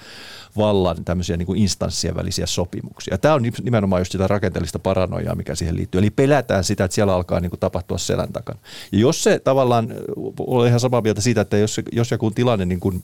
vallan 0.58 1.06
tämmöisiä 1.06 1.38
niin 1.38 1.46
kuin 1.46 1.60
instanssien 1.60 2.16
välisiä 2.16 2.46
sopimuksia. 2.46 3.18
Tämä 3.18 3.34
on 3.34 3.44
nimenomaan 3.64 4.00
just 4.00 4.12
sitä 4.12 4.28
rakenteellista 4.28 4.80
paranoiaa, 4.80 5.36
mikä 5.36 5.56
siihen 5.56 5.76
liittyy. 5.76 6.00
Eli 6.00 6.10
pelätään 6.10 6.64
sitä, 6.64 6.84
että 6.84 6.96
siellä 6.96 7.14
alkaa 7.16 7.40
niin 7.40 7.50
kuin 7.50 7.60
tapahtua 7.60 7.98
selän 7.98 8.34
takana. 8.34 8.60
Ja 8.92 9.00
jos 9.00 9.24
se 9.24 9.40
tavallaan, 9.40 9.94
olen 10.40 10.68
ihan 10.68 10.80
samaa 10.80 11.02
mieltä 11.02 11.22
siitä, 11.22 11.42
että 11.42 11.58
jos, 11.58 11.82
jos 11.92 12.12
joku 12.12 12.32
tilanne 12.32 12.66
niin 12.66 12.80
kuin 12.80 13.04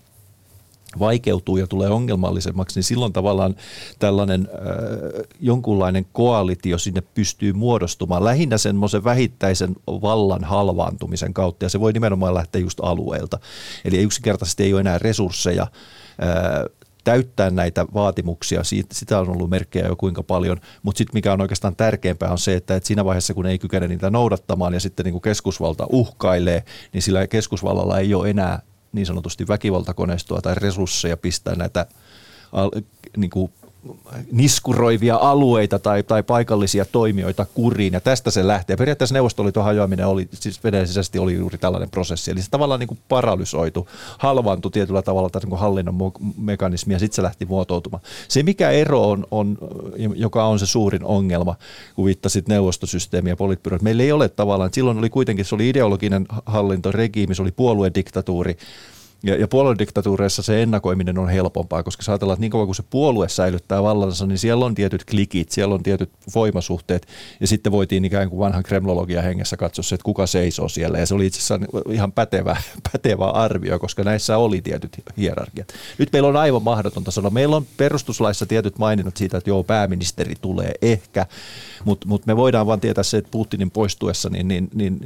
vaikeutuu 1.00 1.58
ja 1.58 1.68
tulee 1.68 1.90
ongelmallisemmaksi, 1.90 2.78
niin 2.78 2.84
silloin 2.84 3.14
tavallaan 3.14 3.56
tällainen 4.00 4.48
äh, 4.54 5.26
jonkunlainen 5.40 6.06
koalitio 6.14 6.78
sinne 6.78 7.02
pystyy 7.02 7.54
muodostumaan 7.54 8.24
lähinnä 8.24 8.58
semmoisen 8.58 9.04
vähittäisen 9.04 9.76
vallan 9.88 10.44
halvaantumisen 10.44 11.34
kautta. 11.34 11.66
Ja 11.66 11.70
se 11.70 11.80
voi 11.80 11.94
nimenomaan 11.94 12.34
lähteä 12.34 12.62
just 12.62 12.80
alueelta. 12.82 13.40
Eli 13.86 13.98
yksinkertaisesti 13.98 14.64
ei 14.64 14.74
ole 14.74 14.82
enää 14.82 14.98
resursseja 14.98 15.64
äh, 15.64 15.70
täyttää 17.06 17.50
näitä 17.50 17.86
vaatimuksia, 17.94 18.64
siitä, 18.64 18.96
sitä 18.96 19.20
on 19.20 19.30
ollut 19.30 19.50
merkkejä 19.50 19.88
jo 19.88 19.96
kuinka 19.96 20.24
paljon, 20.24 20.58
mutta 20.84 20.98
sitten 20.98 21.18
mikä 21.18 21.34
on 21.34 21.42
oikeastaan 21.42 21.76
tärkeämpää 21.76 22.32
on 22.32 22.38
se, 22.38 22.56
että, 22.56 22.76
että 22.76 22.88
siinä 22.88 23.06
vaiheessa 23.06 23.34
kun 23.34 23.46
ei 23.46 23.60
kykene 23.60 23.88
niitä 23.88 24.10
noudattamaan 24.10 24.74
ja 24.74 24.80
sitten 24.80 25.04
niin 25.04 25.14
kuin 25.14 25.22
keskusvalta 25.22 25.88
uhkailee, 25.90 26.64
niin 26.94 27.02
sillä 27.02 27.28
keskusvallalla 27.28 28.00
ei 28.00 28.14
ole 28.14 28.30
enää 28.30 28.62
niin 28.96 29.06
sanotusti 29.06 29.48
väkivaltakoneistoa 29.48 30.42
tai 30.42 30.56
resursseja 30.56 31.18
pistää 31.18 31.56
näitä 31.56 31.86
niin 33.18 33.30
kuin 33.30 33.52
niskuroivia 34.32 35.16
alueita 35.16 35.80
tai, 35.80 36.04
tai 36.04 36.24
paikallisia 36.24 36.86
toimijoita 36.86 37.46
kuriin, 37.54 37.94
ja 37.94 38.02
tästä 38.02 38.32
se 38.32 38.48
lähtee. 38.48 38.76
Periaatteessa 38.76 39.14
Neuvostoliiton 39.16 39.64
hajoaminen 39.64 40.08
oli, 40.08 40.28
siis 40.34 40.64
Venäjän 40.64 40.88
sisäisesti 40.88 41.20
oli 41.20 41.36
juuri 41.36 41.58
tällainen 41.58 41.90
prosessi, 41.90 42.32
eli 42.32 42.42
se 42.42 42.50
tavallaan 42.50 42.80
niin 42.80 42.88
kuin 42.88 43.00
paralysoitu, 43.10 43.88
halvantui 44.18 44.72
tietyllä 44.72 45.02
tavalla 45.02 45.30
tai 45.30 45.42
niin 45.46 45.60
hallinnon 45.60 46.12
mekanismi, 46.38 46.94
ja 46.94 47.00
sitten 47.00 47.16
se 47.16 47.22
lähti 47.22 47.46
muotoutumaan. 47.46 48.04
Se, 48.28 48.44
mikä 48.44 48.70
ero 48.70 49.10
on, 49.10 49.28
on, 49.32 49.58
joka 50.16 50.46
on 50.46 50.60
se 50.60 50.66
suurin 50.66 51.04
ongelma, 51.04 51.56
kun 51.96 52.06
viittasit 52.06 52.48
neuvostosysteemiä 52.48 53.32
ja 53.32 53.38
politbyroon, 53.38 53.84
meillä 53.84 54.04
ei 54.04 54.12
ole 54.12 54.30
tavallaan, 54.30 54.70
silloin 54.74 54.98
oli 54.98 55.10
kuitenkin, 55.10 55.46
se 55.46 55.56
oli 55.56 55.70
ideologinen 55.70 56.26
hallinto, 56.46 56.92
regiimi, 56.92 57.36
se 57.36 57.42
oli 57.42 57.52
puoluediktatuuri, 57.52 58.58
ja, 59.26 59.36
ja 59.36 59.48
puoluediktatuureissa 59.48 60.42
se 60.44 60.64
ennakoiminen 60.64 61.18
on 61.18 61.30
helpompaa, 61.30 61.84
koska 61.84 62.04
sä 62.04 62.12
ajatellaan, 62.12 62.36
että 62.36 62.42
niin 62.42 62.52
kauan 62.52 62.68
kuin 62.68 62.76
se 62.76 62.84
puolue 62.90 63.30
säilyttää 63.30 63.84
vallansa, 63.84 64.26
niin 64.26 64.38
siellä 64.38 64.66
on 64.66 64.76
tietyt 64.76 65.06
klikit, 65.06 65.52
siellä 65.52 65.76
on 65.76 65.84
tietyt 65.84 66.10
voimasuhteet, 66.36 67.08
ja 67.40 67.48
sitten 67.48 67.72
voitiin 67.72 68.06
ikään 68.06 68.30
kuin 68.30 68.40
vanhan 68.40 68.64
kremlologian 68.64 69.24
hengessä 69.24 69.58
katsoa 69.58 69.84
se, 69.84 69.96
että 69.96 70.06
kuka 70.06 70.28
seisoo 70.28 70.70
siellä, 70.70 71.00
ja 71.00 71.06
se 71.06 71.16
oli 71.16 71.26
itse 71.26 71.40
asiassa 71.40 71.60
ihan 71.90 72.12
pätevä, 72.12 72.58
pätevä 72.92 73.26
arvio, 73.26 73.80
koska 73.80 74.04
näissä 74.04 74.38
oli 74.38 74.62
tietyt 74.62 74.92
hierarkiat. 75.18 75.68
Nyt 75.98 76.10
meillä 76.14 76.30
on 76.30 76.36
aivan 76.36 76.64
mahdotonta 76.64 77.12
sanoa. 77.12 77.32
Meillä 77.32 77.56
on 77.56 77.66
perustuslaissa 77.78 78.46
tietyt 78.46 78.78
maininnat 78.78 79.18
siitä, 79.18 79.38
että 79.38 79.50
joo, 79.50 79.64
pääministeri 79.64 80.34
tulee 80.42 80.72
ehkä, 80.82 81.26
mutta 81.86 82.08
mut 82.08 82.26
me 82.26 82.38
voidaan 82.38 82.68
vaan 82.68 82.80
tietää 82.80 83.04
se, 83.04 83.18
että 83.18 83.32
Putinin 83.32 83.72
poistuessa 83.72 84.30
niin, 84.30 84.48
niin, 84.48 84.70
niin 84.74 85.00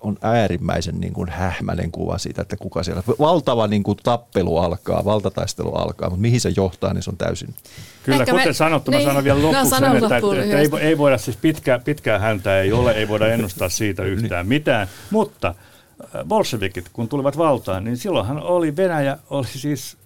on 0.00 0.16
äärimmäisen 0.22 1.00
niin 1.00 1.12
kuin 1.12 1.28
hähmäinen 1.28 1.92
kuva 1.92 2.18
siitä, 2.18 2.42
että 2.42 2.56
kuka 2.56 2.82
siellä. 2.82 3.02
Valtava 3.18 3.66
niin 3.66 3.82
kuin 3.82 3.98
tappelu 4.02 4.58
alkaa, 4.58 5.04
valtataistelu 5.04 5.74
alkaa, 5.74 6.10
mutta 6.10 6.20
mihin 6.20 6.40
se 6.40 6.52
johtaa, 6.56 6.94
niin 6.94 7.02
se 7.02 7.10
on 7.10 7.16
täysin. 7.16 7.54
Kyllä, 8.02 8.20
Ehkä 8.20 8.32
kuten 8.32 8.48
me, 8.48 8.52
sanottu, 8.52 8.90
niin, 8.90 9.02
mä 9.02 9.08
sanon 9.08 9.24
vielä 9.24 9.42
lopuksi 9.42 9.70
no, 9.70 9.78
sen, 9.78 9.96
että, 9.96 10.16
että, 10.16 10.42
että 10.42 10.58
ei, 10.58 10.88
ei 10.88 10.98
voida 10.98 11.18
siis 11.18 11.36
pitkää, 11.36 11.78
pitkää 11.78 12.18
häntä 12.18 12.60
ei 12.60 12.72
ole, 12.72 12.92
ei 12.92 13.08
voida 13.08 13.28
ennustaa 13.28 13.68
siitä 13.68 14.02
yhtään 14.02 14.46
mitään, 14.46 14.88
mutta 15.10 15.48
äh, 15.48 16.24
bolshevikit, 16.24 16.88
kun 16.92 17.08
tulivat 17.08 17.38
valtaan, 17.38 17.84
niin 17.84 17.96
silloinhan 17.96 18.42
oli 18.42 18.76
Venäjä, 18.76 19.18
oli 19.30 19.46
siis 19.46 19.96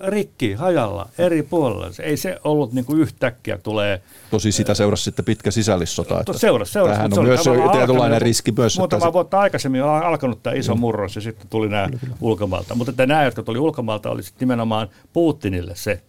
rikki, 0.00 0.52
hajalla, 0.52 1.08
eri 1.18 1.42
puolella. 1.42 1.86
Ei 2.02 2.16
se 2.16 2.38
ollut 2.44 2.72
niin 2.72 2.84
kuin 2.84 3.00
yhtäkkiä 3.00 3.58
tulee 3.58 4.02
Tosi 4.30 4.52
sitä 4.52 4.74
seurasi 4.74 5.04
sitten 5.04 5.24
pitkä 5.24 5.50
sisällissota. 5.50 6.20
Että 6.20 6.32
Seurasi, 6.32 6.72
seurasi. 6.72 6.96
Tämähän 6.96 7.18
on 7.18 7.24
se 7.24 7.28
myös 7.28 7.40
tietynlainen 7.72 8.16
alkanut- 8.16 8.22
riski 8.22 8.52
myös. 8.58 8.78
Muutama 8.78 8.98
että 8.98 9.08
se- 9.08 9.12
vuotta 9.12 9.40
aikaisemmin 9.40 9.82
on 9.82 10.02
alkanut 10.02 10.42
tämä 10.42 10.56
iso 10.56 10.74
murros 10.74 11.16
ja 11.16 11.22
sitten 11.22 11.48
tuli 11.48 11.68
nämä 11.68 11.88
ulkomailta. 12.20 12.74
Mutta 12.74 12.90
että 12.90 13.06
nämä, 13.06 13.24
jotka 13.24 13.42
tuli 13.42 13.58
ulkomailta, 13.58 14.10
oli 14.10 14.22
sitten 14.22 14.46
nimenomaan 14.46 14.88
Putinille 15.12 15.72
se. 15.74 16.02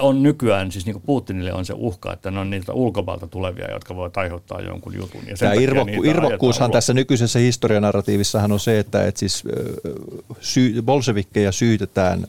On 0.00 0.22
nykyään, 0.22 0.72
siis 0.72 0.86
niin 0.86 0.94
kuin 0.94 1.02
Putinille 1.06 1.52
on 1.52 1.66
se 1.66 1.74
uhka, 1.76 2.12
että 2.12 2.30
ne 2.30 2.40
on 2.40 2.50
niitä 2.50 2.72
ulkomailta 2.72 3.26
tulevia, 3.26 3.72
jotka 3.72 3.96
voivat 3.96 4.16
aiheuttaa 4.16 4.60
jonkun 4.60 4.94
jutun. 4.94 5.20
Ja 5.26 5.36
Tämä 5.36 5.52
irvokku, 5.52 6.04
irvokkuushan 6.04 6.70
tässä 6.70 6.94
nykyisessä 6.94 7.38
historianarratiivissahan 7.38 8.52
on 8.52 8.60
se, 8.60 8.78
että 8.78 9.04
et 9.04 9.16
siis, 9.16 9.44
ö, 9.46 9.92
sy, 10.40 10.82
bolsevikkeja 10.82 11.52
syytetään 11.52 12.24
ö, 12.24 12.26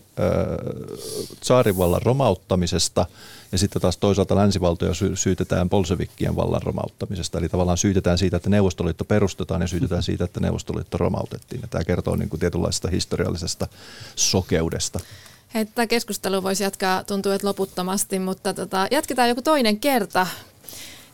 tsaarivallan 1.39 2.01
romauttamisesta 2.01 3.05
ja 3.51 3.57
sitten 3.57 3.81
taas 3.81 3.97
toisaalta 3.97 4.35
länsivaltoja 4.35 4.93
sy- 4.93 5.15
syytetään 5.15 5.69
bolsevikkien 5.69 6.35
vallan 6.35 6.61
romauttamisesta. 6.61 7.37
Eli 7.37 7.49
tavallaan 7.49 7.77
syytetään 7.77 8.17
siitä, 8.17 8.37
että 8.37 8.49
Neuvostoliitto 8.49 9.05
perustetaan 9.05 9.61
ja 9.61 9.67
syytetään 9.67 10.03
siitä, 10.03 10.23
että 10.23 10.39
Neuvostoliitto 10.39 10.97
romautettiin. 10.97 11.61
Ja 11.61 11.67
tämä 11.67 11.83
kertoo 11.83 12.15
niin 12.15 12.29
kuin 12.29 12.39
tietynlaisesta 12.39 12.87
historiallisesta 12.87 13.67
sokeudesta. 14.15 14.99
Hei, 15.53 15.65
tätä 15.65 15.87
keskustelua 15.87 16.43
voisi 16.43 16.63
jatkaa, 16.63 17.03
tuntuu, 17.03 17.31
että 17.31 17.47
loputtomasti, 17.47 18.19
mutta 18.19 18.53
tota, 18.53 18.87
jatketaan 18.91 19.29
joku 19.29 19.41
toinen 19.41 19.79
kerta. 19.79 20.27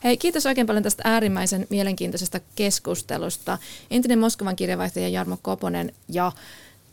Hei, 0.04 0.16
kiitos 0.16 0.46
oikein 0.46 0.66
paljon 0.66 0.82
tästä 0.82 1.02
äärimmäisen 1.06 1.66
mielenkiintoisesta 1.70 2.40
keskustelusta. 2.54 3.58
Entinen 3.90 4.18
Moskovan 4.18 4.56
kirjavaihtaja 4.56 5.08
Jarmo 5.08 5.38
Koponen 5.42 5.92
ja 6.08 6.32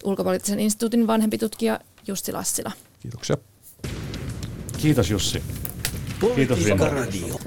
ulkopoliittisen 0.04 0.60
instituutin 0.60 1.08
vanhempi 1.08 1.38
tutkija 1.38 1.80
Jussi 2.08 2.32
Lassila. 2.32 2.72
Kiitoksia. 3.02 3.38
Kiitos 4.78 5.10
Jussi. 5.10 5.44
Kiitos. 6.36 6.60
Radio. 6.80 7.40